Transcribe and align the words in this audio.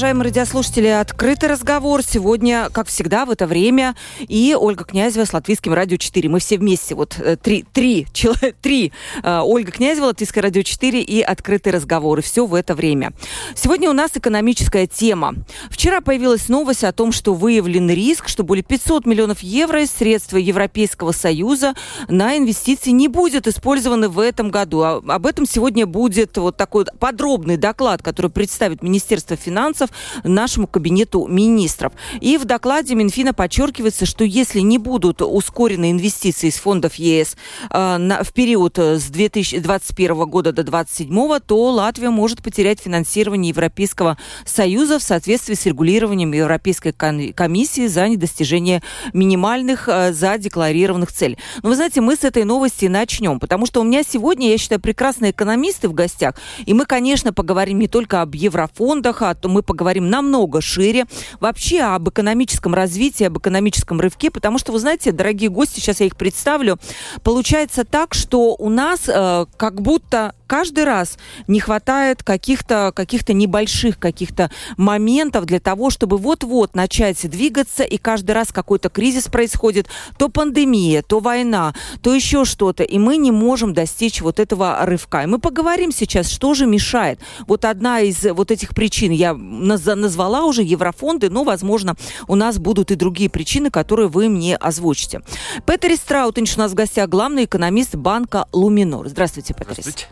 Уважаемые 0.00 0.28
радиослушатели. 0.28 0.86
Открытый 0.86 1.50
разговор. 1.50 2.02
Сегодня, 2.02 2.70
как 2.72 2.86
всегда, 2.86 3.26
в 3.26 3.30
это 3.30 3.46
время. 3.46 3.94
И 4.20 4.56
Ольга 4.58 4.84
Князева 4.84 5.26
с 5.26 5.34
Латвийским 5.34 5.74
радио 5.74 5.98
4. 5.98 6.26
Мы 6.26 6.40
все 6.40 6.56
вместе. 6.56 6.94
Вот 6.94 7.18
э, 7.18 7.36
три, 7.36 7.66
три, 7.70 8.06
человек, 8.14 8.56
три. 8.62 8.92
Э, 9.22 9.40
Ольга 9.44 9.70
Князева, 9.70 10.06
Латвийское 10.06 10.42
радио 10.42 10.62
4 10.62 11.02
и 11.02 11.20
Открытый 11.20 11.74
разговор. 11.74 12.20
И 12.20 12.22
все 12.22 12.46
в 12.46 12.54
это 12.54 12.74
время. 12.74 13.12
Сегодня 13.54 13.90
у 13.90 13.92
нас 13.92 14.12
экономическая 14.14 14.86
тема. 14.86 15.34
Вчера 15.68 16.00
появилась 16.00 16.48
новость 16.48 16.82
о 16.84 16.92
том, 16.92 17.12
что 17.12 17.34
выявлен 17.34 17.90
риск, 17.90 18.26
что 18.28 18.42
более 18.42 18.64
500 18.64 19.04
миллионов 19.04 19.40
евро 19.40 19.82
из 19.82 19.90
средств 19.90 20.32
Европейского 20.32 21.12
Союза 21.12 21.74
на 22.08 22.38
инвестиции 22.38 22.92
не 22.92 23.08
будет 23.08 23.46
использованы 23.46 24.08
в 24.08 24.18
этом 24.18 24.50
году. 24.50 24.80
А, 24.80 25.02
об 25.06 25.26
этом 25.26 25.44
сегодня 25.44 25.84
будет 25.84 26.38
вот 26.38 26.56
такой 26.56 26.86
подробный 26.86 27.58
доклад, 27.58 28.02
который 28.02 28.30
представит 28.30 28.82
Министерство 28.82 29.36
финансов 29.36 29.89
финансов 29.90 30.24
нашему 30.24 30.66
кабинету 30.66 31.26
министров. 31.26 31.92
И 32.20 32.36
в 32.38 32.44
докладе 32.44 32.94
Минфина 32.94 33.34
подчеркивается, 33.34 34.06
что 34.06 34.24
если 34.24 34.60
не 34.60 34.78
будут 34.78 35.22
ускорены 35.22 35.90
инвестиции 35.90 36.48
из 36.48 36.56
фондов 36.56 36.94
ЕС 36.94 37.36
э, 37.70 37.96
на, 37.96 38.22
в 38.22 38.32
период 38.32 38.78
с 38.78 39.04
2021 39.04 40.16
года 40.26 40.52
до 40.52 40.62
2027, 40.62 41.40
то 41.46 41.70
Латвия 41.70 42.10
может 42.10 42.42
потерять 42.42 42.80
финансирование 42.80 43.50
Европейского 43.50 44.18
Союза 44.44 44.98
в 44.98 45.02
соответствии 45.02 45.54
с 45.54 45.66
регулированием 45.66 46.32
Европейской 46.32 46.92
комиссии 46.92 47.86
за 47.86 48.08
недостижение 48.08 48.82
минимальных 49.12 49.88
э, 49.88 50.12
задекларированных 50.12 51.12
целей. 51.12 51.38
Но 51.62 51.70
вы 51.70 51.76
знаете, 51.76 52.00
мы 52.00 52.16
с 52.16 52.24
этой 52.24 52.44
новости 52.44 52.86
начнем, 52.86 53.40
потому 53.40 53.66
что 53.66 53.80
у 53.80 53.84
меня 53.84 54.02
сегодня, 54.02 54.50
я 54.50 54.58
считаю, 54.58 54.80
прекрасные 54.80 55.32
экономисты 55.32 55.88
в 55.88 55.92
гостях, 55.92 56.34
и 56.64 56.74
мы, 56.74 56.86
конечно, 56.86 57.32
поговорим 57.32 57.78
не 57.78 57.88
только 57.88 58.22
об 58.22 58.34
еврофондах, 58.34 59.22
а 59.22 59.34
то 59.34 59.48
мы 59.48 59.62
поговорим 59.62 59.79
намного 59.84 60.60
шире, 60.60 61.06
вообще 61.40 61.80
об 61.80 62.08
экономическом 62.08 62.74
развитии, 62.74 63.24
об 63.24 63.38
экономическом 63.38 64.00
рывке, 64.00 64.30
потому 64.30 64.58
что, 64.58 64.72
вы 64.72 64.78
знаете, 64.78 65.12
дорогие 65.12 65.50
гости, 65.50 65.80
сейчас 65.80 66.00
я 66.00 66.06
их 66.06 66.16
представлю, 66.16 66.78
получается 67.22 67.84
так, 67.84 68.14
что 68.14 68.54
у 68.56 68.68
нас 68.68 69.08
э, 69.08 69.46
как 69.56 69.80
будто 69.80 70.34
каждый 70.50 70.82
раз 70.82 71.16
не 71.46 71.60
хватает 71.60 72.24
каких-то 72.24 72.90
каких 72.92 73.28
небольших 73.28 74.00
каких-то 74.00 74.50
моментов 74.76 75.44
для 75.44 75.60
того, 75.60 75.90
чтобы 75.90 76.16
вот-вот 76.16 76.74
начать 76.74 77.30
двигаться, 77.30 77.84
и 77.84 77.98
каждый 77.98 78.32
раз 78.32 78.50
какой-то 78.50 78.88
кризис 78.88 79.28
происходит, 79.28 79.86
то 80.18 80.28
пандемия, 80.28 81.02
то 81.02 81.20
война, 81.20 81.72
то 82.02 82.12
еще 82.12 82.44
что-то, 82.44 82.82
и 82.82 82.98
мы 82.98 83.16
не 83.16 83.30
можем 83.30 83.74
достичь 83.74 84.20
вот 84.20 84.40
этого 84.40 84.78
рывка. 84.86 85.22
И 85.22 85.26
мы 85.26 85.38
поговорим 85.38 85.92
сейчас, 85.92 86.28
что 86.28 86.54
же 86.54 86.66
мешает. 86.66 87.20
Вот 87.46 87.64
одна 87.64 88.00
из 88.00 88.24
вот 88.24 88.50
этих 88.50 88.74
причин, 88.74 89.12
я 89.12 89.34
назвала 89.34 90.46
уже 90.46 90.62
еврофонды, 90.62 91.30
но, 91.30 91.44
возможно, 91.44 91.94
у 92.26 92.34
нас 92.34 92.58
будут 92.58 92.90
и 92.90 92.96
другие 92.96 93.30
причины, 93.30 93.70
которые 93.70 94.08
вы 94.08 94.28
мне 94.28 94.56
озвучите. 94.56 95.22
Петерис 95.64 95.98
Страутинч 95.98 96.56
у 96.56 96.58
нас 96.58 96.72
в 96.72 96.74
гостях, 96.74 97.08
главный 97.08 97.44
экономист 97.44 97.94
банка 97.94 98.46
Луминор. 98.52 99.08
Здравствуйте, 99.08 99.54
Петерис. 99.54 99.84
Здравствуйте. 99.84 100.08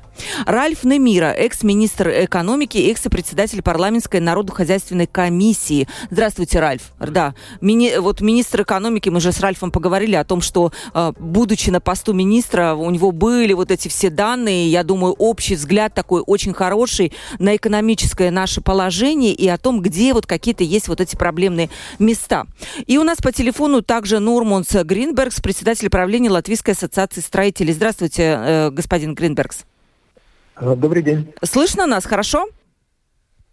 Ральф 0.46 0.84
Немира, 0.84 1.26
экс-министр 1.26 2.24
экономики, 2.24 2.78
экс-председатель 2.90 3.62
парламентской 3.62 4.20
народно-хозяйственной 4.20 5.06
комиссии. 5.06 5.88
Здравствуйте, 6.10 6.60
Ральф. 6.60 6.92
Да, 6.98 7.34
мини, 7.60 7.94
вот 7.98 8.20
министр 8.20 8.62
экономики, 8.62 9.08
мы 9.08 9.20
же 9.20 9.32
с 9.32 9.40
Ральфом 9.40 9.70
поговорили 9.70 10.14
о 10.14 10.24
том, 10.24 10.40
что, 10.40 10.72
э, 10.94 11.12
будучи 11.18 11.70
на 11.70 11.80
посту 11.80 12.12
министра, 12.12 12.74
у 12.74 12.90
него 12.90 13.12
были 13.12 13.52
вот 13.52 13.70
эти 13.70 13.88
все 13.88 14.10
данные, 14.10 14.70
я 14.70 14.82
думаю, 14.84 15.14
общий 15.14 15.54
взгляд 15.54 15.94
такой 15.94 16.22
очень 16.26 16.52
хороший 16.52 17.12
на 17.38 17.56
экономическое 17.56 18.30
наше 18.30 18.60
положение 18.60 19.32
и 19.32 19.48
о 19.48 19.58
том, 19.58 19.80
где 19.80 20.12
вот 20.12 20.26
какие-то 20.26 20.64
есть 20.64 20.88
вот 20.88 21.00
эти 21.00 21.16
проблемные 21.16 21.70
места. 21.98 22.46
И 22.86 22.98
у 22.98 23.04
нас 23.04 23.18
по 23.18 23.32
телефону 23.32 23.82
также 23.82 24.18
Нормунс 24.18 24.72
Гринбергс, 24.72 25.40
председатель 25.40 25.90
правления 25.90 26.30
Латвийской 26.30 26.72
ассоциации 26.72 27.20
строителей. 27.20 27.72
Здравствуйте, 27.72 28.22
э, 28.22 28.70
господин 28.70 29.14
Гринбергс. 29.14 29.64
Э, 30.60 30.74
добрый 30.74 31.02
день. 31.02 31.32
Слышно 31.42 31.86
нас 31.86 32.04
хорошо? 32.04 32.46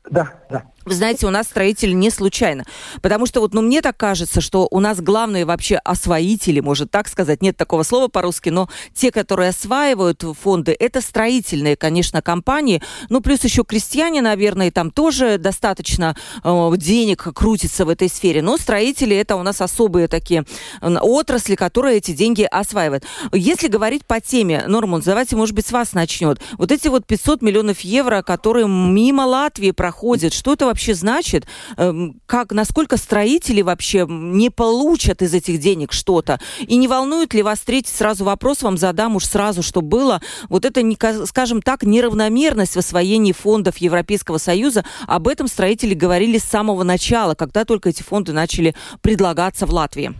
Да, 0.09 0.33
да. 0.49 0.63
Вы 0.85 0.93
знаете, 0.93 1.25
у 1.25 1.31
нас 1.31 1.47
строители 1.47 1.91
не 1.91 2.11
случайно. 2.11 2.63
Потому 3.01 3.25
что 3.25 3.41
вот, 3.41 3.53
ну, 3.53 3.61
мне 3.61 3.81
так 3.81 3.97
кажется, 3.97 4.39
что 4.39 4.67
у 4.69 4.79
нас 4.79 5.01
главные 5.01 5.45
вообще 5.45 5.77
освоители, 5.77 6.59
может 6.59 6.91
так 6.91 7.07
сказать, 7.07 7.41
нет 7.41 7.57
такого 7.57 7.83
слова 7.83 8.07
по-русски, 8.07 8.49
но 8.49 8.69
те, 8.93 9.11
которые 9.11 9.49
осваивают 9.49 10.23
фонды, 10.39 10.75
это 10.79 11.01
строительные, 11.01 11.75
конечно, 11.75 12.21
компании. 12.21 12.81
Ну, 13.09 13.21
плюс 13.21 13.43
еще 13.43 13.63
крестьяне, 13.63 14.21
наверное, 14.21 14.69
там 14.69 14.91
тоже 14.91 15.37
достаточно 15.39 16.15
э, 16.43 16.71
денег 16.77 17.27
крутится 17.33 17.85
в 17.85 17.89
этой 17.89 18.07
сфере. 18.07 18.43
Но 18.43 18.57
строители 18.57 19.15
это 19.15 19.35
у 19.35 19.43
нас 19.43 19.61
особые 19.61 20.07
такие 20.07 20.45
отрасли, 20.81 21.55
которые 21.55 21.97
эти 21.97 22.11
деньги 22.11 22.43
осваивают. 22.43 23.05
Если 23.33 23.67
говорить 23.67 24.05
по 24.05 24.21
теме, 24.21 24.65
Норман, 24.67 25.01
давайте, 25.03 25.35
может 25.35 25.55
быть, 25.55 25.65
с 25.65 25.71
вас 25.71 25.93
начнет. 25.93 26.39
Вот 26.57 26.71
эти 26.71 26.87
вот 26.87 27.07
500 27.07 27.41
миллионов 27.41 27.81
евро, 27.81 28.21
которые 28.21 28.67
мимо 28.67 29.23
Латвии 29.23 29.71
проходят, 29.71 30.33
что 30.33 30.53
это 30.53 30.65
вообще 30.65 30.74
значит? 30.93 31.45
Эм, 31.77 32.19
как, 32.25 32.51
насколько 32.51 32.97
строители 32.97 33.61
вообще 33.61 34.05
не 34.07 34.49
получат 34.49 35.21
из 35.21 35.33
этих 35.33 35.59
денег 35.59 35.93
что-то? 35.93 36.39
И 36.59 36.75
не 36.77 36.87
волнует 36.87 37.33
ли 37.33 37.43
вас, 37.43 37.59
третий 37.59 37.93
сразу 37.93 38.23
вопрос 38.25 38.61
вам 38.61 38.77
задам 38.77 39.15
уж 39.15 39.25
сразу, 39.25 39.63
что 39.63 39.81
было, 39.81 40.21
вот 40.49 40.65
это, 40.65 40.81
скажем 41.25 41.61
так, 41.61 41.83
неравномерность 41.83 42.75
в 42.75 42.79
освоении 42.79 43.31
фондов 43.31 43.77
Европейского 43.77 44.37
Союза, 44.37 44.85
об 45.07 45.27
этом 45.27 45.47
строители 45.47 45.93
говорили 45.93 46.37
с 46.37 46.43
самого 46.43 46.83
начала, 46.83 47.35
когда 47.35 47.65
только 47.65 47.89
эти 47.89 48.03
фонды 48.03 48.33
начали 48.33 48.75
предлагаться 49.01 49.65
в 49.65 49.73
Латвии. 49.73 50.13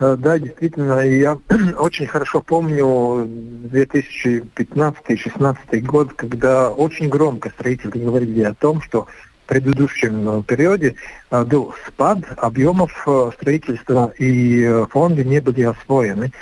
Э, 0.00 0.16
да, 0.18 0.38
действительно, 0.38 1.00
я 1.00 1.38
очень 1.78 2.06
хорошо 2.06 2.40
помню 2.40 3.28
2015-2016 3.72 5.80
год, 5.80 6.12
когда 6.14 6.70
очень 6.70 7.08
громко 7.08 7.50
строители 7.50 7.98
говорили 7.98 8.42
о 8.42 8.54
том, 8.54 8.80
что 8.80 9.08
в 9.44 9.48
предыдущем 9.48 10.28
э, 10.28 10.44
периоде 10.44 10.94
э, 11.30 11.44
был 11.44 11.74
спад 11.86 12.18
объемов 12.36 13.06
строительства 13.34 14.12
и 14.18 14.84
фонды 14.90 15.24
не 15.24 15.40
были 15.40 15.62
освоены. 15.62 16.32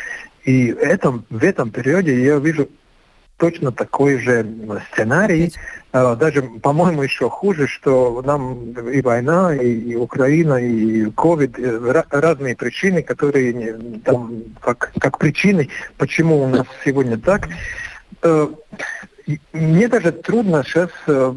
И 0.44 0.66
этом, 0.66 1.24
в 1.30 1.42
этом 1.42 1.70
периоде 1.70 2.22
я 2.22 2.38
вижу 2.38 2.68
точно 3.36 3.72
такой 3.72 4.18
же 4.18 4.46
сценарий, 4.92 5.52
а, 5.92 6.14
даже, 6.16 6.42
по-моему, 6.42 7.02
еще 7.02 7.28
хуже, 7.28 7.66
что 7.66 8.22
нам 8.22 8.72
и 8.72 9.00
война, 9.00 9.54
и, 9.54 9.72
и 9.72 9.94
Украина, 9.94 10.54
и 10.54 11.10
ковид, 11.10 11.58
э, 11.58 12.02
разные 12.10 12.56
причины, 12.56 13.02
которые 13.02 14.00
там, 14.04 14.42
как, 14.60 14.92
как 14.98 15.18
причины, 15.18 15.68
почему 15.98 16.42
у 16.42 16.48
нас 16.48 16.66
сегодня 16.84 17.18
так. 17.18 17.48
Э, 18.22 18.48
мне 19.52 19.88
даже 19.88 20.12
трудно 20.12 20.62
сейчас 20.64 20.90
э, 21.06 21.34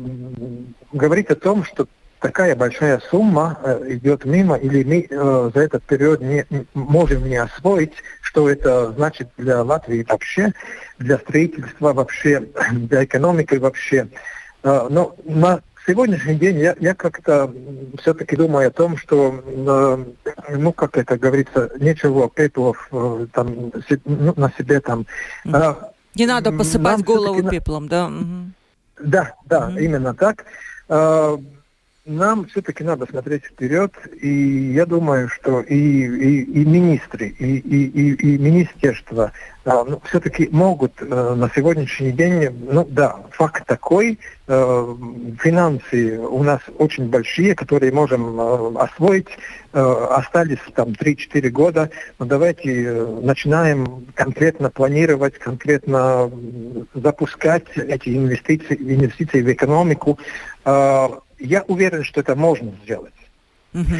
говорить 0.93 1.29
о 1.29 1.35
том, 1.35 1.63
что 1.63 1.87
такая 2.19 2.55
большая 2.55 2.99
сумма 3.09 3.57
идет 3.87 4.25
мимо, 4.25 4.55
или 4.57 4.83
мы 4.83 5.51
за 5.53 5.59
этот 5.61 5.83
период 5.83 6.19
не 6.19 6.45
можем 6.73 7.25
не 7.25 7.37
освоить, 7.37 7.93
что 8.29 8.47
это 8.47 8.91
значит 8.91 9.29
для 9.37 9.63
Латвии 9.63 10.05
вообще, 10.07 10.53
для 10.99 11.17
строительства 11.17 11.93
вообще, 11.93 12.47
для 12.71 13.03
экономики 13.03 13.55
вообще. 13.55 14.07
А, 14.61 14.87
но 14.87 15.15
на 15.25 15.61
сегодняшний 15.87 16.35
день 16.35 16.59
я, 16.59 16.75
я 16.79 16.93
как-то 16.93 17.51
все-таки 17.99 18.35
думаю 18.35 18.67
о 18.67 18.71
том, 18.71 18.97
что, 18.97 19.43
ну, 20.47 20.73
как 20.73 20.97
это 20.97 21.17
говорится, 21.17 21.71
нечего 21.79 22.29
пеплов 22.29 22.87
э, 22.91 23.25
там, 23.33 23.71
ну, 24.05 24.33
на 24.37 24.53
себе 24.55 24.79
там. 24.79 25.07
А, 25.51 25.91
Не 26.13 26.27
надо 26.27 26.51
посыпать 26.51 27.03
голову 27.03 27.49
пеплом, 27.49 27.87
да? 27.87 28.11
Да, 29.01 29.33
да, 29.45 29.73
именно 29.75 30.13
так. 30.13 30.45
Нам 32.09 32.47
все-таки 32.47 32.83
надо 32.83 33.05
смотреть 33.05 33.43
вперед, 33.45 33.93
и 34.19 34.73
я 34.73 34.87
думаю, 34.87 35.29
что 35.29 35.61
и, 35.61 35.75
и, 35.75 36.41
и 36.41 36.65
министры, 36.65 37.27
и, 37.27 37.57
и, 37.57 37.85
и, 37.85 38.13
и 38.15 38.37
министерства 38.39 39.31
а, 39.63 39.83
ну, 39.83 40.01
все-таки 40.05 40.49
могут 40.51 40.93
э, 40.99 41.05
на 41.35 41.51
сегодняшний 41.55 42.11
день, 42.11 42.49
ну 42.71 42.83
да, 42.89 43.17
факт 43.29 43.67
такой, 43.67 44.17
э, 44.47 44.95
финансы 45.39 46.17
у 46.17 46.41
нас 46.41 46.61
очень 46.79 47.09
большие, 47.09 47.53
которые 47.53 47.91
можем 47.91 48.39
э, 48.39 48.79
освоить, 48.79 49.29
э, 49.73 49.79
остались 49.79 50.57
там 50.73 50.89
3-4 50.89 51.49
года, 51.49 51.91
но 52.17 52.25
давайте 52.25 52.85
э, 52.85 53.19
начинаем 53.21 54.07
конкретно 54.15 54.71
планировать, 54.71 55.37
конкретно 55.37 56.31
запускать 56.95 57.67
эти 57.75 58.17
инвестиции, 58.17 58.75
инвестиции 58.79 59.43
в 59.43 59.53
экономику. 59.53 60.17
Э, 60.65 61.09
я 61.39 61.63
уверен, 61.67 62.03
что 62.03 62.21
это 62.21 62.35
можно 62.35 62.71
сделать. 62.83 63.13
Угу. 63.73 63.95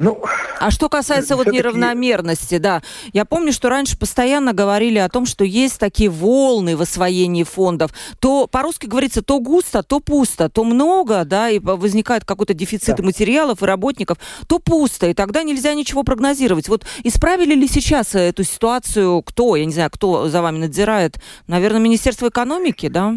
Ну, 0.00 0.18
а 0.58 0.70
что 0.70 0.88
касается 0.88 1.36
вот 1.36 1.48
неравномерности, 1.48 2.56
да, 2.56 2.82
я 3.12 3.26
помню, 3.26 3.52
что 3.52 3.68
раньше 3.68 3.98
постоянно 3.98 4.54
говорили 4.54 4.96
о 4.96 5.10
том, 5.10 5.26
что 5.26 5.44
есть 5.44 5.78
такие 5.78 6.08
волны 6.08 6.74
в 6.74 6.80
освоении 6.80 7.44
фондов. 7.44 7.90
То 8.18 8.46
по-русски 8.46 8.86
говорится, 8.86 9.20
то 9.20 9.40
густо, 9.40 9.82
то 9.82 10.00
пусто, 10.00 10.48
то 10.48 10.64
много, 10.64 11.26
да, 11.26 11.50
и 11.50 11.58
возникает 11.58 12.24
какой-то 12.24 12.54
дефицит 12.54 12.96
да. 12.96 13.02
материалов 13.02 13.62
и 13.62 13.66
работников, 13.66 14.16
то 14.46 14.58
пусто, 14.58 15.06
и 15.06 15.12
тогда 15.12 15.42
нельзя 15.42 15.74
ничего 15.74 16.02
прогнозировать. 16.02 16.68
Вот 16.70 16.86
исправили 17.04 17.54
ли 17.54 17.68
сейчас 17.68 18.14
эту 18.14 18.42
ситуацию 18.42 19.20
кто, 19.20 19.54
я 19.54 19.66
не 19.66 19.72
знаю, 19.72 19.90
кто 19.90 20.30
за 20.30 20.40
вами 20.40 20.60
надзирает? 20.60 21.20
Наверное, 21.46 21.80
Министерство 21.80 22.30
экономики, 22.30 22.88
да? 22.88 23.16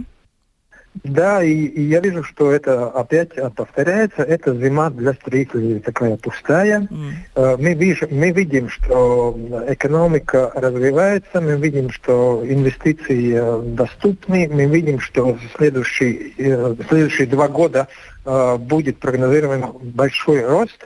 Да, 1.03 1.43
и, 1.43 1.51
и 1.51 1.81
я 1.81 1.99
вижу, 1.99 2.23
что 2.23 2.51
это 2.51 2.89
опять 2.89 3.31
повторяется. 3.55 4.21
Это 4.21 4.55
зима 4.55 4.89
для 4.89 5.13
строителей 5.13 5.79
такая 5.79 6.17
пустая. 6.17 6.87
Mm. 7.35 7.57
Мы, 7.57 7.73
вижу, 7.73 8.07
мы 8.11 8.31
видим, 8.31 8.69
что 8.69 9.37
экономика 9.67 10.51
развивается, 10.53 11.41
мы 11.41 11.55
видим, 11.57 11.89
что 11.89 12.43
инвестиции 12.45 13.33
э, 13.35 13.61
доступны, 13.75 14.47
мы 14.51 14.65
видим, 14.65 14.99
что 14.99 15.37
следующие, 15.57 16.31
э, 16.37 16.75
следующие 16.87 17.27
два 17.27 17.47
года 17.47 17.87
будет 18.25 18.99
прогнозирован 18.99 19.65
большой 19.81 20.45
рост 20.45 20.85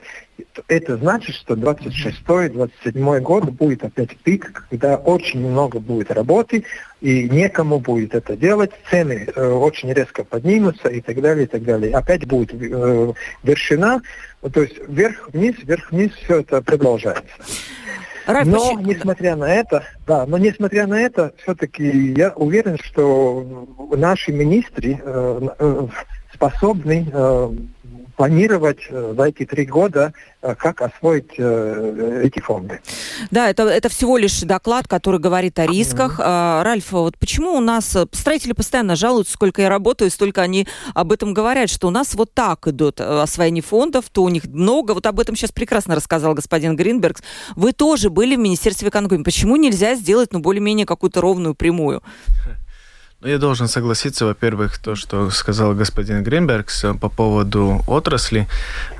это 0.67 0.97
значит, 0.97 1.35
что 1.35 1.55
26-27 1.55 3.19
год 3.21 3.45
будет 3.51 3.83
опять 3.83 4.17
пик, 4.17 4.65
когда 4.69 4.97
очень 4.97 5.39
много 5.39 5.79
будет 5.79 6.11
работы, 6.11 6.63
и 7.01 7.29
некому 7.29 7.79
будет 7.79 8.15
это 8.15 8.35
делать, 8.35 8.71
цены 8.89 9.27
э, 9.33 9.47
очень 9.47 9.93
резко 9.93 10.23
поднимутся 10.23 10.89
и 10.89 11.01
так 11.01 11.21
далее, 11.21 11.45
и 11.45 11.47
так 11.47 11.63
далее. 11.63 11.93
Опять 11.93 12.25
будет 12.25 12.53
э, 12.53 13.13
вершина, 13.43 14.01
то 14.51 14.61
есть 14.61 14.77
вверх-вниз, 14.87 15.55
вверх-вниз, 15.63 16.11
все 16.23 16.39
это 16.39 16.61
продолжается. 16.61 17.23
Райф, 18.25 18.47
но 18.47 18.75
почему? 18.75 18.93
несмотря 18.93 19.35
на 19.37 19.53
это, 19.53 19.83
да, 20.05 20.25
но 20.25 20.37
несмотря 20.37 20.85
на 20.85 20.99
это, 20.99 21.33
все-таки 21.41 22.13
я 22.13 22.31
уверен, 22.31 22.77
что 22.77 23.67
наши 23.95 24.33
министры 24.33 24.99
э, 25.01 25.47
э, 25.59 25.87
способны 26.33 27.07
э, 27.11 27.49
планировать 28.17 28.79
э, 28.89 29.13
за 29.15 29.23
эти 29.25 29.45
три 29.45 29.65
года, 29.65 30.11
э, 30.41 30.55
как 30.55 30.81
освоить 30.81 31.35
э, 31.37 32.21
эти 32.25 32.39
фонды. 32.39 32.81
Да, 33.29 33.47
это, 33.47 33.63
это 33.63 33.89
всего 33.89 34.17
лишь 34.17 34.41
доклад, 34.41 34.87
который 34.87 35.19
говорит 35.19 35.59
о 35.59 35.67
рисках. 35.67 36.19
Mm-hmm. 36.19 36.63
Ральф, 36.63 36.91
вот 36.91 37.17
почему 37.19 37.53
у 37.53 37.59
нас 37.59 37.95
строители 38.11 38.53
постоянно 38.53 38.95
жалуются, 38.95 39.33
сколько 39.33 39.61
я 39.61 39.69
работаю, 39.69 40.09
столько 40.09 40.41
они 40.41 40.67
об 40.95 41.11
этом 41.11 41.33
говорят, 41.35 41.69
что 41.69 41.87
у 41.87 41.91
нас 41.91 42.15
вот 42.15 42.33
так 42.33 42.67
идут 42.67 42.99
освоение 42.99 43.61
фондов, 43.61 44.05
то 44.11 44.23
у 44.23 44.29
них 44.29 44.45
много. 44.45 44.93
Вот 44.93 45.05
об 45.05 45.19
этом 45.19 45.35
сейчас 45.35 45.51
прекрасно 45.51 45.93
рассказал 45.95 46.33
господин 46.33 46.75
Гринберг. 46.75 47.21
Вы 47.55 47.71
тоже 47.71 48.09
были 48.09 48.35
в 48.35 48.39
Министерстве 48.39 48.89
экономики. 48.89 49.23
Почему 49.23 49.57
нельзя 49.57 49.93
сделать, 49.93 50.33
ну, 50.33 50.39
более-менее 50.39 50.87
какую-то 50.87 51.21
ровную 51.21 51.53
прямую? 51.53 52.01
Ну, 53.19 53.27
я 53.29 53.39
должен 53.39 53.67
согласиться, 53.67 54.25
во-первых, 54.25 54.77
то, 54.77 54.93
что 54.93 55.31
сказал 55.31 55.73
господин 55.73 56.21
Гринбергс 56.21 56.85
по 57.01 57.09
поводу 57.09 57.81
отрасли. 57.87 58.47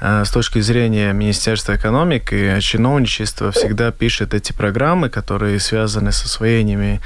Э, 0.02 0.25
с 0.25 0.31
точки 0.31 0.60
зрения 0.60 1.14
Министерства 1.14 1.75
экономики, 1.75 2.60
чиновничество 2.60 3.52
всегда 3.52 3.92
пишет 3.92 4.34
эти 4.34 4.54
программы, 4.54 5.10
которые 5.10 5.60
связаны 5.60 6.12
с 6.12 6.24
освоениями 6.24 7.00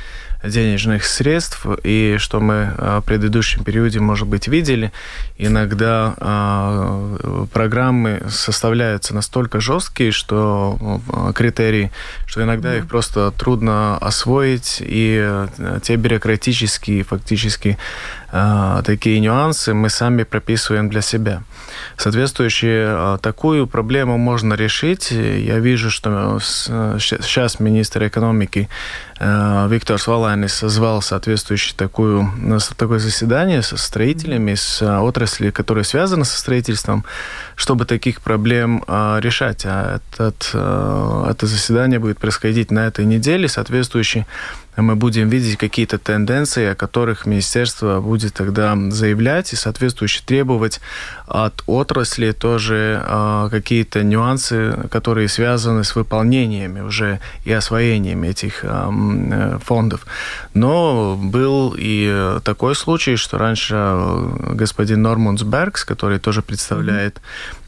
денежных 0.44 1.06
средств, 1.06 1.66
и 1.84 2.16
что 2.20 2.40
мы 2.40 2.74
э, 2.78 3.00
в 3.00 3.06
предыдущем 3.06 3.64
периоде, 3.64 4.00
может 4.00 4.28
быть, 4.28 4.48
видели, 4.48 4.92
иногда 5.38 6.16
э, 6.18 7.46
программы 7.54 8.24
составляются 8.30 9.14
настолько 9.14 9.60
жесткие, 9.60 10.12
что 10.12 11.02
э, 11.08 11.34
критерии, 11.34 11.92
что 12.26 12.44
иногда 12.44 12.76
их 12.76 12.88
просто 12.88 13.32
трудно 13.32 13.98
освоить, 13.98 14.78
и 14.82 15.48
те 15.84 15.96
бюрократические 15.96 17.04
фактически 17.04 17.78
такие 18.32 19.20
нюансы 19.20 19.74
мы 19.74 19.90
сами 19.90 20.24
прописываем 20.24 20.90
для 20.90 21.02
себя. 21.02 21.44
Соответствующие 21.98 23.18
такую 23.22 23.68
проблему 23.68 24.18
можно 24.18 24.54
решить. 24.54 25.12
Я 25.12 25.60
вижу, 25.60 25.90
что 25.90 26.40
сейчас 26.40 27.60
министр 27.60 28.08
экономики 28.08 28.70
Виктор 29.20 30.00
Свалайнис 30.00 30.54
созвал 30.54 31.02
соответствующее 31.02 31.76
такую, 31.78 32.32
такое 32.78 33.00
заседание 33.00 33.62
со 33.62 33.78
строителями, 33.78 34.56
с 34.56 34.82
отрасли, 34.82 35.52
которая 35.52 35.84
связана 35.84 36.26
со 36.26 36.40
строительством, 36.40 37.06
чтобы 37.56 37.86
таких 37.86 38.22
проблем 38.22 38.84
решать. 38.88 39.64
А 39.66 39.98
этот, 39.98 40.50
это 40.50 41.46
заседание 41.46 42.00
будет 42.00 42.20
происходить 42.20 42.72
на 42.72 42.88
этой 42.88 43.06
неделе. 43.06 43.48
Соответствующие 43.48 44.26
мы 44.78 44.96
будем 44.96 45.30
видеть 45.30 45.58
какие-то 45.58 45.98
тенденции, 45.98 46.68
о 46.68 46.76
которых 46.76 47.26
министерство 47.26 48.00
будет 48.00 48.34
тогда 48.34 48.78
заявлять 48.90 49.54
и 49.54 49.56
соответствующе 49.56 50.22
требовать 50.26 50.80
от 51.28 51.64
отрасли 51.68 52.32
тоже 52.32 53.04
э, 53.06 53.48
какие-то 53.52 54.04
нюансы, 54.04 54.88
которые 54.90 55.28
связаны 55.28 55.84
с 55.84 55.96
выполнениями 55.96 56.82
уже 56.82 57.20
и 57.46 57.52
освоением 57.52 58.24
этих 58.24 58.64
э, 58.64 59.60
фондов. 59.64 60.06
Но 60.54 61.18
был 61.18 61.76
и 61.78 62.40
такой 62.44 62.76
случай, 62.76 63.16
что 63.16 63.38
раньше 63.38 63.76
господин 64.54 65.02
Нормунсбергс, 65.02 65.84
который 65.86 66.20
тоже 66.20 66.42
представляет 66.42 67.16
mm-hmm 67.16 67.61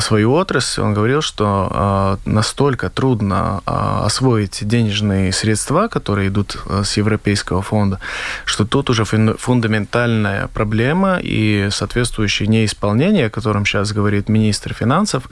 свою 0.00 0.32
отрасль, 0.32 0.82
он 0.82 0.92
говорил, 0.92 1.22
что 1.22 2.18
э, 2.24 2.30
настолько 2.30 2.90
трудно 2.90 3.62
э, 3.66 3.70
освоить 4.04 4.58
денежные 4.68 5.32
средства, 5.32 5.88
которые 5.88 6.28
идут 6.28 6.58
с 6.84 6.98
Европейского 6.98 7.62
фонда, 7.62 7.98
что 8.44 8.66
тут 8.66 8.90
уже 8.90 9.04
фундаментальная 9.04 10.48
проблема 10.48 11.18
и 11.22 11.68
соответствующее 11.70 12.48
неисполнение, 12.48 13.26
о 13.26 13.30
котором 13.30 13.64
сейчас 13.64 13.92
говорит 13.92 14.28
министр 14.28 14.74
финансов, 14.74 15.30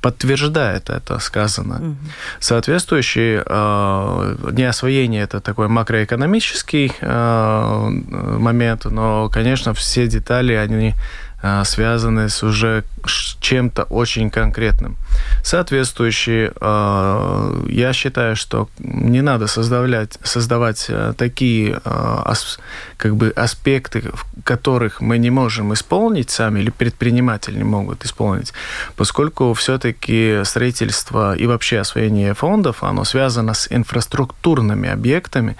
подтверждает 0.00 0.88
это 0.88 1.18
сказано. 1.18 1.76
Угу. 1.76 1.96
Соответствующее 2.40 3.42
неосвоение 4.52 5.24
это 5.24 5.40
такой 5.40 5.68
макроэкономический 5.68 6.92
момент, 8.38 8.84
но, 8.84 9.28
конечно, 9.28 9.74
все 9.74 10.06
детали, 10.06 10.52
они 10.54 10.94
связаны 11.64 12.28
с 12.28 12.42
уже 12.42 12.84
чем-то 13.40 13.84
очень 13.84 14.30
конкретным. 14.30 14.96
Соответствующие, 15.44 16.52
а, 16.60 17.64
я 17.68 17.92
считаю, 17.92 18.36
что 18.36 18.68
не 18.78 19.22
надо 19.22 19.46
создавать, 19.46 20.18
создавать 20.22 20.86
а, 20.88 21.12
такие 21.12 21.80
как 22.96 23.16
бы 23.16 23.32
аспекты, 23.36 24.10
которых 24.44 25.00
мы 25.00 25.18
не 25.18 25.30
можем 25.30 25.72
исполнить 25.72 26.30
сами 26.30 26.60
или 26.60 26.70
предприниматели 26.70 27.56
не 27.56 27.64
могут 27.64 28.04
исполнить, 28.04 28.52
поскольку 28.96 29.52
все-таки 29.54 30.42
строительство 30.44 31.36
и 31.36 31.46
вообще 31.46 31.78
освоение 31.78 32.34
фондов, 32.34 32.82
оно 32.82 33.04
связано 33.04 33.54
с 33.54 33.68
инфраструктурными 33.70 34.88
объектами, 34.88 35.56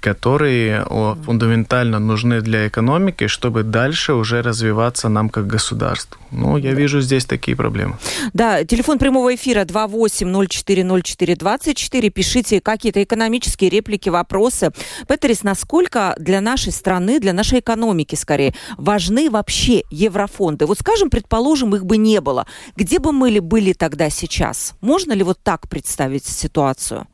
которые 0.00 0.84
фундаментально 1.24 1.98
нужны 1.98 2.40
для 2.40 2.68
экономики, 2.68 3.26
чтобы 3.26 3.62
дальше 3.62 4.14
уже 4.14 4.42
развиваться 4.42 5.08
нам 5.08 5.28
как 5.28 5.46
государству. 5.46 6.18
Ну, 6.30 6.56
я 6.56 6.72
вижу 6.72 7.00
здесь 7.00 7.24
такие 7.24 7.56
проблемы. 7.56 7.96
Да, 8.32 8.64
телефон 8.64 8.98
прямого 8.98 9.34
эфира 9.34 9.64
28040424. 9.64 12.10
Пишите 12.10 12.60
какие-то 12.60 13.02
экономические 13.02 13.70
реплики, 13.70 14.08
вопросы. 14.08 14.72
Петерис, 15.08 15.44
насколько 15.44 16.14
для 16.18 16.40
нашей 16.40 16.72
страны, 16.72 17.20
для 17.20 17.32
нашей 17.32 17.60
экономики, 17.60 18.16
скорее, 18.16 18.54
важны 18.76 19.30
вообще 19.30 19.84
еврофонды? 19.90 20.66
Вот 20.66 20.78
скажем, 20.78 21.10
предположим, 21.10 21.76
их 21.76 21.86
бы 21.86 21.96
не 21.96 22.20
было. 22.20 22.46
Где 22.76 22.98
бы 22.98 23.12
мы 23.12 23.40
были 23.40 23.72
тогда 23.72 24.10
сейчас? 24.10 24.74
Можно 24.80 25.12
ли 25.12 25.22
вот 25.22 25.38
так 25.42 25.68
представить 25.68 26.26
ситуацию? 26.26 27.06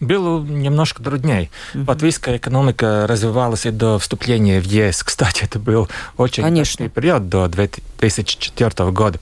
Было 0.00 0.42
немножко 0.42 1.02
труднее. 1.02 1.50
Mm-hmm. 1.74 1.84
Латвийская 1.88 2.36
экономика 2.36 3.06
развивалась 3.08 3.66
и 3.66 3.70
до 3.70 3.98
вступления 3.98 4.60
в 4.60 4.64
ЕС. 4.64 5.02
Кстати, 5.02 5.44
это 5.44 5.58
был 5.58 5.88
очень 6.16 6.42
Конечно. 6.42 6.88
период 6.88 7.28
до 7.28 7.48
2004 7.48 8.90
года. 8.90 9.18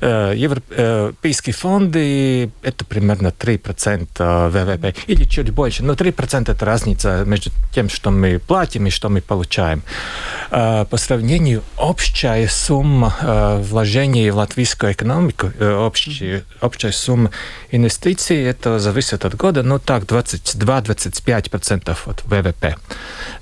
Э, 0.00 0.32
европейские 0.36 1.54
фонды– 1.54 2.50
это 2.62 2.84
примерно 2.84 3.28
3% 3.28 4.48
ВВП, 4.50 4.94
или 5.06 5.24
чуть 5.24 5.50
больше, 5.50 5.82
но 5.82 5.94
3%– 5.94 6.50
это 6.52 6.64
разница 6.64 7.24
между 7.26 7.50
тем, 7.72 7.88
что 7.88 8.10
мы 8.10 8.38
платим 8.38 8.86
и 8.86 8.90
что 8.90 9.08
мы 9.08 9.20
получаем. 9.20 9.82
Э, 10.50 10.84
по 10.88 10.96
сравнению, 10.96 11.62
общая 11.76 12.48
сумма 12.48 13.14
э, 13.20 13.62
вложений 13.62 14.30
в 14.30 14.36
латвийскую 14.36 14.92
экономику, 14.92 15.52
общая, 15.60 16.44
общая 16.60 16.92
сумма 16.92 17.30
инвестиций, 17.70 18.42
это 18.42 18.78
зависит 18.78 19.24
от 19.24 19.34
года, 19.34 19.62
но 19.62 19.78
так 19.86 20.02
22-25% 20.02 21.96
от 22.06 22.24
ВВП. 22.24 22.76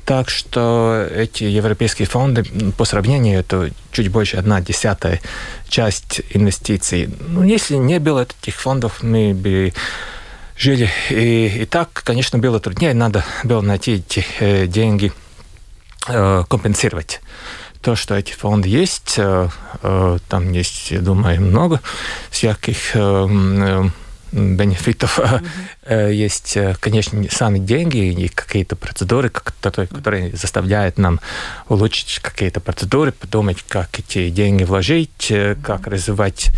Так 0.05 0.29
что 0.31 1.07
эти 1.11 1.45
европейские 1.45 2.07
фонды 2.07 2.45
по 2.77 2.85
сравнению 2.85 3.41
это 3.41 3.71
чуть 3.91 4.09
больше 4.09 4.37
одна 4.37 4.61
десятая 4.61 5.21
часть 5.69 6.21
инвестиций. 6.31 7.09
Ну, 7.29 7.43
если 7.43 7.77
не 7.77 7.99
было 7.99 8.27
этих 8.43 8.57
фондов, 8.61 9.03
мы 9.03 9.33
бы 9.35 9.73
жили. 10.57 10.91
И, 11.11 11.63
и 11.63 11.65
так, 11.65 12.03
конечно, 12.05 12.39
было 12.39 12.61
труднее. 12.61 12.95
Надо 12.95 13.25
было 13.43 13.63
найти 13.63 13.95
эти 13.95 14.25
э, 14.39 14.67
деньги, 14.67 15.13
э, 16.09 16.45
компенсировать 16.49 17.21
то, 17.81 17.97
что 17.97 18.15
эти 18.15 18.33
фонды 18.33 18.69
есть. 18.69 19.15
Э, 19.19 19.49
э, 19.83 20.19
там 20.29 20.53
есть, 20.53 20.91
я 20.91 21.01
думаю, 21.01 21.41
много 21.41 21.81
всяких 22.31 22.95
э, 22.95 23.27
э 23.29 23.91
бенефитов. 24.35 25.19
Mm-hmm. 25.21 25.47
Есть, 25.89 26.57
э, 26.57 26.75
конечно, 26.81 27.23
сами 27.31 27.59
деньги 27.59 27.99
и 27.99 28.29
какие-то 28.29 28.77
процедуры, 28.77 29.29
которые, 29.29 30.35
заставляют 30.35 30.99
нам 30.99 31.21
улучшить 31.69 32.21
какие-то 32.21 32.61
процедуры, 32.61 33.13
подумать, 33.13 33.63
как 33.69 33.99
эти 33.99 34.31
деньги 34.31 34.65
вложить, 34.65 35.11
mm-hmm. 35.31 35.63
как 35.63 35.87
развивать 35.87 36.51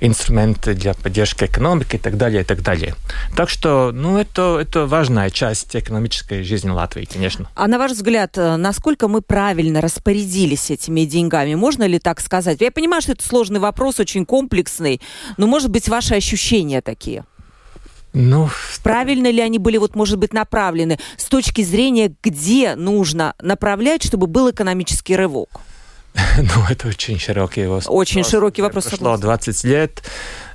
инструменты 0.00 0.74
для 0.74 0.94
поддержки 0.94 1.44
экономики 1.44 1.96
и 1.96 1.98
так 1.98 2.16
далее, 2.16 2.42
и 2.42 2.44
так 2.44 2.62
далее. 2.62 2.94
Так 3.36 3.48
что, 3.48 3.90
ну, 3.92 4.18
это, 4.18 4.58
это 4.60 4.86
важная 4.86 5.30
часть 5.30 5.74
экономической 5.74 6.42
жизни 6.42 6.70
Латвии, 6.70 7.08
конечно. 7.10 7.48
А 7.54 7.66
на 7.66 7.78
ваш 7.78 7.92
взгляд, 7.92 8.36
э, 8.36 8.56
насколько 8.56 9.08
мы 9.08 9.22
правильно 9.22 9.80
распорядились 9.80 10.70
этими 10.70 11.04
деньгами? 11.04 11.54
Можно 11.54 11.84
ли 11.84 11.98
так 11.98 12.20
сказать? 12.20 12.60
Я 12.60 12.70
понимаю, 12.70 13.02
что 13.02 13.12
это 13.12 13.26
сложный 13.26 13.60
вопрос, 13.60 14.00
очень 14.00 14.26
комплексный, 14.26 15.00
но, 15.36 15.46
может 15.46 15.70
быть, 15.70 15.88
ваши 15.88 16.14
ощущения 16.14 16.80
такие? 16.80 17.24
Ну, 18.14 18.48
правильно 18.84 19.28
ли 19.28 19.40
они 19.40 19.58
были, 19.58 19.76
вот, 19.76 19.96
может 19.96 20.18
быть, 20.18 20.32
направлены 20.32 20.98
с 21.16 21.24
точки 21.24 21.62
зрения, 21.62 22.14
где 22.22 22.76
нужно 22.76 23.34
направлять, 23.42 24.04
чтобы 24.04 24.28
был 24.28 24.50
экономический 24.50 25.16
рывок? 25.16 25.60
Ну, 26.36 26.64
это 26.68 26.88
очень 26.88 27.18
широкий 27.18 27.66
вопрос. 27.66 27.86
Очень 27.88 28.24
широкий 28.24 28.62
вопрос. 28.62 28.86
Прошло 28.86 29.16
20 29.16 29.64
лет, 29.64 30.02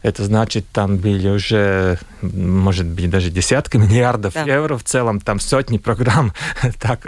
это 0.01 0.23
значит, 0.23 0.65
там 0.71 0.97
были 0.97 1.27
уже, 1.29 1.99
может 2.21 2.85
быть, 2.85 3.09
даже 3.09 3.29
десятки 3.29 3.77
миллиардов 3.77 4.33
да. 4.33 4.43
евро 4.43 4.77
в 4.77 4.83
целом, 4.83 5.19
там 5.19 5.39
сотни 5.39 5.77
программ. 5.77 6.33
Так, 6.79 7.07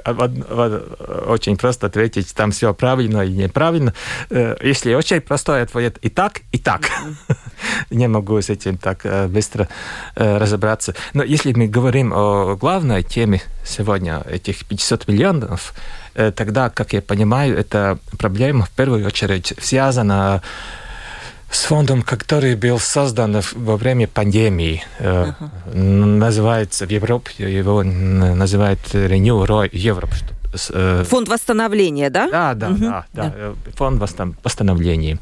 очень 1.28 1.56
просто 1.56 1.88
ответить, 1.88 2.34
там 2.34 2.52
все 2.52 2.74
правильно 2.74 3.22
и 3.22 3.32
неправильно. 3.32 3.94
Э, 4.30 4.58
если 4.62 4.94
очень 4.94 5.22
простой 5.22 5.62
ответ 5.62 5.98
и 6.02 6.10
так, 6.10 6.42
и 6.52 6.58
так. 6.58 6.90
Не 7.90 8.08
могу 8.08 8.42
с 8.42 8.50
этим 8.50 8.78
так 8.78 9.06
э, 9.06 9.28
быстро 9.28 9.70
э, 10.16 10.38
разобраться. 10.38 10.94
Но 11.14 11.24
если 11.24 11.54
мы 11.54 11.68
говорим 11.68 12.12
о 12.14 12.56
главной 12.56 13.04
теме 13.04 13.42
сегодня, 13.64 14.24
этих 14.30 14.66
500 14.66 15.08
миллионов, 15.08 15.74
тогда, 16.14 16.70
как 16.70 16.94
я 16.94 17.02
понимаю, 17.02 17.58
эта 17.58 17.98
проблема 18.18 18.66
в 18.66 18.70
первую 18.70 19.06
очередь 19.06 19.54
связана 19.60 20.42
с 21.50 21.64
фондом, 21.66 22.02
который 22.02 22.56
был 22.56 22.80
создан 22.80 23.42
во 23.54 23.78
время 23.78 24.08
пандемии. 24.08 24.84
Uh-huh. 25.00 25.34
Называется 25.74 26.86
в 26.86 26.90
Европе, 26.90 27.52
его 27.52 27.84
называют 27.84 28.80
Renew 28.94 29.70
Europe. 29.72 30.14
Э, 30.70 31.04
фонд 31.08 31.30
восстановления, 31.30 32.10
да? 32.10 32.30
Да, 32.30 32.54
да, 32.54 32.70
угу. 32.70 32.78
да, 32.80 33.06
да, 33.14 33.24
да. 33.24 33.34
Э, 33.36 33.54
фонд 33.76 34.02
восстановления. 34.44 35.20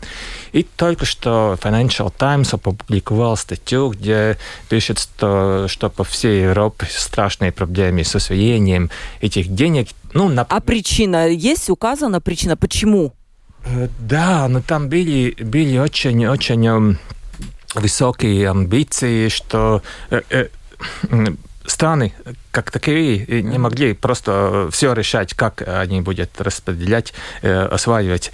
И 0.51 0.63
только 0.63 1.05
что 1.05 1.57
Financial 1.62 2.12
Times 2.15 2.53
опубликовал 2.53 3.38
статью, 3.38 3.89
где 3.89 4.38
пишет, 4.69 5.00
что, 5.00 5.67
что 5.67 5.89
по 5.89 6.03
всей 6.03 6.43
Европе 6.43 6.88
страшные 6.89 7.51
проблемы 7.51 8.03
с 8.03 8.15
освоением 8.15 8.89
этих 9.21 9.53
денег. 9.53 9.89
Ну, 10.13 10.29
на... 10.29 10.43
А 10.43 10.59
причина 10.59 11.27
есть 11.27 11.69
указана 11.69 12.21
причина? 12.21 12.57
Почему? 12.57 13.13
Э, 13.65 13.88
да, 14.00 14.48
но 14.48 14.62
там 14.62 14.89
были, 14.89 15.36
были 15.39 15.77
очень-очень 15.77 16.67
эм, 16.67 17.00
высокие 17.75 18.50
амбиции, 18.50 19.29
что 19.29 19.81
э, 20.09 20.48
страны 21.70 22.14
как 22.52 22.72
таковые 22.72 23.42
не 23.42 23.58
могли 23.58 23.94
просто 23.94 24.70
все 24.72 24.94
решать, 24.94 25.34
как 25.34 25.62
они 25.68 26.02
будут 26.02 26.30
распределять, 26.40 27.14
осваивать 27.42 28.32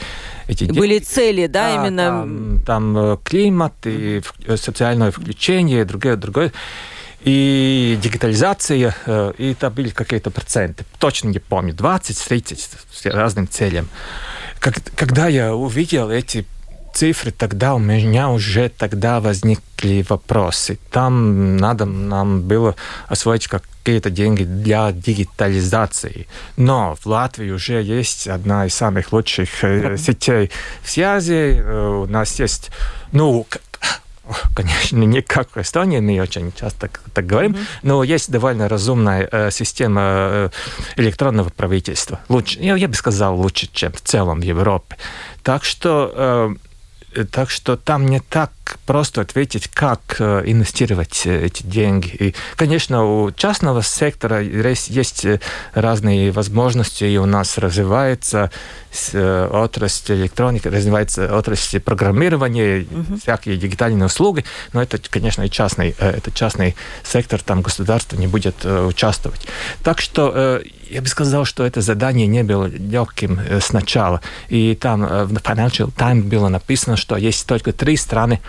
эти 0.47 0.65
деньги. 0.65 0.79
Были 0.79 0.99
цели, 0.99 1.47
да, 1.47 1.75
да 1.75 1.75
именно? 1.75 2.07
Там, 2.07 2.59
там 2.65 3.17
климат 3.23 3.73
и 3.85 4.21
социальное 4.55 5.11
включение, 5.11 5.85
другое, 5.85 6.15
другое 6.15 6.51
и 7.23 7.97
дигитализация, 8.01 8.93
и 9.37 9.51
это 9.51 9.69
были 9.71 9.89
какие-то 9.89 10.29
проценты. 10.29 10.85
Точно 10.99 11.29
не 11.29 11.39
помню, 11.39 11.73
20-30 11.73 12.59
с 12.91 13.05
разным 13.07 13.47
целям. 13.47 13.89
Когда 14.59 15.27
я 15.27 15.55
увидел 15.55 16.11
эти 16.11 16.45
цифры, 16.95 17.31
тогда 17.31 17.75
у 17.75 17.79
меня 17.79 18.29
уже 18.29 18.69
тогда 18.69 19.19
возникли 19.19 20.05
вопросы. 20.07 20.79
Там 20.91 21.57
надо 21.57 21.85
нам 21.85 22.41
было 22.41 22.75
освоить 23.07 23.47
какие-то 23.47 24.09
деньги 24.09 24.45
для 24.45 24.91
дигитализации. 24.93 26.27
Но 26.55 26.95
в 26.95 27.05
Латвии 27.05 27.51
уже 27.51 27.83
есть 27.83 28.27
одна 28.27 28.65
из 28.65 28.73
самых 28.73 29.11
лучших 29.11 29.63
э, 29.63 29.97
сетей 29.97 30.51
связи. 30.85 31.59
Э, 31.59 32.03
у 32.03 32.07
нас 32.07 32.39
есть, 32.39 32.71
ну, 33.11 33.45
конечно, 34.55 34.97
не 34.97 35.21
как 35.21 35.55
в 35.55 35.57
Эстонии, 35.57 35.99
мы 35.99 36.21
очень 36.21 36.53
часто 36.53 36.89
так 37.13 37.27
говорим, 37.27 37.51
mm-hmm. 37.51 37.65
но 37.83 38.03
есть 38.03 38.31
довольно 38.31 38.69
разумная 38.69 39.27
э, 39.29 39.51
система 39.51 40.01
э, 40.01 40.49
электронного 40.95 41.49
правительства. 41.49 42.19
Лучше, 42.29 42.59
я, 42.59 42.75
я 42.75 42.87
бы 42.87 42.93
сказал, 42.93 43.35
лучше, 43.35 43.67
чем 43.71 43.91
в 43.91 44.01
целом 44.01 44.39
в 44.39 44.43
Европе. 44.43 44.95
Так 45.43 45.63
что 45.65 46.11
э, 46.15 46.55
так 47.23 47.49
что 47.49 47.77
там 47.77 48.05
не 48.05 48.19
так 48.19 48.51
просто 48.85 49.21
ответить, 49.21 49.67
как 49.67 49.99
э, 50.19 50.43
инвестировать 50.45 51.25
э, 51.25 51.45
эти 51.45 51.63
деньги. 51.63 52.07
И, 52.07 52.35
конечно, 52.55 53.05
у 53.05 53.31
частного 53.31 53.81
сектора 53.83 54.41
есть 54.41 55.25
э, 55.25 55.39
разные 55.73 56.31
возможности, 56.31 57.03
и 57.03 57.17
у 57.17 57.25
нас 57.25 57.57
развивается 57.57 58.51
отрасль 59.11 60.13
электроники, 60.13 60.69
развивается 60.69 61.37
отрасль 61.37 61.81
программирования, 61.81 62.87
угу. 62.89 63.17
всякие 63.17 63.57
дигитальные 63.57 64.05
услуги, 64.05 64.45
но 64.71 64.81
это, 64.81 64.97
конечно, 65.09 65.41
и 65.41 65.49
частный, 65.49 65.93
это 65.99 66.31
частный 66.31 66.77
сектор, 67.03 67.41
там 67.41 67.61
государство 67.61 68.15
не 68.15 68.27
будет 68.27 68.63
участвовать. 68.63 69.47
Так 69.83 69.99
что 69.99 70.61
я 70.89 71.01
бы 71.01 71.07
сказал, 71.07 71.45
что 71.45 71.65
это 71.65 71.81
задание 71.81 72.27
не 72.27 72.43
было 72.43 72.65
легким 72.65 73.39
сначала. 73.61 74.21
И 74.49 74.75
там 74.75 75.01
в 75.01 75.33
Financial 75.33 75.91
Times 75.95 76.25
было 76.25 76.47
написано, 76.47 76.97
что 76.97 77.15
есть 77.15 77.47
только 77.47 77.73
три 77.73 77.97
страны 77.97 78.41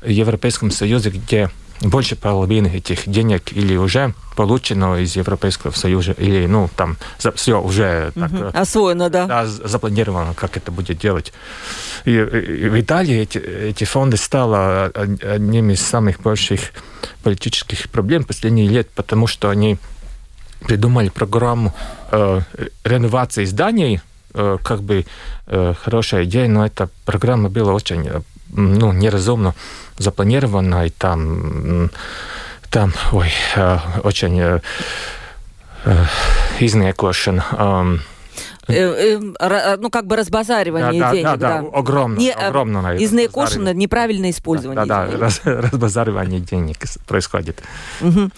в 0.00 0.08
Европейском 0.08 0.70
Союзе, 0.70 1.10
где 1.10 1.50
больше 1.88 2.16
половины 2.16 2.68
этих 2.68 3.08
денег 3.08 3.52
или 3.52 3.76
уже 3.76 4.14
получено 4.36 4.96
из 5.00 5.16
Европейского 5.16 5.72
Союза, 5.72 6.12
или, 6.12 6.46
ну, 6.46 6.70
там 6.76 6.96
все 7.34 7.60
уже 7.60 8.12
так, 8.14 8.32
угу. 8.32 8.50
освоено, 8.52 9.10
да? 9.10 9.26
да? 9.26 9.46
запланировано, 9.46 10.34
как 10.34 10.56
это 10.56 10.70
будет 10.70 10.98
делать. 10.98 11.32
И, 12.04 12.12
и 12.12 12.68
в 12.68 12.80
Италии 12.80 13.18
эти, 13.18 13.38
эти 13.38 13.84
фонды 13.84 14.16
стало 14.16 14.86
одним 14.86 15.70
из 15.70 15.80
самых 15.80 16.20
больших 16.20 16.72
политических 17.22 17.90
проблем 17.90 18.24
последних 18.24 18.70
лет, 18.70 18.90
потому 18.90 19.26
что 19.26 19.50
они 19.50 19.78
придумали 20.66 21.08
программу 21.08 21.72
э, 22.10 22.40
реновации 22.84 23.44
зданий, 23.44 24.00
э, 24.34 24.58
как 24.62 24.82
бы 24.82 25.04
э, 25.46 25.74
хорошая 25.84 26.24
идея, 26.24 26.48
но 26.48 26.66
эта 26.66 26.88
программа 27.04 27.48
была 27.48 27.72
очень 27.72 28.08
ну, 28.54 28.92
неразумно 28.92 29.54
запланировано, 29.98 30.86
и 30.86 30.90
там, 30.90 31.90
там 32.70 32.92
ой, 33.12 33.32
очень 34.02 34.60
изniekošana. 36.60 37.44
Um, 37.52 37.62
Э, 37.92 37.98
э, 37.98 38.11
ну, 38.68 39.90
как 39.90 40.06
бы 40.06 40.16
разбазаривание 40.16 41.00
да, 41.00 41.12
денег. 41.12 41.24
Да, 41.24 41.36
да, 41.36 41.62
да, 41.62 41.68
огромно. 41.72 42.18
Не, 42.18 42.32
огромно 42.32 42.96
из 42.96 43.12
наикошена 43.12 43.72
неправильное 43.72 44.30
использование 44.30 44.84
да, 44.86 45.06
денег. 45.06 45.18
Да, 45.18 45.24
раз, 45.24 45.40
разбазаривание 45.44 46.40
денег 46.40 46.78
происходит. 47.06 47.62
Угу. 48.00 48.30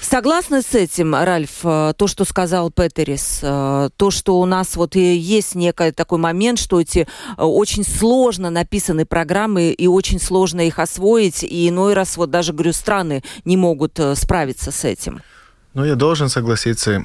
Согласны 0.00 0.62
с 0.62 0.74
этим, 0.74 1.14
Ральф, 1.14 1.60
э, 1.62 1.92
то, 1.96 2.06
что 2.06 2.24
сказал 2.24 2.70
Петерис, 2.70 3.40
э, 3.42 3.90
то, 3.96 4.10
что 4.10 4.40
у 4.40 4.46
нас 4.46 4.74
вот 4.76 4.96
и 4.96 5.14
есть 5.14 5.54
некий 5.54 5.92
такой 5.92 6.18
момент, 6.18 6.58
что 6.58 6.80
эти 6.80 7.00
э, 7.36 7.42
очень 7.42 7.84
сложно 7.84 8.48
написаны 8.48 9.04
программы 9.04 9.70
и 9.70 9.86
очень 9.86 10.18
сложно 10.18 10.66
их 10.66 10.78
освоить, 10.78 11.44
и 11.44 11.68
иной 11.68 11.92
раз 11.92 12.16
вот 12.16 12.30
даже, 12.30 12.54
говорю, 12.54 12.72
страны 12.72 13.22
не 13.44 13.58
могут 13.58 14.00
справиться 14.14 14.72
с 14.72 14.84
этим. 14.84 15.20
Ну, 15.74 15.84
я 15.84 15.94
должен 15.94 16.28
согласиться. 16.28 17.04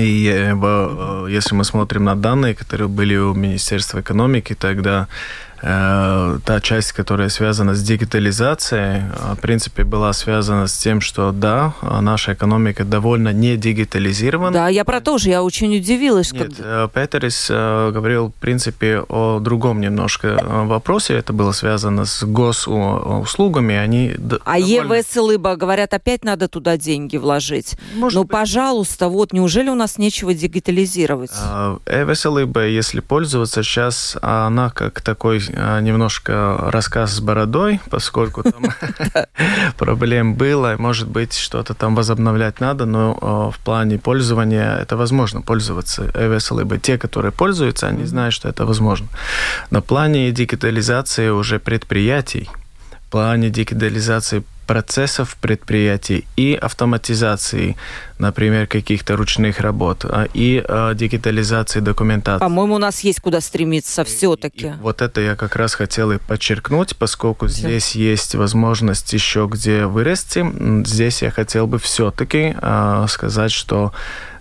И 0.00 1.32
если 1.32 1.54
мы 1.54 1.64
смотрим 1.64 2.04
на 2.04 2.16
данные, 2.16 2.54
которые 2.54 2.88
были 2.88 3.16
у 3.16 3.34
Министерства 3.34 4.00
экономики, 4.00 4.54
тогда 4.54 5.08
Э, 5.49 5.49
та 5.60 6.60
часть, 6.62 6.92
которая 6.92 7.28
связана 7.28 7.74
с 7.74 7.82
дигитализацией, 7.82 9.02
э, 9.02 9.34
в 9.34 9.40
принципе, 9.40 9.84
была 9.84 10.12
связана 10.12 10.66
с 10.66 10.76
тем, 10.78 11.00
что 11.00 11.32
да, 11.32 11.74
наша 11.82 12.32
экономика 12.32 12.84
довольно 12.84 13.32
не 13.32 13.56
дигитализирована. 13.56 14.52
Да, 14.52 14.68
я 14.68 14.84
про 14.84 15.00
то 15.00 15.18
же, 15.18 15.28
я 15.28 15.42
очень 15.42 15.76
удивилась. 15.76 16.32
Нет, 16.32 16.54
когда... 16.56 16.88
Петерис 16.88 17.48
э, 17.50 17.90
говорил, 17.92 18.28
в 18.28 18.40
принципе, 18.40 19.00
о 19.08 19.38
другом 19.40 19.80
немножко 19.80 20.40
вопросе. 20.42 21.14
Это 21.14 21.32
было 21.32 21.52
связано 21.52 22.06
с 22.06 22.24
госуслугами. 22.24 23.74
Они 23.74 24.14
а 24.44 24.58
довольно... 24.58 24.94
ЕВСЛИБа, 24.94 25.56
говорят, 25.56 25.92
опять 25.92 26.24
надо 26.24 26.48
туда 26.48 26.78
деньги 26.78 27.18
вложить. 27.18 27.76
Может 27.94 28.16
ну, 28.16 28.22
быть... 28.22 28.32
пожалуйста, 28.32 29.08
вот, 29.08 29.32
неужели 29.32 29.68
у 29.68 29.74
нас 29.74 29.98
нечего 29.98 30.32
дигитализировать? 30.32 31.32
ЕВСЛИБа, 31.86 32.66
если 32.66 33.00
пользоваться 33.00 33.62
сейчас, 33.62 34.16
она 34.22 34.70
как 34.70 35.02
такой 35.02 35.40
немножко 35.80 36.56
рассказ 36.70 37.12
с 37.12 37.20
бородой, 37.20 37.80
поскольку 37.90 38.42
там 38.42 38.64
проблем 39.78 40.34
было. 40.34 40.76
Может 40.78 41.08
быть, 41.08 41.34
что-то 41.34 41.74
там 41.74 41.94
возобновлять 41.94 42.60
надо, 42.60 42.86
но 42.86 43.18
а, 43.20 43.50
в 43.50 43.58
плане 43.58 43.98
пользования 43.98 44.78
это 44.78 44.96
возможно 44.96 45.42
пользоваться 45.42 46.10
либо 46.58 46.78
Те, 46.78 46.98
которые 46.98 47.32
пользуются, 47.32 47.88
они 47.88 48.04
знают, 48.04 48.34
что 48.34 48.48
это 48.48 48.66
возможно. 48.66 49.08
На 49.70 49.80
плане 49.80 50.30
дигитализации 50.32 51.28
уже 51.30 51.58
предприятий, 51.58 52.48
в 53.06 53.10
плане 53.10 53.50
дигитализации 53.50 54.44
процессов 54.70 55.36
предприятий 55.40 56.24
и 56.36 56.54
автоматизации, 56.54 57.76
например, 58.20 58.68
каких-то 58.68 59.16
ручных 59.16 59.58
работ, 59.58 60.04
а, 60.04 60.28
и 60.32 60.64
э, 60.64 60.92
дигитализации 60.94 61.80
документации. 61.80 62.38
По-моему, 62.38 62.76
у 62.76 62.78
нас 62.78 63.00
есть 63.00 63.20
куда 63.20 63.40
стремиться 63.40 64.04
все-таки. 64.04 64.74
Вот 64.80 65.02
это 65.02 65.20
я 65.22 65.34
как 65.34 65.56
раз 65.56 65.74
хотел 65.74 66.12
и 66.12 66.18
подчеркнуть, 66.18 66.96
поскольку 66.96 67.48
Все. 67.48 67.62
здесь 67.62 67.96
есть 67.96 68.36
возможность 68.36 69.12
еще 69.12 69.48
где 69.50 69.86
вырасти. 69.86 70.46
Здесь 70.86 71.22
я 71.22 71.32
хотел 71.32 71.66
бы 71.66 71.80
все-таки 71.80 72.54
э, 72.56 73.06
сказать, 73.08 73.50
что 73.50 73.92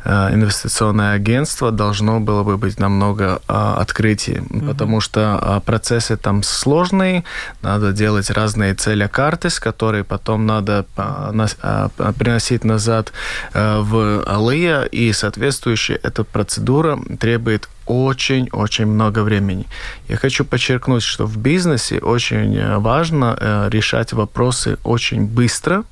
инвестиционное 0.09 1.13
агентство 1.13 1.71
должно 1.71 2.19
было 2.19 2.43
бы 2.43 2.57
быть 2.57 2.79
намного 2.79 3.41
а, 3.47 3.77
открытие, 3.79 4.37
mm-hmm. 4.37 4.67
потому 4.67 5.01
что 5.01 5.39
а, 5.41 5.59
процессы 5.59 6.17
там 6.17 6.43
сложные, 6.43 7.23
надо 7.61 7.91
делать 7.91 8.29
разные 8.31 8.73
цели 8.73 9.07
карты, 9.07 9.49
с 9.49 9.59
которой 9.59 10.03
потом 10.03 10.45
надо 10.45 10.85
а, 10.95 11.89
приносить 12.17 12.63
назад 12.63 13.11
в 13.53 14.23
Алия, 14.25 14.83
и 14.83 15.13
соответствующая 15.13 15.99
эта 16.03 16.23
процедура 16.23 16.99
требует 17.19 17.69
очень-очень 17.89 18.85
много 18.85 19.23
времени. 19.23 19.65
Я 20.07 20.17
хочу 20.17 20.45
подчеркнуть, 20.45 21.03
что 21.03 21.25
в 21.25 21.37
бизнесе 21.37 21.99
очень 21.99 22.55
э, 22.55 22.77
важно 22.77 23.35
э, 23.39 23.69
решать 23.71 24.13
вопросы 24.13 24.77
очень 24.83 25.25
быстро, 25.25 25.83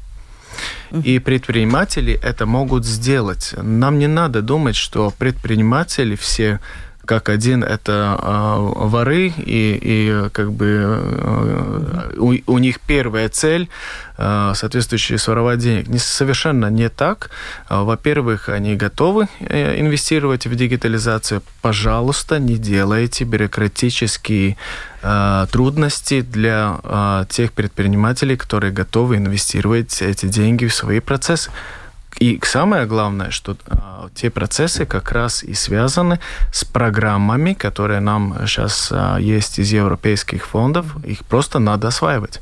и 1.04 1.20
предприниматели 1.20 2.20
это 2.22 2.46
могут 2.46 2.86
сделать. 2.86 3.54
Нам 3.58 4.00
не 4.00 4.08
надо 4.08 4.42
думать, 4.42 4.76
что 4.76 5.14
предприниматели 5.18 6.16
все 6.16 6.60
как 7.08 7.30
один 7.30 7.64
это 7.64 8.20
э, 8.22 8.86
воры, 8.86 9.34
и, 9.38 9.80
и 9.82 10.30
как 10.32 10.52
бы 10.52 10.68
э, 10.68 12.14
у, 12.18 12.36
у 12.46 12.58
них 12.60 12.80
первая 12.82 13.30
цель 13.30 13.70
э, 14.18 14.52
соответствующая 14.54 15.18
своровать 15.18 15.60
денег. 15.60 15.88
Не, 15.88 16.00
совершенно 16.00 16.70
не 16.70 16.90
так. 16.90 17.32
Во-первых, 17.70 18.50
они 18.50 18.76
готовы 18.76 19.28
э, 19.40 19.80
инвестировать 19.80 20.46
в 20.46 20.56
дигитализацию. 20.56 21.42
Пожалуйста, 21.62 22.40
не 22.40 22.58
делайте 22.58 23.24
бюрократические 23.24 24.58
э, 25.02 25.48
трудности 25.52 26.22
для 26.22 26.80
э, 26.84 27.26
тех 27.30 27.54
предпринимателей, 27.54 28.36
которые 28.36 28.74
готовы 28.74 29.16
инвестировать 29.16 30.02
эти 30.02 30.26
деньги 30.26 30.66
в 30.66 30.74
свои 30.74 31.00
процессы. 31.00 31.50
И 32.20 32.40
самое 32.44 32.86
главное, 32.86 33.30
что 33.30 33.56
а, 33.68 34.10
те 34.16 34.30
процессы 34.30 34.86
как 34.86 35.12
раз 35.12 35.44
и 35.44 35.54
связаны 35.54 36.20
с 36.52 36.66
программами, 36.66 37.54
которые 37.54 38.00
нам 38.00 38.36
сейчас 38.46 38.90
а, 38.92 39.18
есть 39.18 39.60
из 39.60 39.72
европейских 39.72 40.48
фондов. 40.48 40.86
Их 41.06 41.24
просто 41.26 41.60
надо 41.60 41.90
осваивать. 41.90 42.40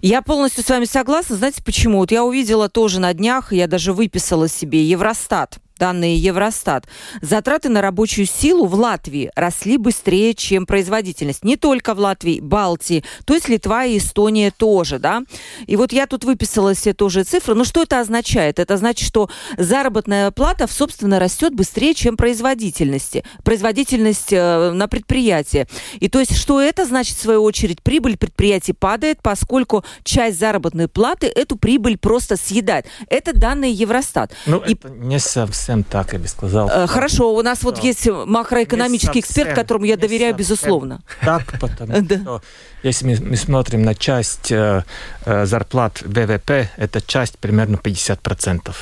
Я 0.00 0.22
полностью 0.22 0.64
с 0.64 0.68
вами 0.68 0.86
согласна. 0.86 1.36
Знаете 1.36 1.62
почему? 1.62 1.98
Вот 1.98 2.10
я 2.10 2.24
увидела 2.24 2.68
тоже 2.68 3.00
на 3.00 3.14
днях, 3.14 3.52
я 3.52 3.68
даже 3.68 3.92
выписала 3.92 4.48
себе 4.48 4.84
Евростат 4.84 5.61
данные 5.78 6.16
Евростат, 6.16 6.86
затраты 7.20 7.68
на 7.68 7.80
рабочую 7.82 8.26
силу 8.26 8.66
в 8.66 8.74
Латвии 8.74 9.30
росли 9.34 9.76
быстрее, 9.76 10.34
чем 10.34 10.66
производительность. 10.66 11.44
Не 11.44 11.56
только 11.56 11.94
в 11.94 11.98
Латвии, 11.98 12.40
Балтии, 12.40 13.04
то 13.24 13.34
есть 13.34 13.48
Литва 13.48 13.84
и 13.84 13.98
Эстония 13.98 14.50
тоже, 14.50 14.98
да. 14.98 15.22
И 15.66 15.76
вот 15.76 15.92
я 15.92 16.06
тут 16.06 16.24
выписала 16.24 16.74
все 16.74 16.92
тоже 16.92 17.24
цифры. 17.24 17.54
Ну, 17.54 17.64
что 17.64 17.82
это 17.82 18.00
означает? 18.00 18.58
Это 18.58 18.76
значит, 18.76 19.06
что 19.06 19.28
заработная 19.56 20.30
плата, 20.30 20.66
собственно, 20.70 21.18
растет 21.18 21.54
быстрее, 21.54 21.94
чем 21.94 22.16
производительности. 22.16 23.24
Производительность 23.44 24.32
э, 24.32 24.72
на 24.72 24.88
предприятии. 24.88 25.66
И 26.00 26.08
то 26.08 26.20
есть, 26.20 26.36
что 26.36 26.60
это 26.60 26.84
значит, 26.86 27.16
в 27.16 27.22
свою 27.22 27.42
очередь, 27.42 27.82
прибыль 27.82 28.16
предприятий 28.16 28.72
падает, 28.72 29.18
поскольку 29.22 29.84
часть 30.04 30.38
заработной 30.38 30.88
платы 30.88 31.26
эту 31.26 31.56
прибыль 31.56 31.98
просто 31.98 32.36
съедает. 32.36 32.86
Это 33.08 33.32
данные 33.32 33.72
Евростат. 33.72 34.32
Ну, 34.46 34.58
и... 34.58 34.74
это 34.74 34.88
не 34.90 35.18
совсем 35.18 35.61
совсем 35.62 35.84
так, 35.84 36.12
я 36.12 36.18
бы 36.18 36.28
сказал. 36.28 36.68
Э, 36.68 36.86
хорошо, 36.86 37.34
у 37.34 37.42
нас 37.42 37.62
вот 37.62 37.78
есть 37.78 38.08
макроэкономический 38.08 39.20
эксперт, 39.20 39.54
которому 39.54 39.84
я 39.84 39.96
доверяю, 39.96 40.34
безусловно. 40.34 41.00
Так, 41.20 41.44
потому 41.60 42.04
что 42.04 42.42
если 42.82 43.06
мы, 43.06 43.30
мы 43.30 43.36
смотрим 43.36 43.82
на 43.82 43.94
часть 43.94 44.50
э, 44.50 44.82
э 45.24 45.46
зарплат 45.46 46.02
ВВП, 46.02 46.68
это 46.76 47.00
часть 47.00 47.38
примерно 47.38 47.76
50%. 47.76 48.74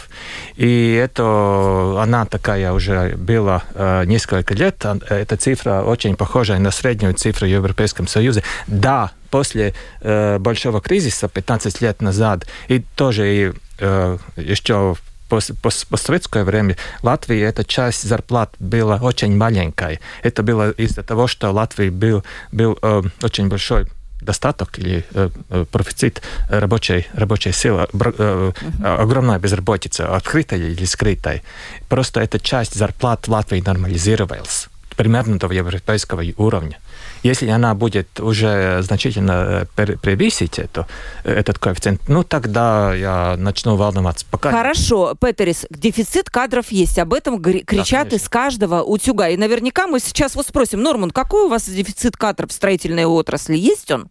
И 0.56 0.94
это 0.94 2.02
она 2.02 2.24
такая 2.24 2.72
уже 2.72 3.14
была 3.16 3.62
э, 3.74 4.04
несколько 4.06 4.54
лет. 4.54 4.84
А, 4.84 4.96
эта 5.10 5.36
цифра 5.36 5.82
очень 5.82 6.16
похожа 6.16 6.58
на 6.58 6.70
среднюю 6.70 7.14
цифру 7.14 7.46
в 7.46 7.50
Европейском 7.50 8.06
Союзе. 8.06 8.42
Да, 8.66 9.10
после 9.30 9.74
э, 10.00 10.38
большого 10.38 10.80
кризиса 10.80 11.28
15 11.28 11.82
лет 11.82 12.02
назад, 12.02 12.46
и 12.68 12.82
тоже 12.96 13.34
и, 13.34 13.52
э, 13.80 14.18
еще 14.36 14.96
постсоветское 15.30 16.44
время 16.44 16.76
Латвии 17.02 17.40
эта 17.40 17.64
часть 17.64 18.08
зарплат 18.08 18.54
была 18.58 18.96
очень 18.96 19.36
маленькая. 19.36 20.00
Это 20.22 20.42
было 20.42 20.70
из-за 20.72 21.02
того, 21.02 21.26
что 21.26 21.50
Латвии 21.50 21.90
был, 21.90 22.24
был 22.52 22.78
э, 22.82 23.02
очень 23.22 23.48
большой 23.48 23.86
достаток 24.20 24.78
или 24.78 25.04
э, 25.14 25.30
э 25.50 25.64
профицит 25.70 26.22
рабочей, 26.50 27.06
рабочей 27.14 27.52
силы, 27.52 27.86
э, 27.92 27.96
uh-huh. 27.96 28.96
огромная 29.02 29.38
безработица, 29.38 30.14
открытая 30.14 30.58
или 30.58 30.84
скрытая. 30.84 31.42
Просто 31.88 32.20
эта 32.20 32.38
часть 32.38 32.74
зарплат 32.74 33.26
в 33.26 33.30
Латвии 33.30 33.62
нормализировалась 33.64 34.69
примерно 35.00 35.38
до 35.38 35.50
европейского 35.50 36.22
уровня. 36.36 36.78
Если 37.22 37.48
она 37.48 37.74
будет 37.74 38.20
уже 38.20 38.82
значительно 38.82 39.66
превысить 39.74 40.58
это, 40.58 40.86
этот 41.24 41.58
коэффициент, 41.58 42.06
ну 42.06 42.22
тогда 42.22 42.94
я 42.94 43.36
начну 43.38 43.76
волноваться. 43.76 44.26
Пока... 44.30 44.50
Хорошо, 44.50 45.14
Петерис, 45.18 45.64
дефицит 45.70 46.28
кадров 46.28 46.70
есть. 46.70 46.98
Об 46.98 47.14
этом 47.14 47.42
кричат 47.42 48.10
да, 48.10 48.16
из 48.16 48.28
каждого 48.28 48.82
утюга. 48.82 49.30
И 49.30 49.38
наверняка 49.38 49.86
мы 49.86 50.00
сейчас 50.00 50.36
вас 50.36 50.48
спросим, 50.48 50.82
Норман, 50.82 51.12
какой 51.12 51.44
у 51.44 51.48
вас 51.48 51.66
дефицит 51.66 52.18
кадров 52.18 52.50
в 52.50 52.52
строительной 52.52 53.06
отрасли? 53.06 53.56
Есть 53.56 53.90
он? 53.90 54.10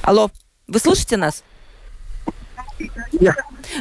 Алло, 0.00 0.30
вы 0.66 0.78
слышите 0.78 1.18
нас? 1.18 1.44
Я. 3.12 3.34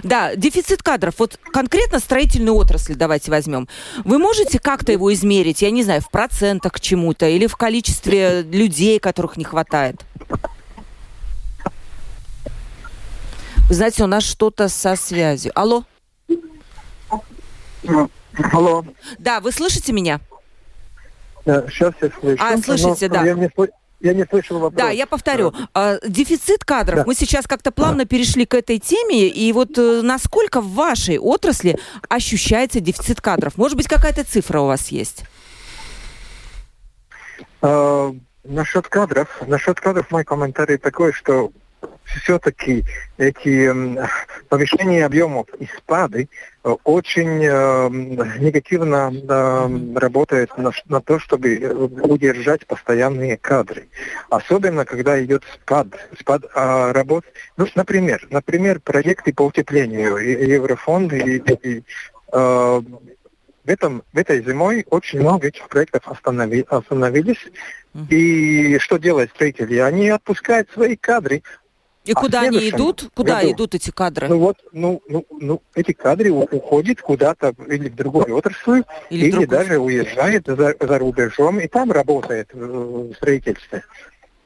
Да, 0.03 0.35
дефицит 0.35 0.83
кадров. 0.83 1.15
Вот 1.17 1.39
конкретно 1.51 1.99
строительную 1.99 2.55
отрасль 2.55 2.95
давайте 2.95 3.31
возьмем. 3.31 3.67
Вы 4.05 4.19
можете 4.19 4.59
как-то 4.59 4.91
его 4.91 5.11
измерить, 5.13 5.61
я 5.61 5.71
не 5.71 5.83
знаю, 5.83 6.01
в 6.01 6.09
процентах 6.09 6.73
к 6.73 6.79
чему-то 6.79 7.27
или 7.27 7.47
в 7.47 7.55
количестве 7.55 8.41
людей, 8.43 8.99
которых 8.99 9.37
не 9.37 9.43
хватает? 9.43 10.05
Вы 13.67 13.75
знаете, 13.75 14.03
у 14.03 14.07
нас 14.07 14.23
что-то 14.23 14.67
со 14.67 14.95
связью. 14.95 15.51
Алло? 15.55 15.85
Алло. 18.51 18.85
Да, 19.17 19.39
вы 19.39 19.51
слышите 19.51 19.93
меня? 19.93 20.19
Сейчас 21.45 21.93
я 22.01 22.09
слышу. 22.19 22.43
А, 22.43 22.57
слышите, 22.57 23.07
но 23.07 23.13
да. 23.15 23.25
Я 23.25 23.33
не, 23.33 23.49
я 24.01 24.13
не 24.13 24.25
слышал 24.25 24.59
вопрос. 24.59 24.81
Да, 24.81 24.89
я 24.89 25.05
повторю. 25.05 25.53
Э, 25.75 25.99
Дефицит 26.07 26.65
кадров. 26.65 26.99
Да. 26.99 27.03
Мы 27.05 27.15
сейчас 27.15 27.47
как-то 27.47 27.71
плавно 27.71 28.05
перешли 28.05 28.45
к 28.45 28.53
этой 28.55 28.79
теме. 28.79 29.27
И 29.27 29.51
вот 29.53 29.77
э, 29.77 30.01
насколько 30.01 30.61
в 30.61 30.73
вашей 30.73 31.19
отрасли 31.19 31.77
ощущается 32.09 32.79
дефицит 32.79 33.21
кадров? 33.21 33.57
Может 33.57 33.77
быть, 33.77 33.87
какая-то 33.87 34.23
цифра 34.23 34.59
у 34.59 34.65
вас 34.67 34.87
есть? 34.89 35.23
А, 37.61 38.13
насчет 38.43 38.87
кадров, 38.87 39.41
насчет 39.47 39.79
кадров 39.79 40.09
мой 40.11 40.23
комментарий 40.23 40.77
такой, 40.77 41.13
что 41.13 41.51
все-таки 42.05 42.83
эти 43.17 43.67
м, 43.67 43.99
повышения 44.49 45.05
объемов 45.05 45.47
и 45.59 45.67
спады 45.77 46.23
э, 46.23 46.27
очень 46.63 47.43
э, 47.43 47.89
негативно 48.39 49.11
э, 49.11 49.97
работают 49.99 50.55
на, 50.57 50.71
на 50.87 51.01
то, 51.01 51.17
чтобы 51.19 51.55
э, 51.55 51.73
удержать 51.73 52.67
постоянные 52.67 53.37
кадры. 53.37 53.87
Особенно, 54.29 54.85
когда 54.85 55.23
идет 55.23 55.43
спад, 55.55 55.87
спад 56.19 56.43
а, 56.53 56.93
работ. 56.93 57.25
Ну, 57.57 57.65
например, 57.75 58.27
например, 58.29 58.79
проекты 58.79 59.33
по 59.33 59.43
утеплению 59.43 60.17
и- 60.17 60.33
и 60.33 60.51
Еврофонд 60.51 61.13
и, 61.13 61.37
и, 61.37 61.83
э, 62.31 62.81
в, 63.63 63.69
этом, 63.69 64.03
в 64.13 64.17
этой 64.17 64.43
зимой 64.43 64.85
очень 64.89 65.19
много 65.21 65.47
этих 65.47 65.67
проектов 65.67 66.03
останови, 66.05 66.65
остановились. 66.67 67.43
И 68.09 68.77
что 68.79 68.97
делают 68.97 69.31
строители? 69.31 69.77
Они 69.77 70.09
отпускают 70.09 70.69
свои 70.71 70.95
кадры. 70.95 71.43
И 72.03 72.13
А 72.13 72.19
в 72.19 72.21
куда 72.21 72.41
они 72.41 72.69
идут? 72.69 73.09
Куда 73.13 73.41
году? 73.41 73.51
идут 73.53 73.75
эти 73.75 73.91
кадры? 73.91 74.27
Ну 74.27 74.39
вот, 74.39 74.57
ну, 74.71 75.01
ну, 75.07 75.25
ну 75.29 75.61
эти 75.75 75.91
кадры 75.91 76.31
уходят 76.31 76.99
куда-то 77.01 77.53
или 77.67 77.89
в 77.89 77.95
другую 77.95 78.35
отрасль, 78.35 78.83
Или 79.11 79.25
или, 79.25 79.29
в 79.29 79.31
другую? 79.39 79.47
даже 79.59 79.77
уезжают 79.77 80.47
за, 80.47 80.75
за 80.79 80.97
рубежом, 80.97 81.59
и 81.59 81.67
там 81.67 81.91
работает 81.91 82.49
э, 82.53 83.11
строительство. 83.17 83.81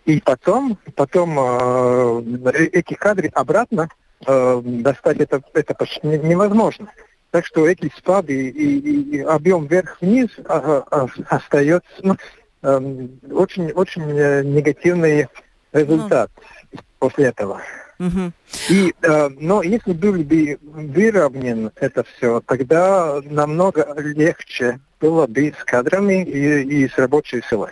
И 0.06 0.20
потом, 0.20 0.78
потом 0.96 1.40
э, 1.40 2.52
э- 2.54 2.66
эти 2.74 2.94
кадры 2.94 3.32
обратно 3.34 3.88
э, 4.28 4.62
достать 4.64 5.18
это, 5.20 5.42
это 5.54 5.74
почти 5.74 6.06
не- 6.06 6.18
невозможно. 6.20 6.92
Так 7.32 7.46
что 7.46 7.66
эти 7.68 7.90
спады 7.98 8.50
и, 8.50 8.80
и- 8.80 9.18
и 9.18 9.20
объем 9.22 9.66
вверх-вниз 9.68 10.30
а, 10.46 11.08
остается 11.30 11.90
ну, 12.04 12.16
эм, 12.64 13.20
очень, 13.32 13.72
очень 13.72 14.10
э, 14.12 14.44
негативный 14.44 15.28
результат 15.74 16.32
после 17.00 17.26
этого. 17.26 17.62
Мгм. 17.98 18.34
И, 18.70 18.94
э, 19.02 19.30
но 19.40 19.62
если 19.64 19.94
был 19.94 20.14
бы 20.14 20.58
выровнен 20.62 21.72
это 21.76 22.04
все, 22.04 22.42
тогда 22.42 23.22
намного 23.24 23.96
легче 23.98 24.80
было 25.00 25.28
бы 25.28 25.54
с 25.58 25.64
кадрами 25.64 26.24
и, 26.24 26.84
и 26.84 26.90
с 26.90 26.98
рабочей 26.98 27.42
силой. 27.50 27.72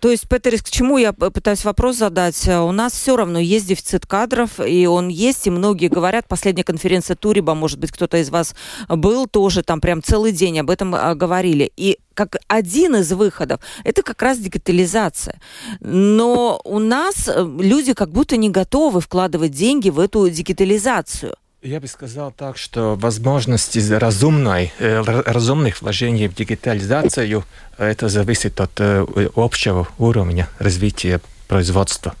То 0.00 0.10
есть, 0.10 0.28
Петерис, 0.28 0.62
к 0.62 0.70
чему 0.70 0.98
я 0.98 1.12
пытаюсь 1.12 1.64
вопрос 1.64 1.96
задать? 1.96 2.48
Э, 2.48 2.58
У 2.60 2.72
нас 2.72 2.92
все 2.92 3.16
равно 3.16 3.38
есть 3.38 3.66
дефицит 3.66 4.06
кадров, 4.06 4.58
и 4.58 4.86
он 4.86 5.08
есть, 5.08 5.46
и 5.46 5.50
многие 5.50 5.88
говорят, 5.88 6.26
последняя 6.26 6.64
конференция 6.64 7.16
Туриба, 7.16 7.54
может 7.54 7.78
быть, 7.78 7.92
кто-то 7.92 8.18
из 8.18 8.30
вас 8.30 8.54
был 8.88 9.26
тоже, 9.26 9.62
там 9.62 9.80
прям 9.80 10.02
целый 10.02 10.32
день 10.32 10.58
об 10.60 10.70
этом 10.70 10.94
а, 10.94 11.14
говорили. 11.14 11.70
И 11.76 11.98
как 12.14 12.36
один 12.48 12.96
из 12.96 13.12
выходов, 13.12 13.60
это 13.84 14.02
как 14.02 14.20
раз 14.22 14.38
дигитализация. 14.38 15.40
Но 15.80 16.60
у 16.64 16.78
нас 16.78 17.28
э, 17.28 17.48
люди 17.60 17.94
как 17.94 18.10
будто 18.10 18.36
не 18.36 18.50
готовы 18.50 19.00
вкладывать 19.00 19.52
деньги 19.52 19.90
в 19.90 19.98
эту 19.98 20.28
дигитализацию. 20.28 21.36
Я 21.64 21.78
бы 21.78 21.86
сказал 21.86 22.32
так, 22.32 22.58
что 22.58 22.96
возможности 22.96 23.78
разумной, 23.92 24.72
э, 24.80 25.00
разумных 25.00 25.80
вложений 25.80 26.26
в 26.26 26.34
дигитализацию, 26.34 27.44
э, 27.78 27.86
это 27.86 28.08
зависит 28.08 28.60
от 28.60 28.72
э, 28.80 29.06
общего 29.36 29.86
уровня 29.96 30.48
развития 30.58 31.20
производства. 31.46 32.16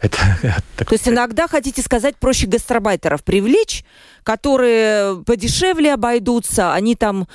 Это, 0.00 0.16
так 0.76 0.88
То 0.88 0.94
есть 0.94 1.06
иногда, 1.06 1.46
хотите 1.46 1.82
сказать, 1.82 2.16
проще 2.16 2.46
гастробайтеров 2.46 3.22
привлечь, 3.22 3.84
которые 4.22 5.24
подешевле 5.26 5.92
обойдутся, 5.92 6.72
они 6.72 6.94
там 6.94 7.28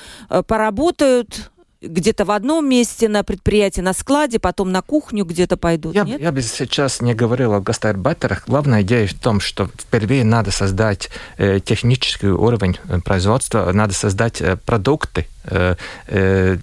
поработают 0.48 1.52
где-то 1.86 2.24
в 2.24 2.30
одном 2.30 2.68
месте 2.68 3.08
на 3.08 3.22
предприятии, 3.22 3.80
на 3.80 3.92
складе, 3.92 4.38
потом 4.38 4.72
на 4.72 4.82
кухню 4.82 5.24
где-то 5.24 5.56
пойдут, 5.56 5.94
Я, 5.94 6.04
нет? 6.04 6.20
я 6.20 6.32
бы 6.32 6.42
сейчас 6.42 7.00
не 7.00 7.14
говорил 7.14 7.52
о 7.54 7.60
гастарбайтерах. 7.60 8.44
Главная 8.46 8.82
идея 8.82 9.06
в 9.06 9.14
том, 9.14 9.40
что 9.40 9.66
впервые 9.66 10.24
надо 10.24 10.50
создать 10.50 11.10
э, 11.38 11.60
технический 11.60 12.28
уровень 12.28 12.78
э, 12.88 13.00
производства, 13.00 13.70
надо 13.72 13.94
создать 13.94 14.40
э, 14.40 14.56
продукты, 14.56 15.26
э, 15.44 15.76
э, 16.08 16.56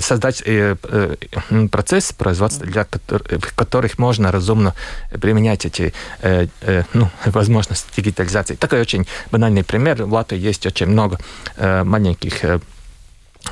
создать 0.00 0.42
процесс 1.70 2.12
производства, 2.12 2.66
для 2.66 2.86
в 3.08 3.54
которых 3.54 3.98
можно 3.98 4.32
разумно 4.32 4.74
применять 5.20 5.66
эти 5.66 5.92
ну, 6.92 7.10
возможности 7.26 7.88
дигитализации. 7.96 8.54
Такой 8.54 8.80
очень 8.80 9.06
банальный 9.30 9.64
пример. 9.64 10.04
В 10.04 10.12
Латвии 10.12 10.38
есть 10.38 10.66
очень 10.66 10.86
много 10.86 11.18
маленьких 11.58 12.60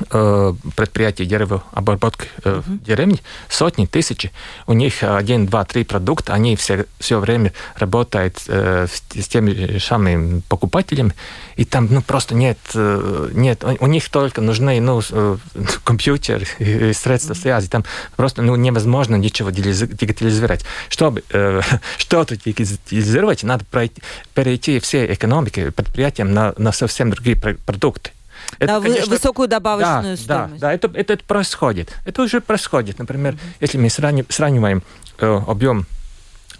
предприятий 0.09 1.25
деревообработки 1.25 2.27
э, 2.43 2.61
в 2.65 2.83
деревне, 2.83 3.19
сотни, 3.49 3.85
тысячи. 3.85 4.31
У 4.67 4.73
них 4.73 5.03
один, 5.03 5.45
два, 5.45 5.65
три 5.65 5.83
продукта, 5.83 6.33
они 6.33 6.55
все, 6.55 6.85
все 6.99 7.19
время 7.19 7.53
работают 7.75 8.41
э, 8.47 8.87
с, 8.91 9.03
с 9.21 9.27
теми 9.27 9.51
же 9.51 9.79
самыми 9.79 10.41
покупателями, 10.49 11.13
и 11.55 11.65
там 11.65 11.87
ну, 11.91 12.01
просто 12.01 12.33
нет, 12.33 12.57
э, 12.73 13.29
нет, 13.33 13.63
у 13.63 13.83
у 13.83 13.87
них 13.87 14.09
только 14.09 14.41
нужны 14.41 14.79
ну, 14.79 15.01
э, 15.11 15.37
компьютер 15.83 16.43
и, 16.57 16.89
и 16.89 16.93
средства 16.93 17.33
связи, 17.33 17.67
там 17.67 17.83
просто 18.15 18.41
ну, 18.41 18.55
невозможно 18.55 19.15
ничего 19.15 19.49
дигитализ- 19.49 19.93
дигитализировать. 19.93 20.65
Чтобы 20.89 21.23
э, 21.29 21.61
что-то 21.97 22.37
дигитализировать, 22.37 23.43
надо 23.43 23.65
пройти, 23.65 24.01
перейти 24.33 24.79
все 24.79 25.13
экономики 25.13 25.69
предприятиям 25.69 26.33
на, 26.33 26.53
на 26.57 26.71
совсем 26.71 27.11
другие 27.11 27.35
пр- 27.35 27.57
продукты. 27.65 28.11
На 28.59 28.79
вы- 28.79 28.89
конечно, 28.89 29.13
высокую 29.13 29.47
добавочную 29.47 30.17
да, 30.17 30.23
стоимость. 30.23 30.59
Да, 30.61 30.67
да 30.67 30.73
это, 30.73 30.91
это 30.93 31.17
происходит. 31.17 31.91
Это 32.05 32.21
уже 32.21 32.41
происходит. 32.41 32.99
Например, 32.99 33.37
если 33.59 33.77
мы 33.77 33.87
сравни- 33.89 34.25
сравниваем 34.29 34.83
э, 35.19 35.41
объем 35.47 35.85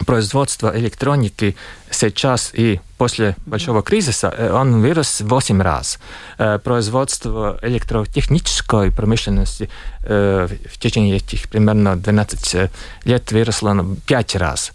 производства 0.05 0.75
электроники 0.77 1.55
сейчас 1.91 2.51
и 2.53 2.79
после 2.97 3.35
большого 3.45 3.81
кризиса, 3.83 4.33
э, 4.35 4.51
он 4.51 4.81
вырос 4.81 5.21
в 5.21 5.27
8 5.27 5.61
раз. 5.61 5.99
Э, 6.37 6.59
Производство 6.59 7.59
электротехнической 7.61 8.91
промышленности 8.91 9.69
э, 10.03 10.47
в 10.71 10.77
течение 10.77 11.17
этих 11.17 11.49
примерно 11.49 11.95
12 11.95 12.71
лет 13.05 13.31
выросло 13.31 13.73
на 13.73 13.95
5 13.95 14.35
раз. 14.35 14.71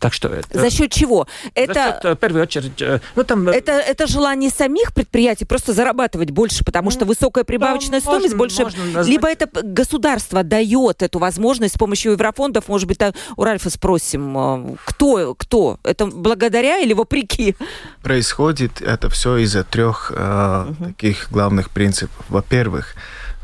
Так 0.00 0.12
что 0.14 0.28
это, 0.28 0.58
За 0.58 0.70
счет 0.70 0.90
чего? 0.90 1.28
за 1.44 1.50
Это, 1.54 1.74
счет, 1.74 2.04
э, 2.04 2.12
в 2.14 2.16
первую 2.16 2.42
очередь, 2.42 2.80
э, 2.80 3.00
ну 3.16 3.22
там 3.22 3.48
э, 3.48 3.52
это, 3.52 3.72
это 3.72 4.06
желание 4.06 4.48
самих 4.50 4.94
предприятий 4.94 5.44
просто 5.44 5.74
зарабатывать 5.74 6.30
больше, 6.30 6.64
потому 6.64 6.90
что 6.90 7.04
высокая 7.04 7.44
прибавочная 7.44 8.00
да, 8.00 8.04
стоимость 8.06 8.34
можно- 8.34 8.38
больше... 8.38 8.62
можно 8.62 8.84
назвать- 8.86 9.06
Либо 9.06 9.28
это 9.28 9.46
государство 9.62 10.42
дает 10.42 11.02
эту 11.02 11.18
возможность 11.18 11.74
с 11.74 11.78
помощью 11.78 12.12
еврофондов, 12.12 12.66
может 12.68 12.88
быть, 12.88 12.96
та- 12.98 13.12
у 13.36 13.44
Ральфа 13.44 13.68
спросим, 13.68 14.36
э, 14.72 14.76
кто, 14.86 15.34
кто? 15.34 15.78
Это 15.84 16.06
благодаря 16.06 16.78
или 16.78 16.94
вопреки? 16.94 17.54
Происходит 18.02 18.80
это 18.80 19.10
все 19.10 19.36
из-за 19.36 19.64
трех 19.64 20.10
э, 20.16 20.66
таких 20.82 21.30
главных 21.30 21.68
принципов. 21.68 22.24
Во-первых, 22.30 22.94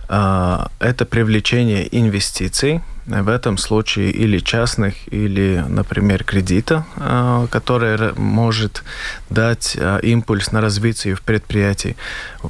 э, 0.08 0.58
это 0.80 1.04
привлечение 1.04 1.86
инвестиций, 1.98 2.80
в 3.06 3.28
этом 3.28 3.56
случае 3.56 4.10
или 4.10 4.38
частных, 4.38 4.94
или, 5.12 5.64
например, 5.68 6.24
кредита, 6.24 6.84
э, 6.96 7.46
который 7.50 8.12
может 8.14 8.82
дать 9.30 9.76
э, 9.78 10.00
импульс 10.02 10.50
на 10.50 10.60
развитие 10.60 11.14
в 11.14 11.22
предприятии. 11.22 11.96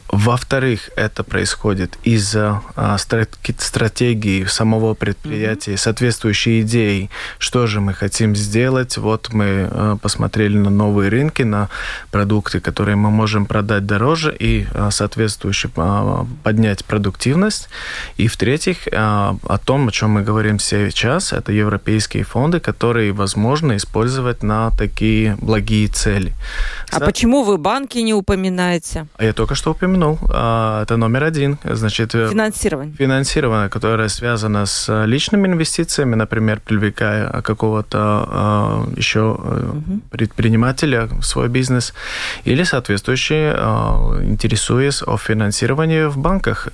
Во-вторых, 0.08 0.90
это 0.96 1.24
происходит 1.24 1.98
из-за 2.04 2.62
э, 2.74 2.96
стра- 2.96 3.28
стратегии 3.58 4.44
самого 4.44 4.94
предприятия, 4.94 5.76
соответствующей 5.76 6.62
идеи, 6.62 7.10
что 7.38 7.66
же 7.66 7.80
мы 7.80 7.92
хотим 7.92 8.34
сделать. 8.34 8.96
Вот 8.96 9.32
мы 9.32 9.98
посмотрели 10.00 10.56
на 10.56 10.70
новые 10.70 11.10
рынки, 11.10 11.42
на 11.42 11.68
продукты, 12.10 12.60
которые 12.60 12.96
мы 12.96 13.10
можем 13.10 13.46
продать 13.46 13.84
дороже 13.86 14.34
и 14.38 14.66
соответствующе 14.90 15.68
поднять 16.42 16.84
продуктивность. 16.84 17.68
И 18.16 18.28
в-третьих, 18.28 18.88
о 18.92 19.58
том, 19.64 19.88
о 19.88 19.92
чем 19.92 20.10
мы 20.10 20.22
говорили 20.22 20.45
говорим 20.46 20.60
сейчас, 20.60 21.32
это 21.32 21.50
европейские 21.52 22.22
фонды, 22.22 22.60
которые 22.60 23.12
возможно 23.12 23.76
использовать 23.76 24.44
на 24.44 24.70
такие 24.70 25.36
благие 25.40 25.88
цели. 25.88 26.32
А 26.92 26.98
За... 27.00 27.04
почему 27.04 27.42
вы 27.42 27.58
банки 27.58 27.98
не 27.98 28.14
упоминаете? 28.14 29.06
Я 29.18 29.32
только 29.32 29.56
что 29.56 29.72
упомянул. 29.72 30.18
А, 30.30 30.82
это 30.82 30.96
номер 30.96 31.24
один. 31.24 31.58
Значит, 31.64 32.14
э, 32.14 32.28
финансирование. 32.28 32.94
Финансирование, 32.94 33.68
которое 33.68 34.08
связано 34.08 34.66
с 34.66 35.04
личными 35.06 35.48
инвестициями, 35.48 36.14
например, 36.14 36.60
привлекая 36.64 37.42
какого-то 37.42 37.98
а, 37.98 38.88
еще 38.96 39.20
угу. 39.20 40.00
предпринимателя 40.10 41.06
в 41.06 41.22
свой 41.22 41.48
бизнес, 41.48 41.92
или 42.44 42.64
соответствующие, 42.64 43.52
интересуясь 44.22 45.02
о 45.02 45.16
финансировании 45.16 46.04
в 46.04 46.18
банках. 46.18 46.68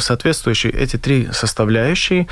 Соответствующие 0.00 0.72
эти 0.72 0.96
три 0.96 1.28
составляющие 1.32 2.26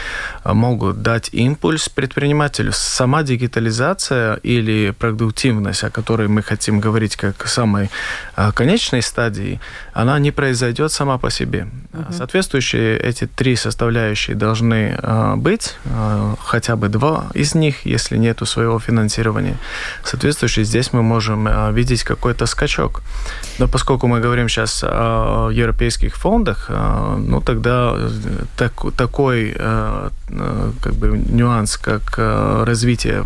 могут 0.45 0.86
дать 0.93 1.31
импульс 1.33 1.89
предпринимателю. 1.89 2.73
Сама 2.73 3.23
дигитализация 3.23 4.35
или 4.43 4.91
продуктивность, 4.91 5.85
о 5.85 5.91
которой 5.91 6.29
мы 6.29 6.43
хотим 6.43 6.81
говорить 6.81 7.17
как 7.17 7.47
самой 7.47 7.91
а, 8.35 8.53
конечной 8.53 9.03
стадии, 9.03 9.61
она 9.93 10.19
не 10.19 10.31
произойдет 10.31 10.93
сама 10.93 11.19
по 11.19 11.31
себе. 11.31 11.69
Угу. 11.93 12.13
Соответствующие 12.13 12.99
эти 12.99 13.27
три 13.27 13.57
составляющие 13.57 14.37
должны 14.37 14.97
а, 14.99 15.37
быть, 15.37 15.77
а, 15.87 16.35
хотя 16.41 16.77
бы 16.77 16.89
два 16.89 17.27
из 17.35 17.55
них, 17.55 17.87
если 17.87 18.17
нет 18.17 18.37
своего 18.45 18.79
финансирования. 18.79 19.57
Соответствующие 20.05 20.65
здесь 20.65 20.93
мы 20.93 21.03
можем 21.03 21.49
видеть 21.75 22.05
какой-то 22.05 22.47
скачок. 22.47 23.03
Но 23.59 23.67
поскольку 23.67 24.07
мы 24.07 24.21
говорим 24.21 24.49
сейчас 24.49 24.85
о 24.85 25.51
европейских 25.51 26.17
фондах, 26.17 26.69
ну 26.69 27.41
тогда 27.41 27.95
э, 27.97 28.11
так, 28.57 28.73
такой 28.97 29.57
как 30.81 30.95
бы 30.95 31.09
нюанс, 31.17 31.77
как 31.77 32.15
развитие 32.19 33.25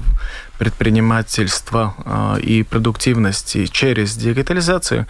предпринимательства 0.61 1.95
а, 2.05 2.37
и 2.37 2.63
продуктивности 2.63 3.65
через 3.65 4.15
дигитализацию, 4.15 5.07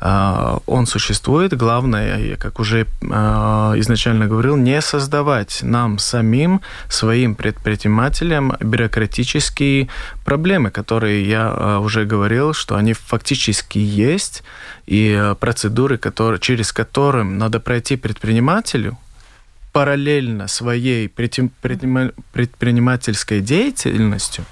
а, 0.00 0.58
он 0.66 0.86
существует. 0.86 1.56
Главное, 1.56 2.18
я 2.18 2.36
как 2.36 2.58
уже 2.58 2.82
изначально 3.78 4.26
говорил, 4.26 4.56
не 4.56 4.80
создавать 4.80 5.60
нам 5.62 5.98
самим, 5.98 6.62
своим 6.88 7.36
предпринимателям 7.36 8.56
бюрократические 8.58 9.88
проблемы, 10.24 10.70
которые 10.70 11.28
я 11.28 11.78
уже 11.78 12.04
говорил, 12.04 12.52
что 12.52 12.74
они 12.74 12.92
фактически 12.92 13.78
есть, 13.78 14.42
и 14.86 15.34
процедуры, 15.38 15.96
которые, 15.96 16.40
через 16.40 16.72
которые 16.72 17.22
надо 17.22 17.60
пройти 17.60 17.96
предпринимателю, 17.96 18.98
параллельно 19.78 20.48
своей 20.48 21.08
предпринимательской 21.08 23.40
деятельностью, 23.40 24.44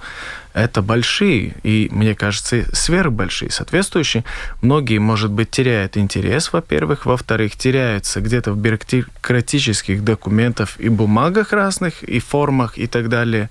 это 0.56 0.80
большие 0.80 1.54
и, 1.62 1.88
мне 1.92 2.14
кажется, 2.14 2.64
сверхбольшие. 2.72 3.50
Соответствующие, 3.50 4.24
многие, 4.62 4.98
может 4.98 5.30
быть, 5.30 5.50
теряют 5.50 5.98
интерес, 5.98 6.50
во-первых. 6.52 7.04
Во-вторых, 7.04 7.56
теряются 7.56 8.22
где-то 8.22 8.52
в 8.52 8.56
бюрократических 8.56 10.02
документах 10.02 10.80
и 10.80 10.88
бумагах 10.88 11.52
разных, 11.52 12.02
и 12.02 12.20
формах, 12.20 12.78
и 12.78 12.86
так 12.86 13.10
далее. 13.10 13.50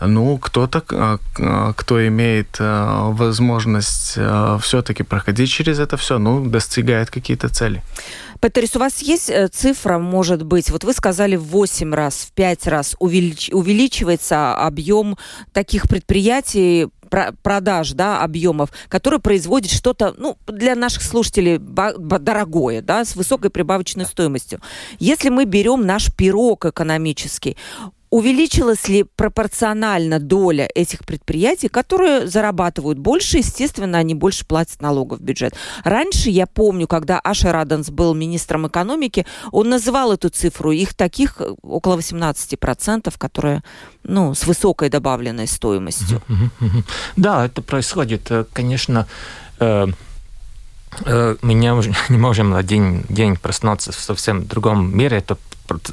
Ну, 0.00 0.36
кто-то, 0.38 0.82
а, 0.90 1.18
а, 1.38 1.72
кто 1.74 2.04
имеет 2.08 2.56
а, 2.58 3.10
возможность 3.10 4.18
все-таки 4.60 5.04
проходить 5.04 5.50
через 5.50 5.78
это 5.78 5.96
все, 5.96 6.18
ну, 6.18 6.44
достигает 6.44 7.10
какие-то 7.10 7.48
цели. 7.48 7.82
Петерис, 8.42 8.74
у 8.74 8.80
вас 8.80 8.98
есть 9.02 9.30
э, 9.30 9.46
цифра, 9.46 9.98
может 9.98 10.42
быть, 10.42 10.68
вот 10.70 10.82
вы 10.82 10.92
сказали 10.94 11.36
в 11.36 11.44
8 11.44 11.94
раз, 11.94 12.26
в 12.26 12.32
5 12.32 12.66
раз 12.66 12.96
увелич, 12.98 13.50
увеличивается 13.52 14.56
объем 14.56 15.16
таких 15.52 15.88
предприятий, 15.88 16.31
продаж, 17.42 17.92
да, 17.92 18.22
объемов, 18.22 18.70
которые 18.88 19.20
производят 19.20 19.70
что-то, 19.70 20.14
ну, 20.16 20.38
для 20.46 20.74
наших 20.74 21.02
слушателей 21.02 21.58
дорогое, 21.58 22.80
да, 22.80 23.04
с 23.04 23.16
высокой 23.16 23.50
прибавочной 23.50 24.06
стоимостью. 24.06 24.60
Если 24.98 25.28
мы 25.28 25.44
берем 25.44 25.86
наш 25.86 26.10
пирог 26.14 26.64
экономический, 26.64 27.56
увеличилась 28.12 28.88
ли 28.88 29.04
пропорционально 29.04 30.20
доля 30.20 30.68
этих 30.74 30.98
предприятий, 31.06 31.68
которые 31.68 32.26
зарабатывают 32.26 32.98
больше, 32.98 33.38
естественно, 33.38 33.96
они 33.96 34.14
больше 34.14 34.44
платят 34.44 34.82
налогов 34.82 35.18
в 35.18 35.22
бюджет. 35.22 35.54
Раньше, 35.82 36.28
я 36.28 36.46
помню, 36.46 36.86
когда 36.86 37.18
Аша 37.18 37.52
Раденс 37.52 37.88
был 37.88 38.12
министром 38.14 38.66
экономики, 38.66 39.24
он 39.50 39.70
называл 39.70 40.12
эту 40.12 40.28
цифру, 40.28 40.72
их 40.72 40.92
таких 40.92 41.40
э, 41.40 41.54
около 41.62 41.96
18%, 41.96 43.14
которые 43.16 43.62
ну, 44.04 44.34
с 44.34 44.46
высокой 44.46 44.90
добавленной 44.90 45.46
стоимостью. 45.46 46.20
Да, 47.16 47.46
это 47.46 47.62
происходит, 47.62 48.30
э, 48.30 48.44
конечно, 48.52 49.06
э, 49.58 49.86
мы 51.40 51.54
не 51.54 52.18
можем 52.18 52.52
один 52.52 53.04
день 53.08 53.36
проснуться 53.36 53.90
в 53.90 53.98
совсем 53.98 54.46
другом 54.46 54.94
мире, 54.94 55.16
это 55.16 55.38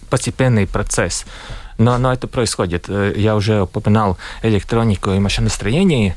постепенный 0.10 0.68
процесс. 0.68 1.26
Но, 1.80 1.98
но 1.98 2.14
это 2.14 2.28
происходит. 2.28 2.86
Э, 2.90 3.14
я 3.16 3.36
уже 3.36 3.62
упоминал 3.62 4.18
электронику 4.44 5.12
и 5.12 5.20
машиностроение. 5.20 6.16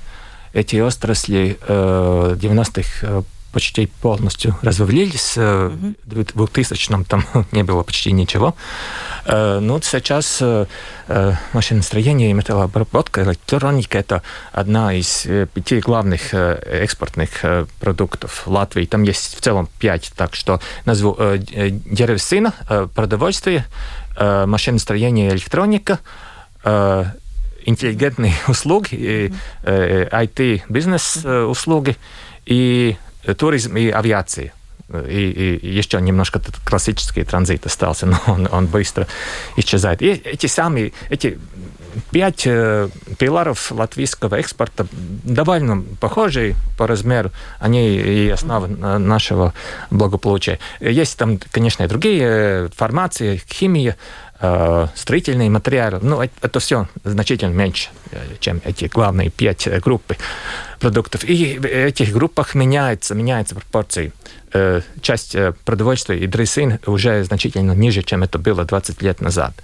Эти 0.52 0.76
отрасли 0.76 1.56
э, 1.66 2.36
90-х 2.36 2.88
э, 3.02 3.22
почти 3.52 3.86
полностью 3.86 4.56
развалились. 4.62 5.36
Mm-hmm. 5.36 5.94
В 6.34 6.42
2000-м 6.42 7.04
там 7.04 7.24
не 7.52 7.62
было 7.62 7.82
почти 7.82 8.12
ничего. 8.12 8.54
Э, 9.24 9.58
ну, 9.60 9.80
сейчас 9.82 10.42
машиностроение 11.52 12.30
и 12.30 12.32
металлообработка, 12.32 13.22
электроника– 13.22 13.98
это 13.98 14.22
одна 14.52 14.94
из 14.94 15.26
пяти 15.52 15.80
главных 15.80 16.32
экспортных 16.32 17.44
продуктов 17.80 18.46
Латвии. 18.46 18.86
Там 18.86 19.02
есть 19.02 19.36
в 19.36 19.40
целом 19.40 19.68
пять, 19.78 20.12
так 20.16 20.34
что 20.34 20.60
назову 20.86 21.16
деревцина, 21.36 22.54
продовольствие, 22.94 23.66
Э, 24.14 24.44
машиностроение 24.46 25.28
и 25.28 25.32
электроника, 25.32 25.98
э, 26.64 27.04
интеллигентные 27.64 28.34
услуги, 28.48 29.32
IT-бизнес 29.64 31.20
э, 31.24 31.42
услуги 31.44 31.96
и 32.44 32.96
туризм 33.36 33.76
и 33.76 33.88
авиация. 33.88 34.52
И, 35.08 35.58
и 35.62 35.68
еще 35.68 36.00
немножко 36.00 36.40
классический 36.66 37.24
транзит 37.24 37.64
остался, 37.64 38.06
но 38.06 38.20
он, 38.26 38.48
он 38.50 38.66
быстро 38.66 39.06
исчезает. 39.56 40.02
И 40.02 40.08
эти 40.08 40.46
самые, 40.46 40.92
эти 41.08 41.38
пять 42.10 42.46
э, 42.46 42.88
пиларов 43.18 43.70
латвийского 43.70 44.36
экспорта 44.36 44.86
довольно 44.92 45.82
похожие 46.00 46.56
по 46.78 46.86
размеру. 46.86 47.30
Они 47.58 47.96
и 47.96 48.28
основа 48.30 48.66
нашего 48.66 49.54
благополучия. 49.90 50.58
Есть 50.80 51.18
там, 51.18 51.38
конечно, 51.50 51.82
и 51.82 51.88
другие 51.88 52.68
формации, 52.74 53.42
химия, 53.50 53.96
э, 54.40 54.86
строительные 54.94 55.50
материалы. 55.50 55.98
Но 56.02 56.22
это, 56.22 56.60
все 56.60 56.88
значительно 57.04 57.52
меньше, 57.52 57.90
э, 58.10 58.18
чем 58.40 58.60
эти 58.64 58.86
главные 58.86 59.30
пять 59.30 59.68
группы 59.80 60.16
продуктов. 60.80 61.24
И 61.24 61.58
в 61.58 61.64
этих 61.64 62.12
группах 62.12 62.54
меняется, 62.54 63.14
меняется 63.14 63.54
пропорции. 63.54 64.12
Часть 65.00 65.34
продовольствия 65.64 66.18
и 66.18 66.26
дресин 66.26 66.78
уже 66.84 67.24
значительно 67.24 67.72
ниже, 67.72 68.02
чем 68.02 68.22
это 68.22 68.38
было 68.38 68.66
20 68.66 69.00
лет 69.00 69.22
назад. 69.22 69.54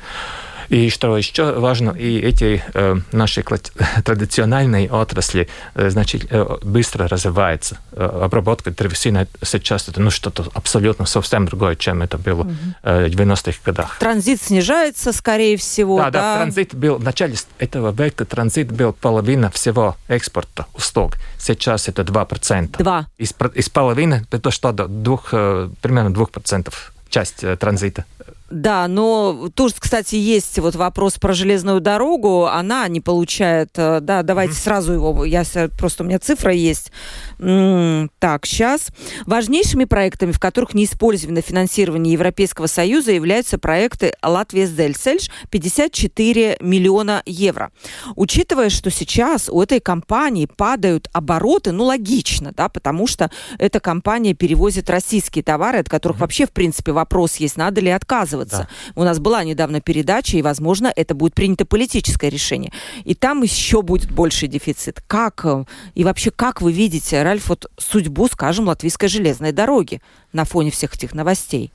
И 0.68 0.90
что 0.90 1.16
еще 1.16 1.52
важно, 1.58 1.90
и 1.90 2.18
эти 2.18 2.62
э, 2.74 2.96
наши 3.12 3.42
традиционные 4.04 4.90
отрасли 4.90 5.48
э, 5.74 5.90
значит, 5.90 6.26
э, 6.30 6.58
быстро 6.62 7.08
развиваются. 7.08 7.78
Э, 7.92 8.04
обработка 8.24 8.70
древесины 8.70 9.26
сейчас 9.42 9.88
это 9.88 10.00
ну, 10.00 10.10
что-то 10.10 10.46
абсолютно 10.54 11.06
совсем 11.06 11.46
другое, 11.46 11.74
чем 11.76 12.02
это 12.02 12.18
было 12.18 12.46
э, 12.82 13.08
в 13.08 13.10
90-х 13.10 13.58
годах. 13.64 13.98
Транзит 13.98 14.42
снижается, 14.42 15.12
скорее 15.12 15.56
всего. 15.56 15.98
Да, 15.98 16.10
да, 16.10 16.20
да, 16.20 16.36
транзит 16.36 16.74
был 16.74 16.96
в 16.96 17.04
начале 17.04 17.34
этого 17.58 17.90
века 17.90 18.24
транзит 18.24 18.70
был 18.70 18.92
половина 18.92 19.50
всего 19.50 19.96
экспорта 20.08 20.66
услуг. 20.74 21.14
Сейчас 21.38 21.88
это 21.88 22.02
2%. 22.02 22.76
2. 22.78 23.06
Из, 23.18 23.34
из 23.54 23.68
половины 23.70 24.26
это 24.30 24.50
что, 24.50 24.72
до 24.72 24.86
двух, 24.86 25.28
э, 25.32 25.70
примерно 25.80 26.14
2% 26.14 26.72
часть 27.08 27.42
э, 27.42 27.56
транзита. 27.56 28.04
Да, 28.50 28.88
но 28.88 29.50
тут, 29.54 29.74
кстати, 29.78 30.14
есть 30.14 30.58
вот 30.58 30.74
вопрос 30.74 31.14
про 31.14 31.34
железную 31.34 31.80
дорогу. 31.80 32.46
Она 32.46 32.88
не 32.88 33.00
получает... 33.00 33.70
Э, 33.76 34.00
да, 34.00 34.22
давайте 34.22 34.54
mm-hmm. 34.54 34.62
сразу 34.62 34.92
его... 34.94 35.24
Я 35.26 35.44
просто 35.76 36.02
у 36.02 36.06
меня 36.06 36.18
цифра 36.18 36.52
есть. 36.52 36.90
Так, 37.38 38.46
сейчас. 38.46 38.88
Важнейшими 39.26 39.84
проектами, 39.84 40.32
в 40.32 40.40
которых 40.40 40.72
не 40.72 40.84
использовано 40.84 41.42
финансирование 41.42 42.14
Европейского 42.14 42.66
Союза, 42.66 43.12
являются 43.12 43.58
проекты 43.58 44.14
Латвия 44.22 44.66
Зельсельш 44.66 45.28
54 45.50 46.58
миллиона 46.60 47.22
евро. 47.26 47.70
Учитывая, 48.16 48.70
что 48.70 48.90
сейчас 48.90 49.50
у 49.50 49.60
этой 49.60 49.80
компании 49.80 50.46
падают 50.46 51.08
обороты, 51.12 51.72
ну, 51.72 51.84
логично, 51.84 52.52
да, 52.56 52.70
потому 52.70 53.06
что 53.06 53.30
эта 53.58 53.78
компания 53.78 54.32
перевозит 54.32 54.88
российские 54.88 55.44
товары, 55.44 55.78
от 55.80 55.88
которых 55.90 56.20
вообще, 56.20 56.46
в 56.46 56.50
принципе, 56.50 56.92
вопрос 56.92 57.36
есть, 57.36 57.56
надо 57.56 57.82
ли 57.82 57.90
отказываться 57.90 58.37
отказываться. 58.42 58.68
Да. 58.94 59.00
У 59.00 59.04
нас 59.04 59.18
была 59.18 59.44
недавно 59.44 59.80
передача, 59.80 60.36
и, 60.36 60.42
возможно, 60.42 60.92
это 60.94 61.14
будет 61.14 61.34
принято 61.34 61.64
политическое 61.64 62.30
решение. 62.30 62.72
И 63.04 63.14
там 63.14 63.42
еще 63.42 63.82
будет 63.82 64.10
больший 64.10 64.48
дефицит. 64.48 65.02
Как 65.06 65.44
э, 65.44 65.64
и 65.94 66.04
вообще, 66.04 66.30
как 66.30 66.62
вы 66.62 66.72
видите, 66.72 67.22
Ральф, 67.22 67.48
вот 67.48 67.70
судьбу, 67.78 68.28
скажем, 68.28 68.66
латвийской 68.68 69.08
железной 69.08 69.52
дороги 69.52 70.00
на 70.32 70.44
фоне 70.44 70.70
всех 70.70 70.94
этих 70.94 71.14
новостей? 71.14 71.72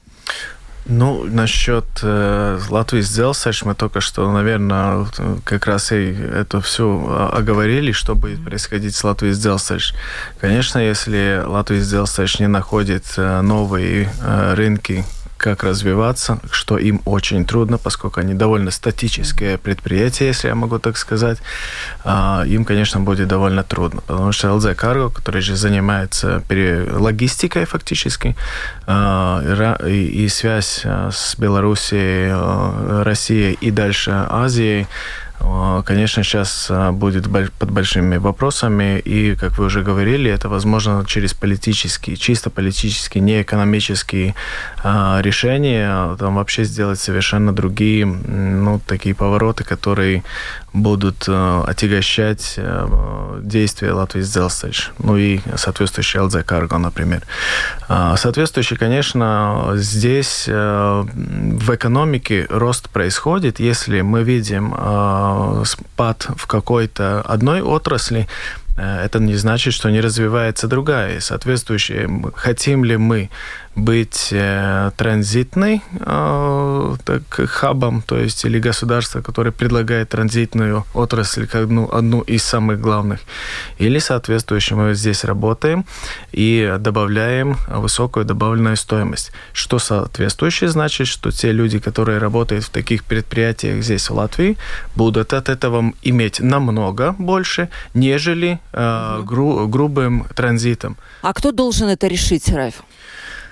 Ну, 0.86 1.24
насчет 1.24 1.86
э, 2.02 2.60
Латвии 2.70 3.02
Дzelzceļš 3.02 3.66
мы 3.66 3.74
только 3.74 4.02
что, 4.02 4.30
наверное, 4.30 5.08
как 5.46 5.66
раз 5.66 5.94
и 5.94 6.12
это 6.12 6.60
все 6.60 7.30
оговорили, 7.34 7.94
что 7.94 8.16
будет 8.16 8.44
происходить 8.44 8.94
с 8.94 9.04
Латвией 9.04 9.34
Дzelzceļš. 9.34 9.96
Конечно, 10.42 10.80
если 10.80 11.42
Латвия 11.46 11.80
Дzelzceļš 11.80 12.42
не 12.42 12.48
находит 12.48 13.06
э, 13.16 13.42
новые 13.42 14.10
э, 14.22 14.54
рынки 14.56 15.06
как 15.44 15.64
развиваться, 15.64 16.40
что 16.52 16.78
им 16.78 17.02
очень 17.04 17.46
трудно, 17.46 17.78
поскольку 17.78 18.22
они 18.22 18.34
довольно 18.34 18.72
статические 18.72 19.58
предприятия, 19.58 20.28
если 20.28 20.48
я 20.48 20.56
могу 20.56 20.80
так 20.80 20.98
сказать. 20.98 21.40
А, 22.06 22.44
им, 22.48 22.64
конечно, 22.64 23.02
будет 23.02 23.28
довольно 23.28 23.64
трудно, 23.64 24.00
потому 24.08 24.32
что 24.32 24.48
LZ 24.48 24.74
Cargo, 24.76 25.12
который 25.12 25.42
же 25.42 25.58
занимается 25.58 26.42
логистикой 26.50 27.66
фактически, 27.66 28.38
а, 28.88 29.42
и 29.86 30.30
связь 30.30 30.82
а, 30.86 31.10
с 31.12 31.36
Белоруссией, 31.38 33.04
Россией 33.04 33.58
и 33.60 33.70
дальше 33.70 34.26
Азией, 34.30 34.88
конечно, 35.86 36.24
сейчас 36.24 36.68
а, 36.70 36.92
будет 36.92 37.26
под 37.60 37.72
большими 37.72 38.18
вопросами, 38.18 39.00
и, 39.00 39.36
как 39.36 39.58
вы 39.58 39.66
уже 39.66 39.82
говорили, 39.82 40.32
это 40.32 40.50
возможно 40.50 41.04
через 41.06 41.34
политические, 41.34 42.16
чисто 42.16 42.50
политические, 42.50 43.22
не 43.22 43.42
экономические 43.42 44.36
а, 44.84 45.20
решения, 45.22 46.16
там 46.16 46.36
вообще 46.36 46.64
сделать 46.64 47.00
совершенно 47.00 47.54
другие, 47.54 48.06
ну, 48.06 48.80
такие 48.88 49.16
повороты, 49.16 49.64
которые 49.64 50.24
будут 50.74 51.26
э, 51.28 51.64
отягощать 51.68 52.56
э, 52.58 53.40
действия 53.44 53.94
Латвии 53.94 54.22
Зелстач, 54.22 54.90
ну 54.98 55.18
и 55.18 55.40
соответствующий 55.56 56.20
ЛЗ 56.20 56.38
Карго, 56.46 56.78
например. 56.78 57.22
Соответствующий, 57.88 58.76
конечно, 58.78 59.74
здесь 59.76 60.46
э, 60.48 61.04
в 61.06 61.76
экономике 61.76 62.48
рост 62.50 62.90
происходит, 62.90 63.60
если 63.60 64.02
мы 64.02 64.24
видим 64.24 64.74
спад 65.66 66.28
в 66.36 66.48
какой-то 66.48 67.22
одной 67.22 67.62
отрасли, 67.62 68.28
это 68.76 69.20
не 69.20 69.36
значит, 69.36 69.74
что 69.74 69.92
не 69.92 70.02
развивается 70.02 70.68
другая. 70.68 71.20
Соответствующие, 71.20 72.10
хотим 72.36 72.84
ли 72.84 72.98
мы 72.98 73.30
быть 73.76 74.30
э, 74.32 74.92
транзитной 74.98 75.82
э, 76.00 76.96
так, 77.04 77.24
хабом, 77.50 78.02
то 78.02 78.18
есть 78.18 78.46
или 78.46 78.60
государство, 78.60 79.22
которое 79.22 79.52
предлагает 79.52 80.10
транзитную 80.10 80.86
отрасль 80.94 81.48
как 81.48 81.64
одну, 81.64 81.90
одну 81.92 82.22
из 82.22 82.44
самых 82.44 82.80
главных, 82.80 83.20
или 83.80 84.00
соответствующе 84.00 84.76
мы 84.76 84.94
здесь 84.94 85.24
работаем 85.24 85.86
и 86.32 86.76
добавляем 86.80 87.58
высокую 87.68 88.26
добавленную 88.26 88.78
стоимость. 88.78 89.32
Что 89.54 89.80
соответствующее 89.80 90.70
значит, 90.70 91.08
что 91.08 91.32
те 91.32 91.52
люди, 91.52 91.80
которые 91.80 92.20
работают 92.20 92.66
в 92.66 92.70
таких 92.70 93.04
предприятиях 93.04 93.84
здесь, 93.84 94.10
в 94.10 94.14
Латвии, 94.14 94.58
будут 94.96 95.34
от 95.34 95.50
этого 95.50 95.94
иметь 96.04 96.40
намного 96.40 97.16
больше, 97.18 97.70
нежели 97.94 98.60
э, 98.72 99.22
гру, 99.24 99.68
грубым 99.68 100.26
транзитом. 100.36 100.98
А 101.22 101.34
кто 101.34 101.52
должен 101.52 101.88
это 101.88 102.08
решить, 102.08 102.50
Райф? 102.50 102.84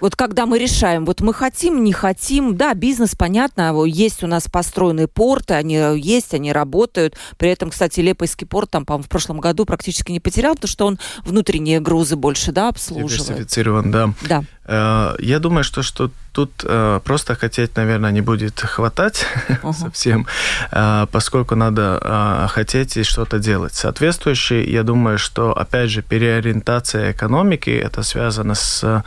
Вот 0.01 0.15
когда 0.15 0.47
мы 0.47 0.57
решаем, 0.57 1.05
вот 1.05 1.21
мы 1.21 1.33
хотим, 1.33 1.83
не 1.83 1.93
хотим, 1.93 2.57
да, 2.57 2.73
бизнес, 2.73 3.15
понятно, 3.15 3.73
есть 3.85 4.23
у 4.23 4.27
нас 4.27 4.47
построенные 4.51 5.07
порты, 5.07 5.53
они 5.53 5.75
есть, 5.75 6.33
они 6.33 6.51
работают. 6.51 7.15
При 7.37 7.49
этом, 7.49 7.69
кстати, 7.69 7.99
Лепойский 7.99 8.47
порт 8.47 8.71
там, 8.71 8.83
по-моему, 8.83 9.03
в 9.03 9.09
прошлом 9.09 9.39
году 9.39 9.65
практически 9.65 10.11
не 10.11 10.19
потерял, 10.19 10.55
потому 10.55 10.69
что 10.69 10.87
он 10.87 10.99
внутренние 11.23 11.79
грузы 11.79 12.15
больше, 12.15 12.51
да, 12.51 12.69
обслуживает. 12.69 13.27
Диверсифицирован, 13.27 13.91
да. 13.91 14.13
Да. 14.27 14.43
Э, 14.65 15.15
я 15.19 15.39
думаю, 15.39 15.63
что, 15.63 15.83
что 15.83 16.09
тут 16.31 16.51
э, 16.63 16.99
просто 17.03 17.35
хотеть, 17.35 17.75
наверное, 17.75 18.11
не 18.11 18.21
будет 18.21 18.59
хватать 18.59 19.25
uh-huh. 19.49 19.73
совсем, 19.73 20.27
э, 20.71 21.05
поскольку 21.11 21.55
надо 21.55 22.47
хотеть 22.53 22.97
и 22.97 23.03
что-то 23.03 23.39
делать. 23.39 23.73
Соответствующий, 23.73 24.71
я 24.71 24.83
думаю, 24.83 25.17
что, 25.17 25.51
опять 25.51 25.89
же, 25.89 26.01
переориентация 26.01 27.11
экономики, 27.11 27.69
это 27.69 28.03
связано 28.03 28.55
с 28.55 29.03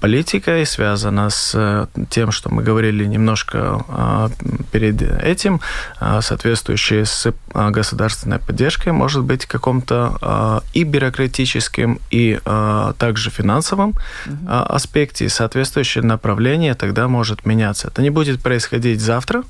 политикой, 0.00 0.66
связано 0.66 1.30
с 1.30 1.88
тем, 2.08 2.32
что 2.32 2.50
мы 2.50 2.62
говорили 2.62 3.04
немножко 3.04 4.30
перед 4.72 5.02
этим, 5.02 5.60
соответствующие 6.20 7.04
с 7.04 7.32
государственной 7.54 8.38
поддержкой, 8.38 8.92
может 8.92 9.24
быть, 9.24 9.46
каком-то 9.46 10.62
и 10.72 10.84
бюрократическим, 10.84 12.00
и 12.10 12.40
также 12.98 13.30
финансовым 13.30 13.94
uh-huh. 14.26 14.66
аспектом 14.66 14.94
аспекте 14.94 15.28
соответствующее 15.28 16.04
направление 16.04 16.53
тогда 16.74 17.08
может 17.08 17.46
меняться. 17.46 17.88
Это 17.88 18.02
не 18.02 18.10
будет 18.10 18.42
происходить 18.42 19.00
завтра, 19.00 19.44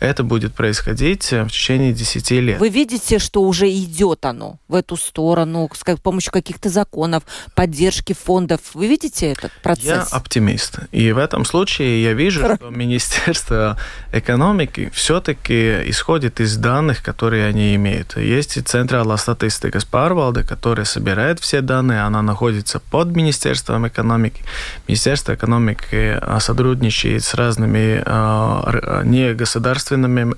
это 0.00 0.22
будет 0.22 0.54
происходить 0.54 1.30
в 1.30 1.48
течение 1.48 1.92
10 1.92 2.30
лет. 2.32 2.60
Вы 2.60 2.68
видите, 2.68 3.18
что 3.18 3.42
уже 3.42 3.70
идет 3.70 4.24
оно 4.24 4.58
в 4.68 4.74
эту 4.74 4.96
сторону, 4.96 5.70
с 5.72 5.96
помощью 6.00 6.32
каких-то 6.32 6.68
законов, 6.68 7.24
поддержки 7.54 8.12
фондов. 8.12 8.60
Вы 8.74 8.88
видите 8.88 9.32
этот 9.32 9.52
процесс? 9.62 9.84
Я 9.84 10.02
оптимист. 10.02 10.78
И 10.92 11.12
в 11.12 11.18
этом 11.18 11.44
случае 11.44 12.02
я 12.02 12.12
вижу, 12.12 12.40
что 12.40 12.70
Министерство 12.70 13.76
экономики 14.12 14.90
все-таки 14.94 15.88
исходит 15.90 16.40
из 16.40 16.56
данных, 16.56 17.02
которые 17.02 17.46
они 17.46 17.74
имеют. 17.74 18.16
Есть 18.16 18.56
и 18.56 18.60
Центральная 18.60 19.16
статистика 19.16 19.80
Спарвалда, 19.80 20.42
которая 20.44 20.84
собирает 20.84 21.40
все 21.40 21.60
данные, 21.60 22.02
она 22.02 22.22
находится 22.22 22.80
под 22.80 23.14
Министерством 23.14 23.86
экономики. 23.86 24.42
Министерство 24.88 25.34
экономики 25.34 26.18
а, 26.20 26.40
сотрудничает 26.40 27.24
с 27.24 27.34
разными 27.34 28.02
а, 28.04 29.02
негосударственными 29.04 29.63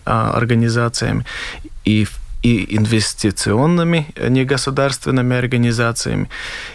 а, 0.05 0.33
организациями. 0.37 1.25
И 1.85 2.05
в 2.05 2.26
и 2.43 2.77
инвестиционными 2.77 4.07
э, 4.15 4.29
негосударственными 4.29 5.37
организациями. 5.37 6.29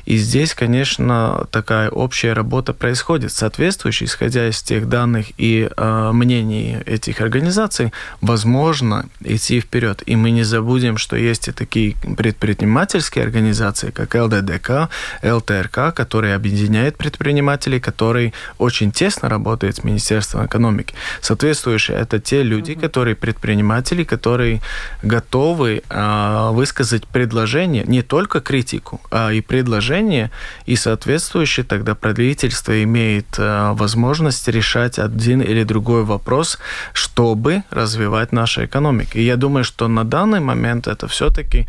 И 0.06 0.18
здесь, 0.18 0.54
конечно, 0.54 1.48
такая 1.52 1.90
общая 1.90 2.34
работа 2.34 2.74
происходит. 2.74 3.32
Соответствующая, 3.32 4.06
исходя 4.06 4.50
из 4.50 4.62
тех 4.62 4.90
данных 4.90 5.28
и 5.38 5.70
э, 5.76 6.12
мнений 6.12 6.78
этих 6.86 7.22
организаций, 7.22 7.94
возможно 8.20 9.06
идти 9.24 9.62
вперед. 9.62 10.04
И 10.06 10.16
мы 10.16 10.32
не 10.32 10.44
забудем, 10.44 10.98
что 10.98 11.16
есть 11.16 11.48
и 11.48 11.52
такие 11.52 11.96
предпринимательские 12.18 13.24
организации, 13.24 13.92
как 13.92 14.14
ЛДДК, 14.16 14.90
ЛТРК, 15.24 15.94
которые 15.96 16.36
объединяют 16.36 16.98
предпринимателей, 16.98 17.80
которые 17.80 18.34
очень 18.58 18.92
тесно 18.92 19.30
работают 19.30 19.78
с 19.78 19.84
Министерством 19.84 20.46
экономики. 20.46 20.94
Соответствующие, 21.22 21.98
это 21.98 22.20
те 22.20 22.44
люди, 22.44 22.74
которые 22.74 23.16
предприниматели, 23.16 24.04
которые 24.04 24.62
готовы 25.04 25.51
готовы 25.52 25.82
а, 25.90 26.52
высказать 26.52 27.08
предложение, 27.08 27.84
не 27.88 28.02
только 28.02 28.40
критику, 28.40 29.02
а 29.12 29.32
и 29.32 29.42
предложение, 29.42 30.30
и 30.66 30.76
соответствующее 30.76 31.66
тогда 31.66 31.94
правительство 31.94 32.72
имеет 32.84 33.26
а, 33.38 33.74
возможность 33.74 34.48
решать 34.48 35.00
один 35.00 35.42
или 35.42 35.64
другой 35.64 36.04
вопрос, 36.04 36.58
чтобы 36.94 37.64
развивать 37.72 38.32
нашу 38.32 38.66
экономику. 38.66 39.18
И 39.18 39.24
я 39.24 39.36
думаю, 39.36 39.64
что 39.64 39.88
на 39.88 40.04
данный 40.04 40.40
момент 40.40 40.88
это 40.88 41.08
все-таки 41.08 41.68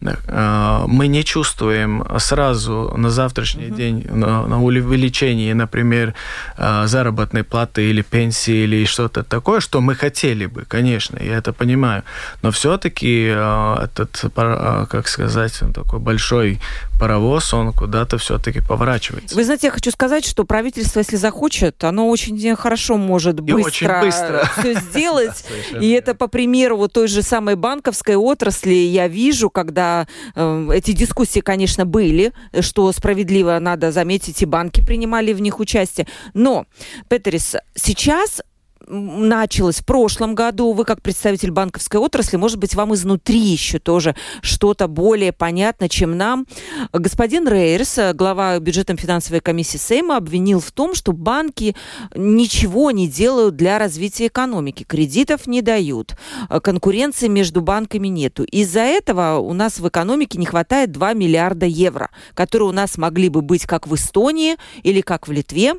мы 0.00 1.08
не 1.08 1.24
чувствуем 1.24 2.04
сразу 2.18 2.94
на 2.96 3.10
завтрашний 3.10 3.68
угу. 3.68 3.76
день 3.76 4.06
на, 4.10 4.46
на 4.46 4.62
увеличении, 4.62 5.52
например, 5.52 6.14
э, 6.56 6.86
заработной 6.86 7.44
платы 7.44 7.90
или 7.90 8.02
пенсии 8.02 8.64
или 8.64 8.84
что-то 8.84 9.22
такое, 9.22 9.60
что 9.60 9.80
мы 9.80 9.94
хотели 9.94 10.46
бы, 10.46 10.64
конечно, 10.64 11.18
я 11.22 11.36
это 11.36 11.52
понимаю, 11.52 12.02
но 12.42 12.50
все-таки 12.50 13.28
э, 13.28 13.76
этот, 13.84 14.24
как 14.34 15.08
сказать, 15.08 15.60
такой 15.74 15.98
большой 15.98 16.60
паровоз, 16.98 17.54
он 17.54 17.72
куда-то 17.72 18.18
все-таки 18.18 18.60
поворачивается. 18.60 19.34
Вы 19.34 19.44
знаете, 19.44 19.68
я 19.68 19.70
хочу 19.70 19.90
сказать, 19.90 20.26
что 20.26 20.44
правительство, 20.44 21.00
если 21.00 21.16
захочет, 21.16 21.82
оно 21.84 22.08
очень 22.08 22.56
хорошо 22.56 22.96
может 22.96 23.40
быстро, 23.40 23.62
очень 23.62 23.88
быстро. 23.88 24.50
все 24.58 24.74
сделать. 24.74 25.44
И 25.80 25.90
это 25.90 26.14
по 26.14 26.28
примеру 26.28 26.76
вот 26.76 26.92
той 26.92 27.08
же 27.08 27.22
самой 27.22 27.56
банковской 27.56 28.16
отрасли 28.16 28.74
я 28.74 29.08
вижу, 29.08 29.48
когда 29.48 29.89
э, 30.34 30.68
эти 30.72 30.92
дискуссии, 30.92 31.40
конечно, 31.40 31.86
были, 31.86 32.32
что 32.60 32.90
справедливо 32.92 33.58
надо 33.60 33.92
заметить, 33.92 34.42
и 34.42 34.46
банки 34.46 34.84
принимали 34.84 35.32
в 35.32 35.40
них 35.40 35.60
участие. 35.60 36.06
Но, 36.34 36.66
Петерис, 37.08 37.56
сейчас 37.74 38.42
началось 38.90 39.76
в 39.76 39.84
прошлом 39.84 40.34
году. 40.34 40.72
Вы, 40.72 40.84
как 40.84 41.00
представитель 41.02 41.50
банковской 41.50 42.00
отрасли, 42.00 42.36
может 42.36 42.58
быть, 42.58 42.74
вам 42.74 42.94
изнутри 42.94 43.38
еще 43.38 43.78
тоже 43.78 44.16
что-то 44.42 44.88
более 44.88 45.32
понятно, 45.32 45.88
чем 45.88 46.16
нам. 46.16 46.46
Господин 46.92 47.48
Рейерс, 47.48 47.98
глава 48.14 48.58
бюджетом 48.58 48.96
финансовой 48.96 49.40
комиссии 49.40 49.78
Сейма, 49.78 50.16
обвинил 50.16 50.60
в 50.60 50.72
том, 50.72 50.94
что 50.94 51.12
банки 51.12 51.76
ничего 52.14 52.90
не 52.90 53.08
делают 53.08 53.56
для 53.56 53.78
развития 53.78 54.26
экономики. 54.26 54.84
Кредитов 54.84 55.46
не 55.46 55.62
дают. 55.62 56.14
Конкуренции 56.62 57.28
между 57.28 57.60
банками 57.60 58.08
нету. 58.08 58.44
Из-за 58.44 58.80
этого 58.80 59.38
у 59.38 59.52
нас 59.52 59.78
в 59.78 59.88
экономике 59.88 60.38
не 60.38 60.46
хватает 60.46 60.90
2 60.92 61.14
миллиарда 61.14 61.66
евро, 61.66 62.10
которые 62.34 62.68
у 62.68 62.72
нас 62.72 62.98
могли 62.98 63.28
бы 63.28 63.40
быть 63.40 63.66
как 63.66 63.86
в 63.86 63.94
Эстонии 63.94 64.56
или 64.82 65.00
как 65.00 65.28
в 65.28 65.32
Литве. 65.32 65.74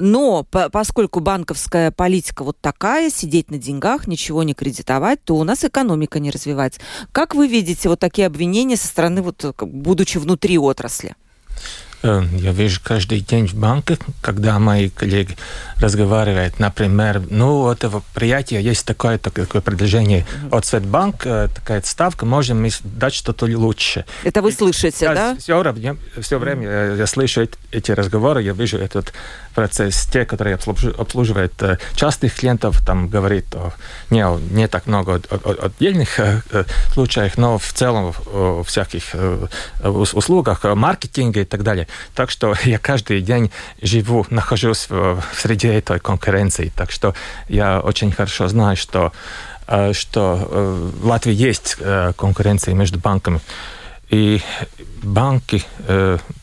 Но 0.00 0.44
по 0.44 0.70
поскольку 0.70 1.20
банковская 1.20 1.90
политика 1.90 2.42
вот 2.42 2.56
такая, 2.60 3.10
сидеть 3.10 3.50
на 3.50 3.58
деньгах, 3.58 4.06
ничего 4.06 4.42
не 4.42 4.54
кредитовать, 4.54 5.22
то 5.22 5.36
у 5.36 5.44
нас 5.44 5.62
экономика 5.62 6.18
не 6.18 6.30
развивается. 6.30 6.80
Как 7.12 7.34
вы 7.34 7.46
видите 7.46 7.88
вот 7.88 8.00
такие 8.00 8.26
обвинения 8.26 8.76
со 8.76 8.88
стороны, 8.88 9.20
вот, 9.20 9.54
будучи 9.60 10.16
внутри 10.16 10.58
отрасли? 10.58 11.14
Э, 12.02 12.22
я 12.32 12.52
вижу 12.52 12.80
каждый 12.82 13.20
день 13.20 13.46
в 13.46 13.54
банке, 13.54 13.98
когда 14.22 14.58
мои 14.58 14.88
коллеги 14.88 15.36
разговаривают, 15.76 16.58
например, 16.58 17.22
ну, 17.28 17.62
у 17.62 17.70
этого 17.70 18.02
приятия 18.14 18.60
есть 18.60 18.86
такое, 18.86 19.18
такое 19.18 19.60
предложение 19.60 20.26
от 20.50 20.64
Светбанк, 20.64 21.26
э, 21.26 21.48
такая 21.54 21.82
ставка, 21.82 22.24
можем 22.24 22.62
мы 22.62 22.70
дать 22.84 23.14
что-то 23.14 23.44
лучше. 23.46 24.06
Это 24.24 24.40
вы 24.40 24.52
слышите, 24.52 25.04
я, 25.04 25.14
да? 25.14 25.36
Все 25.38 25.58
время, 25.58 25.96
все 26.20 26.38
время 26.38 26.94
я 26.94 27.06
слышу 27.06 27.46
эти 27.70 27.90
разговоры, 27.92 28.42
я 28.42 28.52
вижу 28.52 28.78
этот 28.78 29.12
процесс. 29.54 30.06
Те, 30.06 30.24
которые 30.24 30.56
обслуживают 30.56 31.62
э, 31.62 31.78
частных 31.94 32.34
клиентов, 32.34 32.80
там 32.84 33.08
говорит 33.08 33.46
не, 34.10 34.24
не 34.52 34.68
так 34.68 34.86
много 34.86 35.20
отдельных 35.32 36.20
случаях, 36.92 37.36
но 37.38 37.58
в 37.58 37.72
целом 37.72 38.14
о 38.32 38.62
всяких 38.64 39.14
услугах, 39.82 40.64
маркетинге 40.64 41.42
и 41.42 41.44
так 41.44 41.62
далее. 41.62 41.86
Так 42.14 42.30
что 42.30 42.54
я 42.64 42.78
каждый 42.78 43.20
день 43.20 43.50
живу, 43.82 44.26
нахожусь 44.30 44.86
в, 44.88 45.22
среди 45.34 45.68
этой 45.68 45.98
конкуренции. 45.98 46.72
Так 46.74 46.90
что 46.90 47.14
я 47.48 47.80
очень 47.80 48.12
хорошо 48.12 48.48
знаю, 48.48 48.76
что, 48.76 49.12
э, 49.66 49.92
что 49.92 50.48
э, 50.50 50.90
в 51.00 51.06
Латвии 51.06 51.32
есть 51.32 51.76
э, 51.78 52.12
конкуренция 52.16 52.74
между 52.74 52.98
банками. 52.98 53.40
И 54.10 54.42
банки 55.02 55.62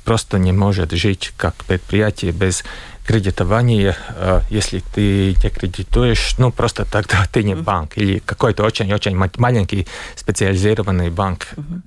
просто 0.05 0.39
не 0.39 0.51
может 0.51 0.91
жить 0.91 1.33
как 1.37 1.53
предприятие 1.65 2.31
без 2.31 2.63
кредитование, 3.07 3.95
э, 4.09 4.41
если 4.49 4.83
ты 4.93 5.33
не 5.43 5.49
кредитуешь, 5.49 6.35
ну, 6.37 6.51
просто 6.51 6.85
тогда 6.85 7.25
ты 7.31 7.41
не 7.43 7.55
банк. 7.55 7.97
Или 7.97 8.19
какой-то 8.19 8.63
очень-очень 8.63 9.15
маленький 9.37 9.87
специализированный 10.15 11.09
банк 11.09 11.47
в 11.55 11.81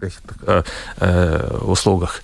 э, 0.46 0.62
э, 0.96 1.58
услугах. 1.62 2.22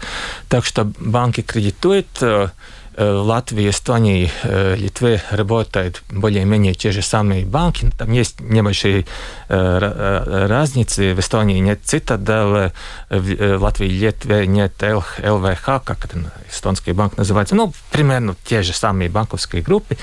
Так 0.48 0.64
что 0.64 0.90
банки 0.98 1.42
кредитуют, 1.42 2.08
Э, 2.22 2.48
в 2.96 3.22
Латвии, 3.22 3.68
Эстонии, 3.68 4.30
э, 4.42 4.76
Литве 4.76 5.22
работают 5.30 6.02
более-менее 6.10 6.74
те 6.74 6.92
же 6.92 7.02
самые 7.02 7.44
банки. 7.44 7.90
Там 7.98 8.12
есть 8.12 8.40
небольшие 8.40 9.06
э, 9.48 10.46
разницы. 10.48 11.14
В 11.14 11.20
Эстонии 11.20 11.58
нет 11.58 11.80
Цитадель, 11.84 12.72
в 13.10 13.58
Латвии 13.62 13.88
Литве 13.88 14.46
нет 14.46 14.82
ЛВХ, 14.82 15.82
как 15.84 16.04
это 16.04 16.32
эстонский 16.50 16.92
банк 16.92 17.16
называется. 17.16 17.54
Ну, 17.54 17.72
примерно 17.90 18.34
те 18.44 18.62
же 18.62 18.72
самые 18.72 19.10
банковские 19.10 19.62
группы. 19.62 19.96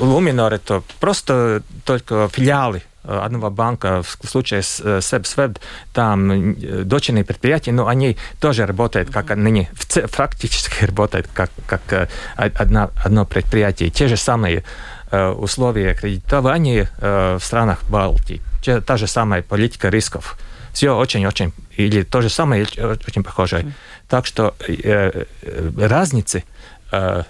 Луминор 0.00 0.52
это 0.52 0.82
просто 0.98 1.62
только 1.84 2.28
филиалы 2.32 2.82
Э, 2.82 2.89
одного 3.02 3.50
банка, 3.50 4.02
в 4.02 4.28
случае 4.28 4.62
с 4.62 4.80
э, 4.84 5.54
там 5.92 6.30
э, 6.30 6.82
дочерние 6.84 7.24
предприятия, 7.24 7.72
но 7.72 7.86
они 7.86 8.16
тоже 8.40 8.66
работают, 8.66 9.10
как 9.10 9.34
ныне, 9.36 9.70
фактически 9.74 10.84
работают 10.86 11.28
как, 11.32 11.50
как 11.66 12.08
одна, 12.36 12.90
одно 13.04 13.24
предприятие. 13.24 13.90
Те 13.90 14.08
же 14.08 14.16
самые 14.16 14.64
условия 15.10 15.94
кредитования 15.94 16.88
в 17.00 17.40
странах 17.40 17.82
Балтии, 17.88 18.40
та 18.86 18.96
же 18.96 19.08
самая 19.08 19.42
политика 19.42 19.88
рисков. 19.88 20.38
Все 20.72 20.92
очень-очень, 20.96 21.52
или 21.76 22.04
то 22.04 22.20
же 22.20 22.28
самое, 22.28 22.64
очень 22.64 23.24
похожее. 23.24 23.74
Так 24.08 24.24
что 24.26 24.54
разницы 25.76 26.44
Э, 26.92 27.22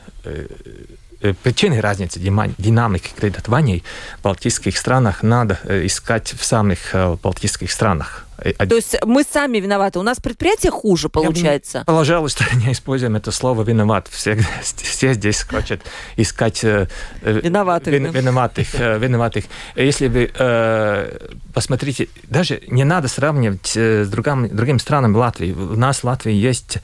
причины 1.42 1.80
разницы 1.80 2.18
динамики 2.18 3.10
кредитований 3.16 3.84
в 4.18 4.22
балтийских 4.22 4.76
странах 4.78 5.22
надо 5.22 5.58
э, 5.64 5.86
искать 5.86 6.32
в 6.32 6.44
самых 6.44 6.94
э, 6.94 7.16
балтийских 7.22 7.70
странах. 7.70 8.26
То 8.40 8.74
есть 8.74 8.96
мы 9.04 9.24
сами 9.24 9.58
виноваты. 9.58 9.98
У 9.98 10.02
нас 10.02 10.18
предприятие 10.18 10.72
хуже 10.72 11.08
получается. 11.08 11.78
Я 11.78 11.84
пожалуй, 11.84 12.28
что 12.30 12.44
не 12.56 12.72
используем 12.72 13.16
это 13.16 13.30
слово 13.32 13.62
виноват. 13.62 14.08
Все, 14.10 14.38
все 14.62 15.14
здесь 15.14 15.42
хотят 15.42 15.80
искать 16.16 16.64
э, 16.64 16.86
виноватых, 17.22 17.92
вин, 17.92 18.10
виноватых, 18.10 18.74
э, 18.74 18.98
виноватых. 18.98 19.44
Если 19.76 20.08
вы 20.08 20.30
э, 20.32 21.28
посмотрите, 21.52 22.08
даже 22.24 22.62
не 22.68 22.84
надо 22.84 23.08
сравнивать 23.08 23.76
с 23.76 24.08
другим, 24.08 24.54
другими 24.54 24.78
странами 24.78 25.16
Латвии. 25.16 25.52
У 25.52 25.76
нас 25.76 25.98
в 25.98 26.04
Латвии 26.04 26.32
есть 26.32 26.78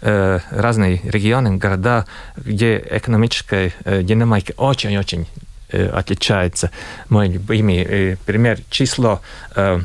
э, 0.00 0.40
разные 0.50 1.00
регионы, 1.04 1.56
города, 1.56 2.06
где 2.36 2.84
экономическая 2.90 3.72
э, 3.84 4.02
динамика 4.02 4.52
очень-очень 4.56 5.26
Э, 5.26 5.45
отличается. 5.72 6.70
Мой 7.08 7.28
любимый 7.28 7.82
э, 7.82 8.16
пример 8.24 8.58
число 8.70 9.20
э, 9.54 9.80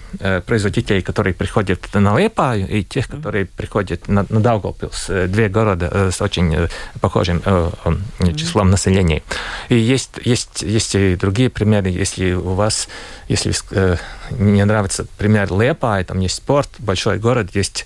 производителей, 0.45 1.01
которые 1.01 1.33
приходят 1.33 1.87
на 1.93 2.17
Лепаю, 2.17 2.67
и 2.67 2.83
тех, 2.83 3.07
которые 3.07 3.45
приходят 3.45 4.07
на, 4.07 4.25
на 4.29 4.39
Даугавпилс. 4.39 5.07
Две 5.27 5.49
города 5.49 6.11
с 6.11 6.21
очень 6.21 6.67
похожим 6.99 7.41
числом 8.35 8.69
населения. 8.69 9.21
И 9.69 9.75
есть, 9.75 10.19
есть, 10.23 10.61
есть 10.61 10.95
и 10.95 11.15
другие 11.15 11.49
примеры. 11.49 11.89
Если 11.89 12.33
у 12.33 12.53
вас, 12.53 12.87
если 13.27 13.53
не 14.31 14.65
нравится 14.65 15.05
пример 15.17 15.51
Лепая, 15.51 16.03
там 16.03 16.19
есть 16.19 16.35
спорт, 16.35 16.69
большой 16.79 17.19
город, 17.19 17.49
есть 17.53 17.85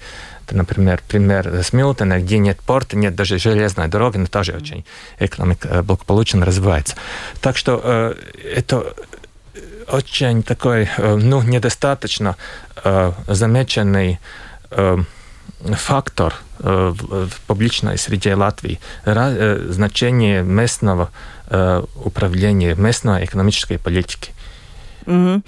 например, 0.51 1.01
пример 1.07 1.63
Смилтона, 1.63 2.19
где 2.19 2.37
нет 2.37 2.59
порта, 2.61 2.97
нет 2.97 3.15
даже 3.15 3.39
железной 3.39 3.87
дороги, 3.87 4.17
но 4.17 4.27
тоже 4.27 4.53
очень 4.53 4.85
экономика 5.19 5.67
э, 5.67 5.81
благополучно 5.81 6.45
развивается. 6.45 6.95
Так 7.41 7.57
что 7.57 7.81
э, 7.83 8.15
это 8.55 8.93
очень 9.87 10.43
такой, 10.43 10.89
э, 10.97 11.15
ну, 11.15 11.41
недостаточно 11.41 12.35
э, 12.83 13.11
замеченный 13.27 14.19
э, 14.71 14.97
фактор 15.73 16.33
э, 16.59 16.93
в, 16.95 17.27
в 17.29 17.41
публичной 17.47 17.97
среде 17.97 18.35
Латвии, 18.35 18.79
Ра, 19.05 19.29
э, 19.29 19.67
значение 19.69 20.43
местного 20.43 21.11
э, 21.47 21.83
управления, 22.03 22.75
местной 22.75 23.25
экономической 23.25 23.77
политики. 23.77 24.31
Угу. 25.05 25.43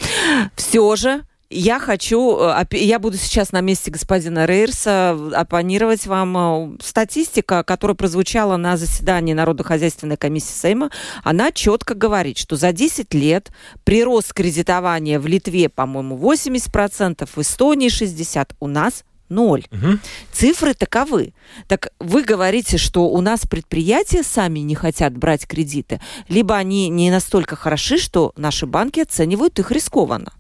Все 0.56 0.96
же 0.96 1.22
я 1.50 1.80
хочу, 1.80 2.38
э, 2.40 2.66
я 2.72 3.00
буду 3.00 3.18
сейчас 3.18 3.52
на 3.52 3.62
месте 3.62 3.92
господина 3.92 4.46
Рейерса 4.46 5.12
оппонировать 5.34 6.06
вам. 6.06 6.38
Э, 6.38 6.78
статистика, 6.82 7.64
которая 7.64 7.96
прозвучала 7.96 8.58
на 8.58 8.78
заседании 8.78 9.34
Народно-хозяйственной 9.34 10.18
комиссии 10.18 10.54
Сейма, 10.54 10.92
она 11.24 11.52
четко 11.52 11.94
говорит, 11.94 12.38
что 12.38 12.56
за 12.56 12.72
10 12.74 13.14
лет 13.14 13.52
прирост 13.84 14.34
кредитования 14.34 15.20
в 15.20 15.28
Литве, 15.28 15.70
по-моему, 15.70 16.18
80%, 16.18 17.30
в 17.34 17.38
Эстонии 17.42 17.90
60%, 17.90 18.56
у 18.60 18.68
нас 18.68 19.04
ноль. 19.30 19.66
Угу. 19.72 20.00
Цифры 20.32 20.74
таковы. 20.74 21.34
Так 21.68 21.90
вы 22.00 22.24
говорите, 22.24 22.78
что 22.78 23.10
у 23.10 23.22
нас 23.22 23.42
предприятия 23.42 24.24
сами 24.24 24.60
не 24.60 24.76
хотят 24.76 25.16
брать 25.18 25.48
кредиты, 25.48 26.02
либо 26.30 26.56
они 26.56 26.90
не 26.90 27.12
настолько 27.12 27.56
хороши, 27.56 27.98
что 27.98 28.34
наши 28.36 28.66
банки 28.66 29.02
оценивают 29.02 29.60
их 29.60 29.72
рискованно. 29.72 30.32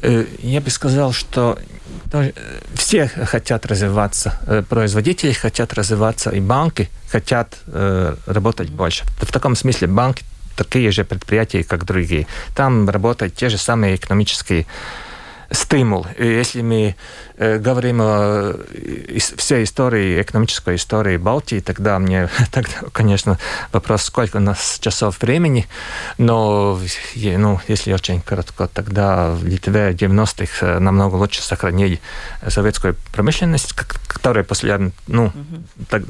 Э, 0.00 0.24
я 0.42 0.60
бы 0.60 0.70
сказал, 0.70 1.12
что 1.12 1.58
э, 2.12 2.32
все 2.74 3.08
хотят 3.08 3.66
развиваться, 3.66 4.38
э, 4.46 4.62
производители 4.68 5.32
хотят 5.32 5.74
развиваться, 5.74 6.30
и 6.30 6.40
банки 6.40 6.88
хотят 7.10 7.56
работать 8.26 8.68
больше. 8.68 9.04
В 9.20 9.32
таком 9.32 9.56
смысле 9.56 9.88
банки 9.88 10.24
такие 10.56 10.90
же 10.90 11.04
предприятия, 11.04 11.64
как 11.64 11.84
другие. 11.86 12.26
Там 12.54 12.88
работают 12.90 13.34
те 13.34 13.48
же 13.48 13.56
самые 13.56 13.94
экономические 13.94 14.66
стимул. 15.50 16.06
И 16.18 16.26
если 16.26 16.62
мы 16.62 16.94
э, 17.36 17.58
говорим 17.58 18.00
о 18.02 18.54
всей 19.36 19.64
истории, 19.64 20.20
экономической 20.20 20.76
истории 20.76 21.16
Балтии, 21.16 21.60
тогда 21.60 21.98
мне, 21.98 22.28
тогда, 22.52 22.72
конечно, 22.92 23.38
вопрос, 23.72 24.02
сколько 24.02 24.36
у 24.36 24.40
нас 24.40 24.78
часов 24.80 25.20
времени, 25.22 25.66
но 26.18 26.78
ну, 27.16 27.60
если 27.68 27.92
очень 27.92 28.20
коротко, 28.20 28.68
тогда 28.68 29.30
в 29.30 29.44
Литве 29.44 29.92
90-х 29.92 30.66
э, 30.66 30.78
намного 30.78 31.16
лучше 31.16 31.42
сохранили 31.42 32.00
советскую 32.46 32.96
промышленность, 33.12 33.72
которая 34.06 34.44
после, 34.44 34.92
ну, 35.06 35.26
угу. 35.26 35.86
так, 35.88 36.02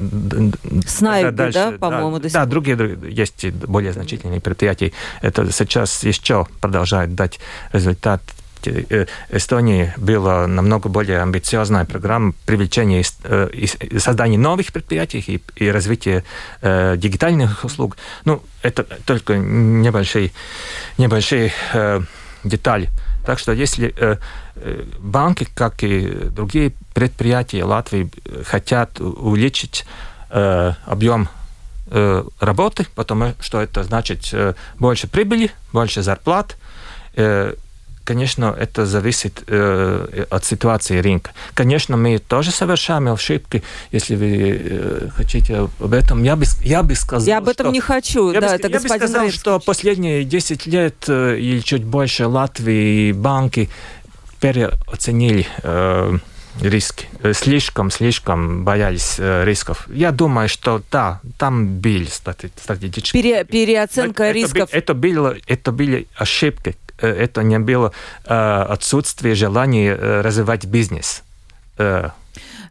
Снайби, 0.85 1.29
дальше, 1.29 1.71
да, 1.71 1.77
по-моему, 1.77 2.19
да, 2.19 2.29
да, 2.29 2.45
другие, 2.45 2.75
другие 2.75 3.13
есть 3.13 3.49
более 3.51 3.93
значительные 3.93 4.41
предприятия. 4.41 4.91
Это 5.21 5.49
сейчас 5.51 6.03
еще 6.03 6.45
продолжает 6.59 7.15
дать 7.15 7.39
результат 7.71 8.21
Э, 8.21 8.38
Эстонии 8.67 9.93
была 9.97 10.47
намного 10.47 10.89
более 10.89 11.21
амбициозная 11.21 11.85
программа 11.85 12.33
привлечения 12.45 13.03
э, 13.23 13.49
и 13.53 13.99
создания 13.99 14.37
новых 14.37 14.71
предприятий 14.73 15.41
и, 15.55 15.69
развития 15.69 16.23
э, 16.61 16.97
дигитальных 16.97 17.63
услуг. 17.63 17.97
Ну, 18.25 18.41
это 18.61 18.83
только 19.05 19.37
небольшие, 19.37 20.31
э, 21.73 22.01
детали. 22.43 22.89
Так 23.25 23.39
что 23.39 23.51
если 23.51 23.93
э, 23.97 24.17
э 24.55 24.83
банки, 24.99 25.47
как 25.55 25.83
и 25.83 26.07
другие 26.31 26.71
предприятия 26.93 27.63
Латвии, 27.63 28.09
хотят 28.45 28.99
увеличить 28.99 29.85
э, 30.29 30.73
объем 30.85 31.29
э, 31.91 32.23
работы, 32.39 32.87
потому 32.95 33.33
что 33.39 33.61
это 33.61 33.83
значит 33.83 34.29
э, 34.33 34.53
больше 34.77 35.07
прибыли, 35.07 35.51
больше 35.71 36.01
зарплат, 36.01 36.57
э, 37.15 37.55
конечно, 38.09 38.55
это 38.59 38.87
зависит 38.87 39.43
э, 39.47 40.25
от 40.31 40.43
ситуации 40.43 40.99
рынка. 40.99 41.29
Конечно, 41.53 41.95
мы 41.95 42.17
тоже 42.17 42.49
совершаем 42.49 43.07
ошибки, 43.07 43.61
если 43.91 44.15
вы 44.15 44.61
э, 44.61 45.09
хотите 45.15 45.69
об 45.79 45.93
этом. 45.93 46.23
Я 46.23 46.35
бы, 46.35 46.45
я 46.63 46.81
бы 46.81 46.95
сказал, 46.95 47.27
Я 47.27 47.37
об 47.37 47.47
этом 47.47 47.67
что, 47.67 47.73
не 47.73 47.79
хочу, 47.79 48.31
я 48.31 48.41
да, 48.41 48.47
бы, 48.47 48.53
это 48.53 48.67
я 48.67 48.79
бы 48.79 48.89
сказал, 48.89 49.23
Рейцкий. 49.23 49.39
что 49.39 49.59
последние 49.59 50.23
10 50.23 50.65
лет 50.65 50.95
э, 51.07 51.37
или 51.37 51.59
чуть 51.59 51.83
больше 51.83 52.25
Латвии 52.25 53.11
банки 53.11 53.69
переоценили 54.39 55.45
э, 55.61 56.17
риски. 56.61 57.05
Э, 57.21 57.33
слишком, 57.33 57.91
слишком 57.91 58.65
боялись 58.65 59.17
э, 59.19 59.45
рисков. 59.45 59.87
Я 59.87 60.11
думаю, 60.11 60.49
что 60.49 60.81
да, 60.91 61.21
там 61.37 61.79
были 61.79 62.07
стратегические... 62.07 63.21
Пере, 63.21 63.43
переоценка 63.45 64.23
это, 64.23 64.33
рисков. 64.33 64.69
Это, 64.69 64.77
это, 64.77 64.93
было, 64.95 65.35
это 65.45 65.71
были 65.71 66.07
ошибки, 66.15 66.75
это 67.07 67.43
не 67.43 67.59
было 67.59 67.91
э, 68.25 68.33
отсутствие 68.33 69.35
желания 69.35 69.95
э, 69.95 70.21
развивать 70.21 70.65
бизнес. 70.65 71.23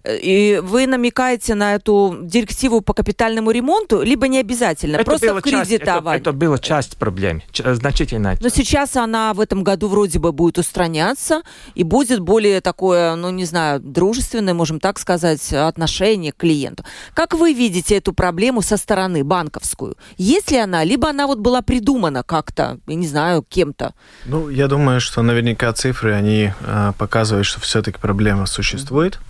И 0.08 0.60
вы 0.62 0.86
намекаете 0.86 1.54
на 1.54 1.74
эту 1.74 2.18
директиву 2.22 2.80
по 2.80 2.94
капитальному 2.94 3.50
ремонту, 3.50 4.02
либо 4.02 4.28
не 4.28 4.38
обязательно, 4.38 4.96
это 4.96 5.04
просто 5.04 5.34
в 5.34 5.42
кредитовании. 5.42 6.20
Это, 6.20 6.30
это 6.30 6.32
была 6.32 6.58
часть 6.58 6.96
проблем, 6.96 7.42
значительная 7.54 8.32
часть. 8.32 8.42
Но 8.42 8.48
сейчас 8.48 8.96
она 8.96 9.34
в 9.34 9.40
этом 9.40 9.62
году 9.62 9.88
вроде 9.88 10.18
бы 10.18 10.32
будет 10.32 10.58
устраняться, 10.58 11.42
и 11.74 11.82
будет 11.82 12.20
более 12.20 12.60
такое, 12.60 13.14
ну 13.16 13.30
не 13.30 13.44
знаю, 13.44 13.80
дружественное, 13.80 14.54
можем 14.54 14.80
так 14.80 14.98
сказать, 14.98 15.52
отношение 15.52 16.32
к 16.32 16.36
клиенту. 16.36 16.84
Как 17.14 17.34
вы 17.34 17.52
видите 17.52 17.96
эту 17.96 18.12
проблему 18.12 18.62
со 18.62 18.76
стороны 18.76 19.24
банковскую? 19.24 19.96
Есть 20.16 20.50
ли 20.50 20.58
она, 20.58 20.84
либо 20.84 21.10
она 21.10 21.26
вот 21.26 21.38
была 21.38 21.62
придумана 21.62 22.22
как-то, 22.22 22.78
я 22.86 22.94
не 22.94 23.06
знаю, 23.06 23.44
кем-то? 23.48 23.94
Ну, 24.24 24.48
я 24.48 24.68
думаю, 24.68 25.00
что 25.00 25.22
наверняка 25.22 25.72
цифры, 25.72 26.12
они 26.12 26.52
э, 26.60 26.92
показывают, 26.98 27.46
что 27.46 27.60
все-таки 27.60 27.98
проблема 27.98 28.46
существует. 28.46 29.14
Mm-hmm. 29.14 29.27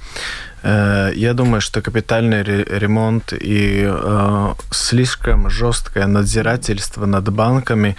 Э, 0.63 1.13
я 1.15 1.35
думаю, 1.35 1.61
что 1.61 1.83
капитальный 1.83 2.43
ремонт 2.43 3.33
и 3.33 3.85
э, 3.87 4.55
слишком 4.71 5.51
жесткое 5.51 6.07
надзирательство 6.07 7.07
над 7.07 7.29
банками 7.33 7.97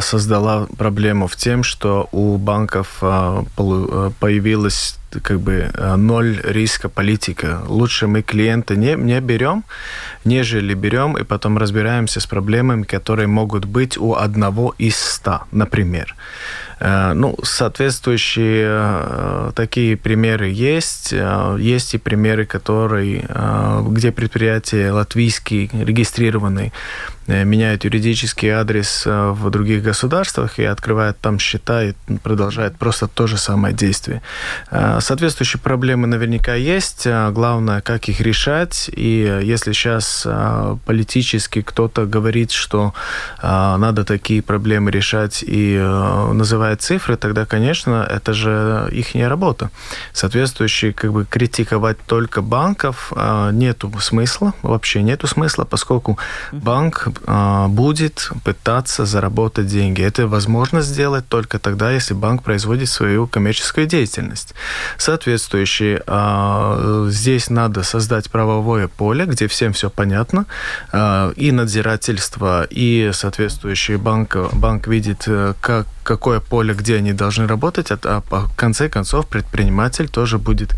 создала 0.00 0.66
проблему 0.78 1.26
в 1.26 1.36
тем, 1.36 1.62
что 1.62 2.08
у 2.12 2.36
банков 2.36 2.98
э, 3.02 3.42
появилась 4.18 4.96
как 5.22 5.40
бы 5.40 5.70
ноль 5.96 6.40
риска 6.44 6.88
политика. 6.88 7.62
Лучше 7.66 8.06
мы 8.06 8.22
клиента 8.22 8.76
не, 8.76 8.94
не 8.94 9.20
берем, 9.20 9.64
нежели 10.24 10.74
берем 10.74 11.16
и 11.16 11.24
потом 11.24 11.58
разбираемся 11.58 12.20
с 12.20 12.26
проблемами, 12.26 12.84
которые 12.84 13.26
могут 13.26 13.64
быть 13.64 13.98
у 13.98 14.14
одного 14.14 14.74
из 14.78 14.96
ста, 14.96 15.44
например. 15.50 16.14
Э, 16.80 17.12
ну, 17.12 17.36
соответствующие 17.42 18.66
э, 18.66 19.52
такие 19.54 19.96
примеры 19.96 20.48
есть. 20.48 21.12
Э, 21.12 21.56
есть 21.60 21.94
и 21.94 21.98
примеры, 21.98 22.46
которые, 22.46 23.28
где 23.88 24.12
предприятия 24.12 24.90
латвийские, 24.90 25.68
регистрированные, 25.72 26.72
Э, 27.19 27.19
меняют 27.30 27.84
юридический 27.84 28.48
адрес 28.50 29.04
э, 29.06 29.30
в 29.30 29.50
других 29.50 29.82
государствах 29.82 30.58
и 30.58 30.64
открывают 30.64 31.18
там 31.20 31.38
счета 31.38 31.84
и 31.84 31.94
продолжают 32.22 32.76
просто 32.76 33.08
то 33.08 33.26
же 33.26 33.36
самое 33.36 33.74
действие. 33.74 34.22
Э, 34.70 34.98
соответствующие 35.00 35.60
проблемы 35.60 36.06
наверняка 36.06 36.54
есть. 36.54 37.06
Главное, 37.06 37.80
как 37.80 38.08
их 38.08 38.20
решать. 38.20 38.90
И 38.94 39.40
если 39.42 39.72
сейчас 39.72 40.26
политически 40.84 41.62
кто-то 41.62 42.06
говорит, 42.06 42.50
что 42.50 42.94
надо 43.42 44.04
такие 44.04 44.42
проблемы 44.42 44.90
решать 44.90 45.44
и 45.46 45.76
называет 46.32 46.82
цифры, 46.82 47.16
тогда, 47.16 47.46
конечно, 47.46 48.06
это 48.08 48.32
же 48.32 48.88
их 48.92 49.14
работа. 49.14 49.70
Соответствующие, 50.12 50.92
как 50.92 51.12
бы 51.12 51.24
критиковать 51.24 51.98
только 52.06 52.42
банков 52.42 53.12
нету 53.52 53.92
смысла, 54.00 54.52
вообще 54.62 55.02
нету 55.02 55.26
смысла, 55.26 55.64
поскольку 55.64 56.18
банк 56.52 57.08
будет 57.26 58.30
пытаться 58.44 59.06
заработать 59.06 59.66
деньги. 59.66 60.02
Это 60.02 60.26
возможно 60.26 60.82
сделать 60.82 61.28
только 61.28 61.58
тогда, 61.58 61.90
если 61.90 62.14
банк 62.14 62.42
производит 62.42 62.88
свою 62.88 63.26
коммерческую 63.26 63.86
деятельность. 63.86 64.54
Соответствующие, 64.98 66.02
а, 66.06 67.06
здесь 67.08 67.50
надо 67.50 67.82
создать 67.82 68.30
правовое 68.30 68.88
поле, 68.88 69.26
где 69.26 69.46
всем 69.46 69.72
все 69.72 69.90
понятно, 69.90 70.46
а, 70.92 71.32
и 71.36 71.52
надзирательство, 71.52 72.66
и 72.70 73.10
соответствующий 73.12 73.96
банк, 73.96 74.36
банк 74.52 74.86
видит, 74.86 75.24
э, 75.26 75.54
как, 75.60 75.86
какое 76.02 76.40
поле, 76.40 76.74
где 76.74 76.96
они 76.96 77.12
должны 77.12 77.46
работать, 77.46 77.88
а 77.90 78.22
в 78.30 78.54
конце 78.56 78.88
концов 78.88 79.26
предприниматель 79.26 80.08
тоже 80.08 80.38
будет 80.38 80.74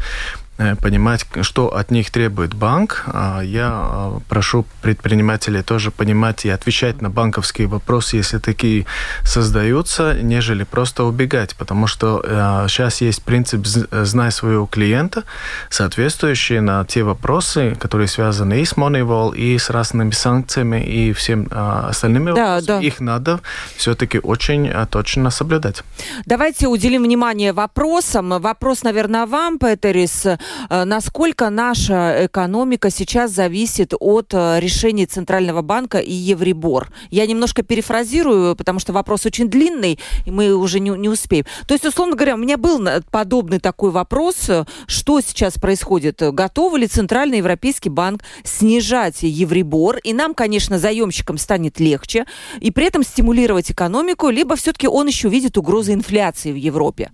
понимать, 0.80 1.26
что 1.40 1.74
от 1.74 1.90
них 1.90 2.10
требует 2.10 2.54
банк. 2.54 3.04
А 3.06 3.40
я 3.40 3.70
а, 3.72 4.20
прошу 4.28 4.64
предпринимателей 4.82 5.62
тоже 5.62 5.90
понимать 5.90 6.44
и 6.44 6.50
отвечать 6.50 7.00
на 7.02 7.10
банковские 7.10 7.66
вопросы, 7.66 8.16
если 8.16 8.38
такие 8.38 8.86
создаются, 9.24 10.14
нежели 10.14 10.64
просто 10.64 11.04
убегать, 11.04 11.56
потому 11.56 11.86
что 11.86 12.22
сейчас 12.68 13.02
э, 13.02 13.06
есть 13.06 13.22
принцип 13.22 13.66
«знай 13.66 14.30
своего 14.30 14.66
клиента», 14.66 15.24
соответствующий 15.70 16.60
на 16.60 16.84
те 16.84 17.02
вопросы, 17.02 17.74
которые 17.80 18.08
связаны 18.08 18.60
и 18.60 18.64
с 18.64 18.74
Moneyball, 18.74 19.34
и 19.34 19.58
с 19.58 19.70
разными 19.70 20.10
санкциями, 20.10 20.84
и 20.84 21.12
всем 21.12 21.48
остальными 21.50 22.32
да, 22.32 22.54
вопросами. 22.54 22.80
Да. 22.80 22.86
Их 22.86 23.00
надо 23.00 23.40
все-таки 23.76 24.18
очень 24.18 24.70
точно 24.90 25.30
соблюдать. 25.30 25.82
Давайте 26.26 26.68
уделим 26.68 27.02
внимание 27.02 27.52
вопросам. 27.52 28.30
Вопрос, 28.40 28.82
наверное, 28.82 29.26
вам, 29.26 29.58
Петерис. 29.58 30.26
Э, 30.70 30.84
насколько 30.84 31.50
наша 31.50 32.26
экономика 32.26 32.90
сейчас 32.90 33.30
зависит 33.30 33.92
от 33.98 34.32
э, 34.32 34.60
решений 34.60 35.06
Центрального 35.06 35.62
банка 35.62 35.98
и 35.98 36.12
Евребор. 36.12 36.92
Я 37.10 37.26
немножко 37.26 37.62
перефразирую, 37.62 38.56
потому 38.56 38.78
что 38.78 38.92
вопрос 38.92 39.26
очень 39.26 39.48
длинный, 39.48 39.98
и 40.26 40.30
мы 40.30 40.54
уже 40.54 40.80
не, 40.80 40.90
не 40.90 41.08
успеем. 41.08 41.46
То 41.66 41.74
есть, 41.74 41.84
условно 41.84 42.16
говоря, 42.16 42.34
у 42.34 42.38
меня 42.38 42.56
был 42.56 42.80
подобный 43.10 43.58
такой 43.58 43.90
вопрос, 43.90 44.48
э, 44.48 44.64
что 44.86 45.20
сейчас 45.20 45.54
происходит. 45.54 46.20
Готов 46.20 46.76
ли 46.76 46.86
Центральный 46.86 47.38
Европейский 47.38 47.90
банк 47.90 48.22
снижать 48.44 49.22
Евребор, 49.22 49.98
и 49.98 50.12
нам, 50.12 50.34
конечно, 50.34 50.78
заемщикам 50.78 51.38
станет 51.38 51.80
легче, 51.80 52.26
и 52.60 52.70
при 52.70 52.86
этом 52.86 53.02
стимулировать 53.02 53.70
экономику, 53.70 54.28
либо 54.28 54.56
все-таки 54.56 54.88
он 54.88 55.06
еще 55.06 55.28
видит 55.28 55.58
угрозы 55.58 55.92
инфляции 55.92 56.52
в 56.52 56.56
Европе? 56.56 57.10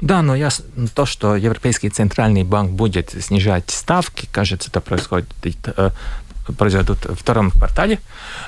Да, 0.00 0.22
но 0.22 0.36
я, 0.36 0.50
то, 0.94 1.06
что 1.06 1.34
Европейский 1.34 1.90
центральный 1.90 2.44
банк 2.44 2.70
будет 2.70 3.10
снижать 3.20 3.68
ставки, 3.70 4.28
кажется, 4.30 4.70
это 4.70 4.80
происходит 4.80 5.26
э, 5.76 5.90
произойдут 6.56 7.04
в 7.04 7.16
втором 7.16 7.50
квартале. 7.50 7.98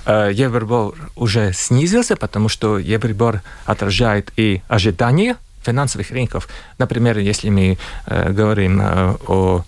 Э, 0.07 0.31
Евробор 0.33 0.95
уже 1.17 1.53
снизился, 1.53 2.15
потому 2.15 2.49
что 2.49 2.79
Евробор 2.79 3.43
отражает 3.65 4.31
и 4.37 4.63
ожидания 4.69 5.37
финансовых 5.65 6.13
рынков. 6.13 6.47
Например, 6.79 7.19
если 7.19 7.51
мы 7.51 7.79
э, 8.07 8.33
говорим 8.33 8.81
о 8.81 9.65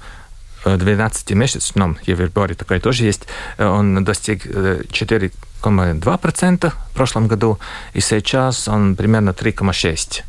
12-месячном 0.64 1.98
Евроборе, 2.06 2.54
такой 2.54 2.78
тоже 2.78 3.04
есть, 3.04 3.26
он 3.58 4.04
достиг 4.04 4.46
4,2% 4.46 6.70
в 6.70 6.94
прошлом 6.94 7.26
году, 7.26 7.58
и 7.94 8.00
сейчас 8.00 8.68
он 8.68 8.94
примерно 8.94 9.30
3,6%. 9.30 10.22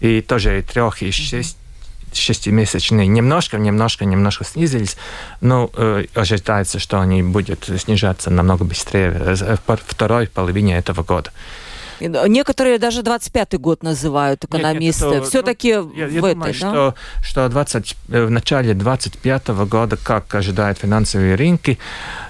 И 0.00 0.20
тоже 0.20 0.62
трех, 0.62 1.02
и 1.02 1.10
шесть 1.10 1.56
шестимесячные 2.12 3.06
немножко, 3.06 3.58
немножко, 3.58 4.04
немножко 4.04 4.44
снизились, 4.44 4.96
но 5.40 5.70
э, 5.76 6.06
ожидается, 6.14 6.78
что 6.78 7.00
они 7.00 7.22
будут 7.22 7.68
снижаться 7.78 8.30
намного 8.30 8.64
быстрее 8.64 9.10
в 9.10 9.78
второй 9.86 10.26
половине 10.28 10.78
этого 10.78 11.02
года. 11.02 11.30
Некоторые 12.00 12.78
даже 12.78 13.00
25-й 13.00 13.58
год 13.58 13.82
называют 13.82 14.44
экономисты. 14.44 15.06
Нет, 15.06 15.14
нет, 15.14 15.28
Все-таки 15.28 15.74
ну, 15.76 15.92
я, 15.94 16.06
в 16.06 16.10
я 16.10 16.18
этой, 16.18 16.34
думаю, 16.34 16.52
да? 16.52 16.70
что, 16.70 16.94
что 17.22 17.48
20, 17.48 17.96
э, 18.08 18.24
в 18.26 18.30
начале 18.30 18.74
25 18.74 19.48
года, 19.48 19.96
как 19.96 20.34
ожидают 20.34 20.78
финансовые 20.78 21.36
рынки, 21.36 21.78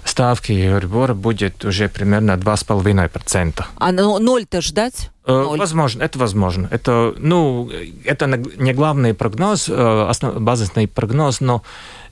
ставки 0.04 0.52
Euribor 0.52 1.14
будет 1.14 1.64
уже 1.64 1.88
примерно 1.88 2.32
2,5%. 2.32 3.64
А 3.76 3.92
ноль-то 3.92 4.60
ждать? 4.60 5.10
Э, 5.26 5.32
ноль. 5.32 5.58
Возможно, 5.58 6.02
это 6.02 6.18
возможно. 6.18 6.68
Это, 6.70 7.14
ну, 7.18 7.70
это 8.04 8.26
не 8.26 8.72
главный 8.72 9.12
прогноз, 9.14 9.68
э, 9.68 10.06
основ, 10.08 10.40
базисный 10.40 10.88
прогноз, 10.88 11.40
но 11.40 11.62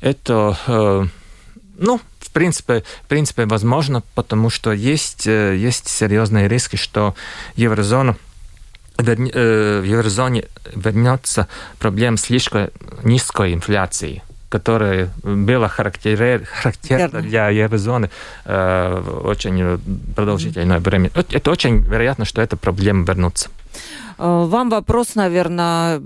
это, 0.00 1.08
ну, 1.78 2.00
принципе, 2.34 2.82
в 3.04 3.06
принципе 3.06 3.46
возможно, 3.46 4.02
потому 4.14 4.50
что 4.50 4.72
есть, 4.72 5.26
э, 5.26 5.56
есть 5.56 5.88
серьезные 5.88 6.48
риски, 6.48 6.76
что 6.76 7.14
еврозона 7.56 8.16
верни, 8.98 9.30
э, 9.32 9.80
в 9.80 9.84
еврозоне 9.84 10.44
вернется 10.74 11.48
проблема 11.78 12.18
слишком 12.18 12.68
низкой 13.02 13.54
инфляции 13.54 14.22
которая 14.54 15.08
была 15.24 15.66
характер, 15.66 16.44
характерна 16.44 17.20
для 17.22 17.48
еврозоны 17.48 18.08
э, 18.44 19.02
очень 19.24 19.80
продолжительное 20.14 20.78
время. 20.78 21.10
Это 21.14 21.50
очень 21.50 21.78
вероятно, 21.78 22.24
что 22.24 22.40
эта 22.40 22.56
проблема 22.56 23.04
вернется. 23.04 23.48
Э, 24.16 24.44
вам 24.46 24.70
вопрос, 24.70 25.16
наверное, 25.16 26.00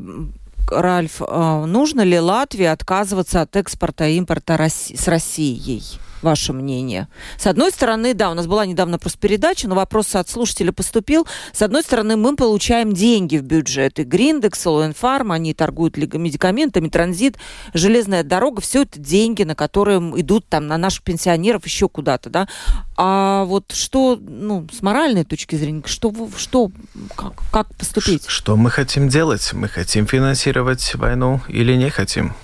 Ральф. 0.71 1.21
Нужно 1.21 2.01
ли 2.01 2.19
Латвии 2.19 2.65
отказываться 2.65 3.43
от 3.43 3.55
экспорта 3.57 4.07
и 4.07 4.17
импорта 4.17 4.55
с 4.55 5.09
Россией? 5.09 5.83
Ваше 6.23 6.53
мнение? 6.53 7.09
С 7.37 7.47
одной 7.47 7.71
стороны, 7.71 8.14
да, 8.14 8.31
у 8.31 8.35
нас 8.35 8.47
была 8.47 8.66
недавно 8.66 8.99
просто 8.99 9.19
передача, 9.19 9.69
но 9.69 9.75
вопрос 9.75 10.14
от 10.14 10.29
слушателя 10.29 10.73
поступил. 10.73 11.27
С 11.53 11.62
одной 11.62 11.83
стороны, 11.83 12.16
мы 12.16 12.37
получаем 12.37 12.93
деньги 12.93 13.37
в 13.37 13.43
бюджет. 13.43 13.99
И 13.99 14.05
Гриндекс, 14.05 14.66
Фарм, 14.97 15.33
они 15.33 15.55
торгуют 15.55 15.97
медикаментами, 15.97 16.89
транзит, 16.89 17.37
железная 17.75 18.23
дорога, 18.23 18.61
все 18.61 18.83
это 18.83 18.99
деньги, 18.99 19.43
на 19.43 19.55
которые 19.55 19.99
идут 20.21 20.47
там 20.49 20.66
на 20.66 20.79
наших 20.79 21.03
пенсионеров 21.03 21.64
еще 21.64 21.89
куда-то, 21.89 22.31
да. 22.31 22.49
А 22.97 23.45
вот 23.45 23.73
что, 23.73 24.19
ну, 24.21 24.66
с 24.73 24.83
моральной 24.83 25.25
точки 25.25 25.57
зрения, 25.57 25.83
что, 25.87 26.12
что 26.37 26.71
как, 27.14 27.35
как 27.53 27.75
поступить? 27.75 28.27
Что 28.27 28.57
мы 28.57 28.71
хотим 28.71 29.09
делать? 29.09 29.53
Мы 29.53 29.69
хотим 29.69 30.07
финансировать 30.07 30.95
войну 30.95 31.41
или 31.49 31.75
не 31.75 31.91
хотим? 31.91 32.35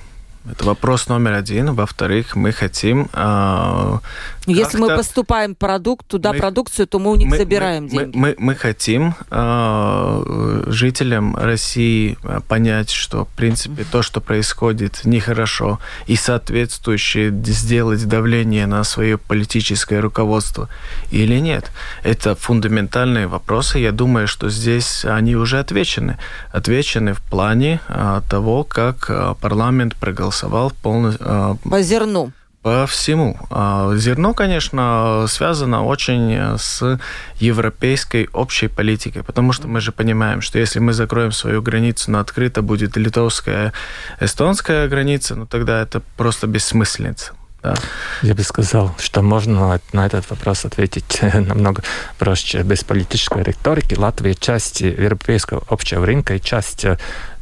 Это 0.50 0.64
вопрос 0.66 1.08
номер 1.08 1.32
один. 1.32 1.74
Во-вторых, 1.74 2.36
мы 2.36 2.52
хотим... 2.52 3.08
Э, 3.14 3.98
Если 4.46 4.78
мы 4.78 4.88
поступаем 4.88 5.54
продукт, 5.54 6.06
туда 6.06 6.32
мы, 6.32 6.38
продукцию, 6.38 6.86
то 6.86 6.98
мы 6.98 7.12
у 7.12 7.16
них 7.16 7.28
мы, 7.28 7.36
забираем 7.36 7.84
мы, 7.84 7.90
деньги. 7.90 8.16
Мы, 8.16 8.28
мы, 8.28 8.34
мы 8.38 8.54
хотим 8.54 9.14
э, 9.30 10.64
жителям 10.66 11.36
России 11.36 12.18
понять, 12.48 12.90
что, 12.90 13.24
в 13.24 13.28
принципе, 13.28 13.84
то, 13.90 14.02
что 14.02 14.20
происходит, 14.20 15.04
нехорошо, 15.04 15.78
и 16.06 16.16
соответствующее 16.16 17.30
сделать 17.44 18.06
давление 18.06 18.66
на 18.66 18.84
свое 18.84 19.18
политическое 19.18 20.00
руководство 20.00 20.68
или 21.10 21.38
нет. 21.38 21.70
Это 22.02 22.34
фундаментальные 22.34 23.26
вопросы. 23.26 23.78
Я 23.78 23.92
думаю, 23.92 24.28
что 24.28 24.50
здесь 24.50 25.04
они 25.04 25.36
уже 25.36 25.58
отвечены. 25.58 26.18
Отвечены 26.52 27.14
в 27.14 27.22
плане 27.22 27.80
э, 27.88 28.20
того, 28.28 28.64
как 28.64 29.10
парламент 29.40 29.94
проголосовал 29.96 30.34
голосовал 30.34 30.72
полностью... 30.82 31.26
А, 31.28 31.56
по 31.62 31.82
зерну? 31.82 32.32
По 32.64 32.86
всему. 32.86 33.36
А, 33.50 33.94
зерно, 33.94 34.32
конечно, 34.32 35.26
связано 35.28 35.84
очень 35.84 36.56
с 36.56 36.98
европейской 37.38 38.30
общей 38.32 38.68
политикой, 38.68 39.22
потому 39.22 39.52
что 39.52 39.68
мы 39.68 39.82
же 39.82 39.92
понимаем, 39.92 40.40
что 40.40 40.58
если 40.58 40.78
мы 40.78 40.94
закроем 40.94 41.30
свою 41.30 41.60
границу 41.60 42.10
на 42.10 42.20
открыто, 42.20 42.62
будет 42.62 42.96
литовская, 42.96 43.74
эстонская 44.18 44.88
граница, 44.88 45.34
ну 45.34 45.44
тогда 45.44 45.82
это 45.82 46.00
просто 46.16 46.46
бессмыслица. 46.46 47.34
Да. 47.62 47.74
Я 48.22 48.34
бы 48.34 48.42
сказал, 48.42 48.94
что 48.98 49.20
можно 49.20 49.78
на 49.92 50.06
этот 50.06 50.30
вопрос 50.30 50.64
ответить 50.64 51.20
намного 51.34 51.82
проще. 52.18 52.62
Без 52.62 52.82
политической 52.82 53.42
риторики 53.42 53.94
Латвия 53.94 54.34
часть 54.34 54.80
европейского 54.80 55.62
общего 55.68 56.06
рынка 56.06 56.36
и 56.36 56.40
часть 56.40 56.86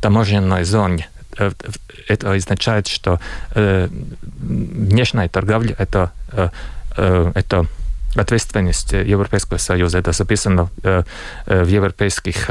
таможенной 0.00 0.64
зоны. 0.64 1.06
Э, 1.38 1.50
это 2.08 2.32
означает, 2.32 2.88
что 2.88 3.20
э, 3.54 3.88
внешняя 4.40 5.28
торговля 5.28 5.74
это, 5.78 6.10
э, 6.32 7.32
это 7.34 7.66
ответственность 8.16 8.92
Европейского 8.92 9.58
Союза. 9.58 9.98
Это 9.98 10.12
записано 10.12 10.68
в 11.46 11.66
европейских 11.66 12.50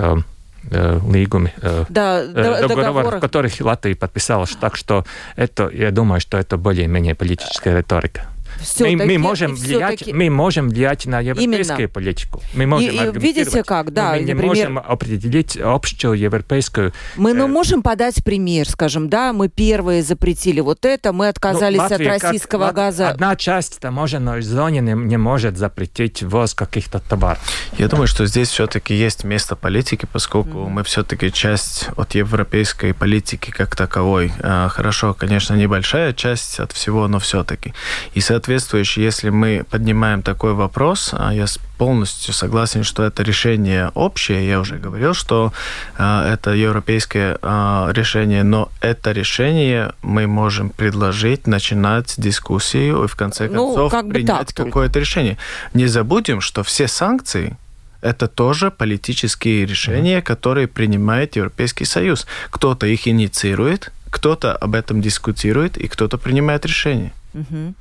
лигуме, 0.71 1.53
да, 1.89 2.25
договорах, 2.25 3.19
которых 3.21 3.61
Латвия 3.61 3.95
подписала. 3.95 4.47
Так 4.59 4.75
что 4.75 5.05
это, 5.35 5.69
я 5.69 5.91
думаю, 5.91 6.19
что 6.19 6.37
это 6.37 6.57
более-менее 6.57 7.13
политическая 7.13 7.77
риторика 7.77 8.30
мы, 8.79 8.95
мы, 8.95 9.17
можем 9.17 9.55
влиять, 9.55 10.11
мы 10.13 10.29
можем 10.29 10.69
влиять 10.69 11.05
на 11.05 11.19
европейскую 11.19 11.77
Именно. 11.77 11.89
политику. 11.89 12.41
Мы 12.53 12.65
можем 12.65 12.89
и, 12.89 13.17
и 13.17 13.19
видите 13.19 13.63
как, 13.63 13.93
да, 13.93 14.11
мы 14.11 14.19
не 14.19 14.33
например, 14.33 14.47
можем 14.47 14.77
определить 14.79 15.57
общую 15.57 16.13
европейскую... 16.13 16.93
Мы 17.15 17.33
ну, 17.33 17.47
можем 17.47 17.81
подать 17.81 18.23
пример, 18.23 18.69
скажем, 18.69 19.09
да, 19.09 19.33
мы 19.33 19.49
первые 19.49 20.03
запретили 20.03 20.59
вот 20.59 20.85
это, 20.85 21.13
мы 21.13 21.27
отказались 21.27 21.77
ну, 21.77 21.83
Латвия, 21.83 22.11
от 22.11 22.23
российского 22.23 22.67
как, 22.67 22.75
газа. 22.75 23.09
Одна 23.09 23.35
часть 23.35 23.79
таможенной 23.79 24.41
зоны 24.41 24.79
не, 24.79 24.93
не 24.93 25.17
может 25.17 25.57
запретить 25.57 26.23
ввоз 26.23 26.53
каких-то 26.53 26.99
товаров. 26.99 27.41
Я 27.77 27.87
думаю, 27.87 28.07
что 28.07 28.25
здесь 28.25 28.49
все-таки 28.49 28.93
есть 28.93 29.23
место 29.23 29.55
политики, 29.55 30.07
поскольку 30.11 30.59
mm-hmm. 30.59 30.69
мы 30.69 30.83
все-таки 30.83 31.31
часть 31.31 31.89
от 31.95 32.15
европейской 32.15 32.93
политики 32.93 33.51
как 33.51 33.75
таковой. 33.75 34.31
А, 34.41 34.69
хорошо, 34.69 35.13
конечно, 35.13 35.55
небольшая 35.55 36.13
часть 36.13 36.59
от 36.59 36.71
всего, 36.71 37.07
но 37.07 37.19
все-таки. 37.19 37.73
И, 38.13 38.21
соответственно, 38.21 38.50
соответствующий, 38.51 39.03
если 39.03 39.29
мы 39.29 39.63
поднимаем 39.69 40.21
такой 40.21 40.53
вопрос, 40.53 41.13
а 41.13 41.33
я 41.33 41.45
полностью 41.77 42.33
согласен, 42.33 42.83
что 42.83 43.03
это 43.03 43.23
решение 43.23 43.91
общее. 43.93 44.47
Я 44.47 44.59
уже 44.59 44.77
говорил, 44.77 45.13
что 45.13 45.53
э, 45.97 46.33
это 46.33 46.51
европейское 46.51 47.37
э, 47.41 47.91
решение, 47.93 48.43
но 48.43 48.69
это 48.81 49.13
решение 49.13 49.93
мы 50.01 50.27
можем 50.27 50.69
предложить, 50.69 51.47
начинать 51.47 52.15
дискуссию 52.17 53.03
и 53.03 53.07
в 53.07 53.15
конце 53.15 53.47
ну, 53.47 53.67
концов 53.67 53.91
как 53.91 54.09
принять 54.09 54.53
какое-то 54.53 54.99
решение. 54.99 55.37
Не 55.73 55.87
забудем, 55.87 56.41
что 56.41 56.61
все 56.63 56.87
санкции 56.87 57.55
это 58.01 58.27
тоже 58.27 58.69
политические 58.69 59.65
решения, 59.65 60.17
mm-hmm. 60.17 60.33
которые 60.33 60.67
принимает 60.67 61.37
Европейский 61.37 61.85
Союз. 61.85 62.27
Кто-то 62.49 62.85
их 62.85 63.07
инициирует, 63.07 63.91
кто-то 64.09 64.55
об 64.55 64.75
этом 64.75 65.01
дискутирует, 65.01 65.77
и 65.77 65.87
кто-то 65.87 66.17
принимает 66.17 66.65
решение. 66.65 67.11
Угу. 67.33 67.73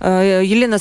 Елена 0.00 0.78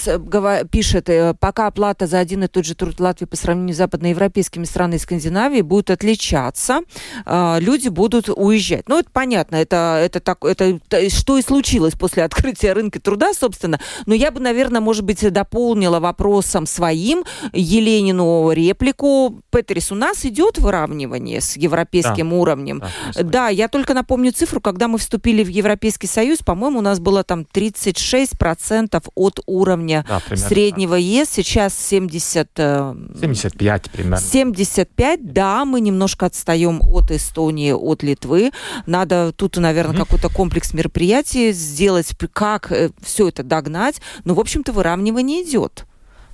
пишет, 0.69 1.09
э, 1.09 1.33
пока 1.39 1.67
оплата 1.67 2.07
за 2.07 2.19
один 2.19 2.43
и 2.43 2.47
тот 2.47 2.65
же 2.65 2.75
труд 2.75 2.99
Латвии 2.99 3.25
по 3.25 3.35
сравнению 3.35 3.75
с 3.75 3.77
западноевропейскими 3.77 4.65
странами 4.65 4.97
Скандинавии 4.97 5.61
будет 5.61 5.89
отличаться, 5.89 6.81
э, 7.25 7.57
люди 7.59 7.89
будут 7.89 8.29
уезжать. 8.29 8.87
Ну, 8.87 8.99
это 8.99 9.09
понятно, 9.11 9.55
это, 9.55 9.99
это, 10.03 10.19
так, 10.19 10.43
это 10.43 10.79
что 11.09 11.37
и 11.37 11.41
случилось 11.41 11.93
после 11.93 12.23
открытия 12.23 12.73
рынка 12.73 12.99
труда, 12.99 13.33
собственно. 13.33 13.79
Но 14.05 14.13
я 14.13 14.31
бы, 14.31 14.39
наверное, 14.39 14.81
может 14.81 15.03
быть, 15.03 15.21
дополнила 15.31 15.99
вопросом 15.99 16.65
своим 16.65 17.23
Еленину 17.53 18.51
реплику. 18.51 19.41
Петрис, 19.51 19.91
у 19.91 19.95
нас 19.95 20.25
идет 20.25 20.57
выравнивание 20.57 21.41
с 21.41 21.57
европейским 21.57 22.29
да. 22.29 22.35
уровнем. 22.35 22.83
Да, 23.15 23.23
да, 23.23 23.49
я 23.49 23.67
только 23.67 23.93
напомню 23.93 24.31
цифру, 24.31 24.61
когда 24.61 24.87
мы 24.87 24.97
вступили 24.97 25.43
в 25.43 25.47
Европейский 25.47 26.07
Союз, 26.07 26.39
по-моему, 26.39 26.79
у 26.79 26.81
нас 26.81 26.99
было 26.99 27.23
там 27.23 27.45
30 27.45 28.00
36% 28.01 29.03
от 29.15 29.39
уровня 29.45 30.05
да, 30.07 30.21
среднего 30.35 30.95
так. 30.95 31.03
ЕС, 31.03 31.29
сейчас 31.29 31.73
70... 31.77 32.49
75 32.55 33.87
э, 33.87 33.89
примерно. 33.91 34.17
75, 34.17 35.33
да, 35.33 35.65
мы 35.65 35.81
немножко 35.81 36.25
отстаем 36.25 36.81
от 36.81 37.11
Эстонии, 37.11 37.71
от 37.71 38.03
Литвы. 38.03 38.51
Надо 38.85 39.31
тут, 39.33 39.57
наверное, 39.57 39.95
mm-hmm. 39.95 39.99
какой-то 39.99 40.29
комплекс 40.29 40.73
мероприятий 40.73 41.51
сделать, 41.51 42.11
как 42.33 42.71
э, 42.71 42.91
все 43.01 43.29
это 43.29 43.43
догнать. 43.43 44.01
Но, 44.23 44.33
в 44.33 44.39
общем-то, 44.39 44.73
выравнивание 44.73 45.43
идет. 45.43 45.85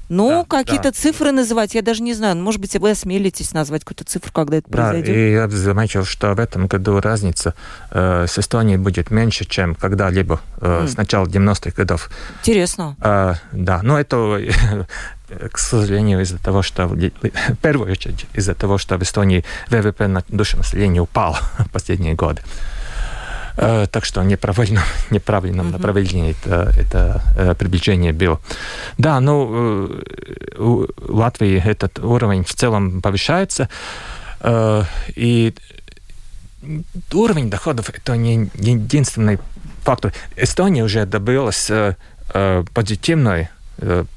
Но 0.09 0.45
да, 0.49 0.57
какие-то 0.57 0.83
да. 0.83 0.91
цифры 0.91 1.31
называть, 1.31 1.75
я 1.75 1.81
даже 1.81 2.01
не 2.01 2.13
знаю. 2.13 2.35
Ну, 2.35 2.43
может 2.43 2.61
быть, 2.61 2.75
вы 2.75 2.91
осмелитесь 2.91 3.53
назвать 3.53 3.83
какую-то 3.83 4.05
цифру, 4.05 4.31
когда 4.31 4.57
это 4.57 4.69
да, 4.69 4.89
произойдет? 4.89 5.15
и 5.15 5.31
я 5.31 5.49
заметил, 5.49 6.05
что 6.05 6.33
в 6.33 6.39
этом 6.39 6.67
году 6.67 6.99
разница 6.99 7.53
э, 7.91 8.25
с 8.27 8.39
Эстонией 8.39 8.77
будет 8.77 9.11
меньше, 9.11 9.45
чем 9.45 9.75
когда-либо 9.75 10.39
э, 10.61 10.83
mm. 10.83 10.87
с 10.87 10.97
начала 10.97 11.25
90-х 11.25 11.71
годов. 11.71 12.09
Интересно. 12.41 12.95
Э, 13.01 13.35
да, 13.51 13.81
но 13.83 13.99
это 13.99 14.39
к 15.51 15.57
сожалению, 15.57 16.21
из-за 16.21 16.37
того, 16.37 16.61
что 16.61 16.87
в 16.87 17.55
первую 17.61 17.91
очередь 17.91 18.25
из-за 18.33 18.55
того, 18.55 18.77
что 18.77 18.97
в 18.97 19.03
Эстонии 19.03 19.43
ВВП 19.69 20.07
на 20.07 20.23
душу 20.29 20.57
населения 20.57 21.01
упал 21.01 21.37
в 21.59 21.69
последние 21.69 22.13
годы. 22.13 22.41
Так 23.57 24.05
что 24.05 24.21
неправильно, 24.21 24.83
неправильном 25.09 25.71
направлении 25.71 26.35
это, 26.43 26.71
это 26.77 27.55
приближение 27.55 28.13
было. 28.13 28.39
Да, 28.99 29.19
ну, 29.19 29.99
у 30.57 30.85
Латвии 30.99 31.59
этот 31.65 31.97
уровень 31.99 32.43
в 32.43 32.53
целом 32.53 33.01
повышается. 33.01 33.67
И 35.15 35.55
уровень 37.11 37.49
доходов 37.49 37.89
это 37.89 38.15
не 38.15 38.51
единственный 38.53 39.39
фактор. 39.81 40.13
Эстония 40.35 40.83
уже 40.83 41.07
добилась 41.07 41.71
позитивной 42.73 43.49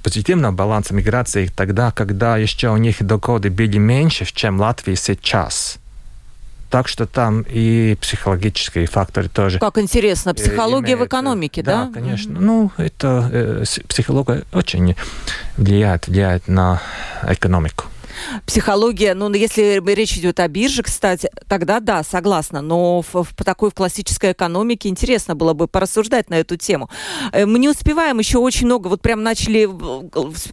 позитивного 0.02 0.52
баланса 0.52 0.94
миграции 0.94 1.50
тогда, 1.54 1.90
когда 1.90 2.36
еще 2.36 2.70
у 2.70 2.76
них 2.76 3.02
доходы 3.02 3.50
были 3.50 3.78
меньше, 3.78 4.26
чем 4.26 4.60
Латвии 4.60 4.94
сейчас. 4.94 5.78
Так 6.70 6.86
что 6.86 7.06
там 7.06 7.44
и 7.48 7.96
психологические 8.00 8.86
факторы 8.86 9.28
тоже. 9.28 9.58
Как 9.58 9.76
интересно, 9.78 10.34
психология 10.34 10.92
имеют. 10.92 11.00
в 11.00 11.06
экономике, 11.06 11.62
да? 11.62 11.86
Да, 11.86 11.92
конечно. 11.92 12.32
Mm-hmm. 12.32 12.40
Ну, 12.40 12.72
это 12.76 13.28
э, 13.32 13.64
психология 13.88 14.44
очень 14.52 14.94
влияет, 15.56 16.06
влияет 16.06 16.46
на 16.46 16.80
экономику 17.26 17.86
психология, 18.46 19.14
ну, 19.14 19.32
если 19.32 19.82
речь 19.94 20.16
идет 20.16 20.40
о 20.40 20.48
бирже, 20.48 20.82
кстати, 20.82 21.30
тогда 21.48 21.80
да, 21.80 22.02
согласна, 22.02 22.60
но 22.60 23.02
в, 23.02 23.24
в 23.24 23.44
такой 23.44 23.70
в 23.70 23.74
классической 23.74 24.32
экономике 24.32 24.88
интересно 24.88 25.34
было 25.34 25.52
бы 25.52 25.68
порассуждать 25.68 26.30
на 26.30 26.34
эту 26.34 26.56
тему. 26.56 26.90
Э, 27.32 27.46
мы 27.46 27.58
не 27.58 27.68
успеваем 27.68 28.18
еще 28.18 28.38
очень 28.38 28.66
много, 28.66 28.88
вот 28.88 29.02
прям 29.02 29.22
начали 29.22 29.68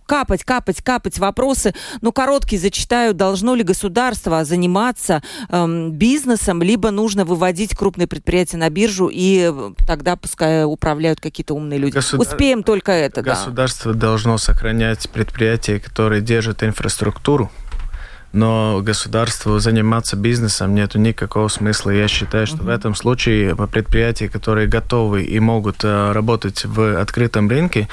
капать, 0.06 0.44
капать, 0.44 0.82
капать 0.82 1.20
вопросы, 1.20 1.74
но 2.02 2.12
короткие 2.12 2.62
зачитаю, 2.62 3.14
должно 3.14 3.56
ли 3.56 3.64
государство 3.64 4.44
заниматься 4.46 5.22
эм, 5.50 5.92
бизнесом, 5.92 6.62
либо 6.62 6.92
нужно 6.92 7.26
выводить 7.26 7.76
крупные 7.76 8.08
предприятия 8.08 8.58
на 8.58 8.70
биржу, 8.70 9.10
и 9.12 9.52
тогда 9.86 10.16
пускай 10.16 10.66
управляют 10.66 11.20
какие-то 11.20 11.54
умные 11.54 11.80
люди. 11.80 11.94
Государ... 11.94 12.28
Успеем 12.28 12.64
только 12.64 12.92
это, 12.92 13.22
Государство 13.22 13.94
да. 13.94 14.00
должно 14.00 14.38
сохранять 14.38 15.10
предприятия, 15.10 15.80
которые 15.80 16.22
держат 16.22 16.64
инфраструктуру, 16.64 17.52
но 18.34 18.82
государству 18.82 19.60
заниматься 19.60 20.16
бизнесом 20.16 20.76
нет 20.76 20.96
никакого 20.96 21.48
смысла. 21.48 21.92
Я 21.92 22.08
считаю, 22.08 22.48
что 22.48 22.58
в 22.58 22.70
этом 22.70 22.96
случае 22.96 23.56
предприятия, 23.56 24.30
которые 24.30 24.68
готовы 24.68 25.24
и 25.24 25.40
могут 25.40 25.84
э, 25.84 26.12
работать 26.12 26.66
в 26.66 27.00
открытом 27.00 27.50
рынке, 27.50 27.88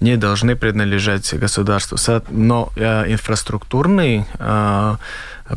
не 0.00 0.16
должны 0.16 0.56
принадлежать 0.56 1.34
государству. 1.34 1.96
Но 2.30 2.72
э, 2.76 3.12
инфраструктурные 3.12 4.26
э, 4.38 4.96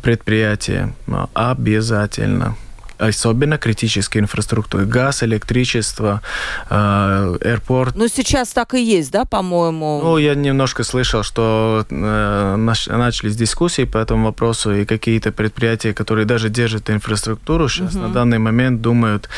предприятия 0.02 0.94
обязательно 1.34 2.56
особенно 2.98 3.58
критической 3.58 4.22
инфраструктуры. 4.22 4.86
Газ, 4.86 5.24
электричество, 5.24 6.22
э, 6.70 7.38
аэропорт. 7.42 7.96
Ну, 7.96 8.08
сейчас 8.08 8.50
так 8.54 8.74
и 8.74 8.84
есть, 8.84 9.12
да, 9.12 9.26
по-моему? 9.26 10.02
Ну, 10.04 10.18
я 10.18 10.36
немножко 10.36 10.84
слышал, 10.84 11.24
что 11.24 11.86
э, 11.90 12.56
начались 12.56 13.36
дискуссии 13.36 13.86
по 13.86 13.98
этому 13.98 14.26
вопросу, 14.26 14.74
и 14.74 14.86
какие-то 14.86 15.32
предприятия, 15.32 15.94
которые 15.94 16.26
даже 16.26 16.50
держат 16.50 16.90
инфраструктуру, 16.90 17.70
сейчас 17.70 17.96
угу. 17.96 18.04
на 18.04 18.10
данный 18.10 18.40
момент 18.40 18.82
думают 18.82 19.30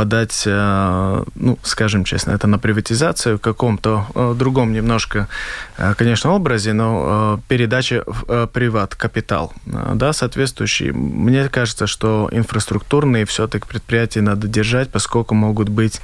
подать, 0.00 0.44
э, 0.46 1.24
ну, 1.34 1.58
скажем 1.62 2.04
честно, 2.04 2.32
это 2.32 2.46
на 2.46 2.58
приватизацию 2.58 3.36
в 3.36 3.40
каком-то 3.40 4.06
э, 4.14 4.34
другом 4.38 4.72
немножко, 4.72 5.28
э, 5.78 5.94
конечно, 5.94 6.32
образе, 6.32 6.72
но 6.72 7.40
передача 7.48 8.02
в 8.06 8.46
приват 8.46 8.94
капитал, 8.94 9.52
да, 9.66 10.12
соответствующий. 10.12 10.92
Мне 10.92 11.48
кажется, 11.48 11.86
что 11.86 12.28
инфраструктурные 13.00 13.24
все-таки 13.24 13.66
предприятия 13.66 14.20
надо 14.20 14.48
держать, 14.48 14.90
поскольку 14.90 15.34
могут 15.34 15.68
быть 15.68 16.00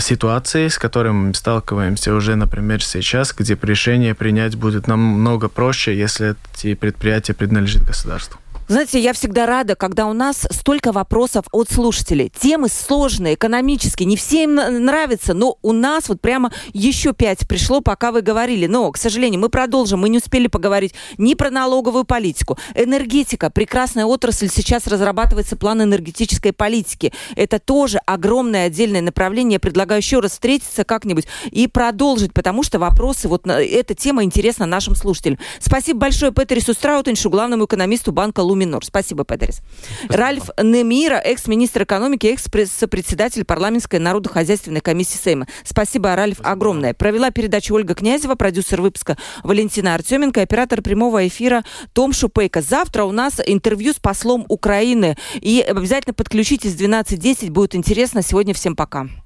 ситуации, 0.00 0.68
с 0.68 0.78
которыми 0.78 1.28
мы 1.28 1.34
сталкиваемся 1.34 2.14
уже, 2.14 2.36
например, 2.36 2.82
сейчас, 2.82 3.34
где 3.36 3.58
решение 3.62 4.14
принять 4.14 4.56
будет 4.56 4.88
намного 4.88 5.48
проще, 5.48 5.96
если 5.96 6.34
эти 6.54 6.74
предприятия 6.74 7.34
принадлежат 7.34 7.82
государству. 7.82 8.38
Знаете, 8.70 9.00
я 9.00 9.12
всегда 9.14 9.46
рада, 9.46 9.74
когда 9.74 10.06
у 10.06 10.12
нас 10.12 10.46
столько 10.48 10.92
вопросов 10.92 11.44
от 11.50 11.68
слушателей. 11.68 12.30
Темы 12.40 12.68
сложные, 12.68 13.34
экономические, 13.34 14.06
не 14.06 14.16
всем 14.16 14.54
нравятся, 14.54 15.34
но 15.34 15.58
у 15.60 15.72
нас 15.72 16.08
вот 16.08 16.20
прямо 16.20 16.52
еще 16.72 17.12
пять 17.12 17.48
пришло, 17.48 17.80
пока 17.80 18.12
вы 18.12 18.22
говорили. 18.22 18.68
Но, 18.68 18.92
к 18.92 18.96
сожалению, 18.96 19.40
мы 19.40 19.48
продолжим, 19.48 19.98
мы 19.98 20.08
не 20.08 20.18
успели 20.18 20.46
поговорить 20.46 20.94
ни 21.18 21.34
про 21.34 21.50
налоговую 21.50 22.04
политику. 22.04 22.58
Энергетика, 22.76 23.50
прекрасная 23.50 24.04
отрасль, 24.04 24.48
сейчас 24.48 24.86
разрабатывается 24.86 25.56
план 25.56 25.82
энергетической 25.82 26.52
политики. 26.52 27.12
Это 27.34 27.58
тоже 27.58 27.98
огромное 28.06 28.68
отдельное 28.68 29.00
направление. 29.00 29.54
Я 29.54 29.60
предлагаю 29.60 30.00
еще 30.00 30.20
раз 30.20 30.30
встретиться 30.30 30.84
как-нибудь 30.84 31.26
и 31.50 31.66
продолжить, 31.66 32.32
потому 32.32 32.62
что 32.62 32.78
вопросы, 32.78 33.26
вот 33.26 33.48
эта 33.48 33.96
тема 33.96 34.22
интересна 34.22 34.64
нашим 34.64 34.94
слушателям. 34.94 35.40
Спасибо 35.58 35.98
большое 35.98 36.30
Петерису 36.30 36.72
Страутеншу, 36.72 37.30
главному 37.30 37.64
экономисту 37.64 38.12
банка 38.12 38.38
Луми 38.38 38.59
Минор. 38.60 38.84
Спасибо, 38.84 39.24
Петерис. 39.24 39.60
Ральф 40.08 40.50
Немира, 40.62 41.16
экс-министр 41.16 41.84
экономики, 41.84 42.26
экс-председатель 42.28 43.44
парламентской 43.44 43.98
народохозяйственной 43.98 44.80
комиссии 44.80 45.16
Сейма. 45.16 45.46
Спасибо, 45.64 46.14
Ральф, 46.14 46.36
Спасибо. 46.36 46.52
огромное. 46.52 46.94
Провела 46.94 47.30
передачу 47.30 47.74
Ольга 47.74 47.94
Князева, 47.94 48.34
продюсер 48.34 48.80
выпуска 48.80 49.16
Валентина 49.42 49.94
Артеменко, 49.94 50.42
оператор 50.42 50.82
прямого 50.82 51.26
эфира 51.26 51.64
Том 51.92 52.12
Шупейко. 52.12 52.62
Завтра 52.62 53.04
у 53.04 53.12
нас 53.12 53.40
интервью 53.44 53.92
с 53.92 53.96
послом 53.96 54.44
Украины. 54.48 55.16
И 55.34 55.60
обязательно 55.60 56.14
подключитесь 56.14 56.74
в 56.74 56.80
12.10, 56.80 57.50
будет 57.50 57.74
интересно. 57.74 58.22
Сегодня 58.22 58.54
всем 58.54 58.76
пока. 58.76 59.10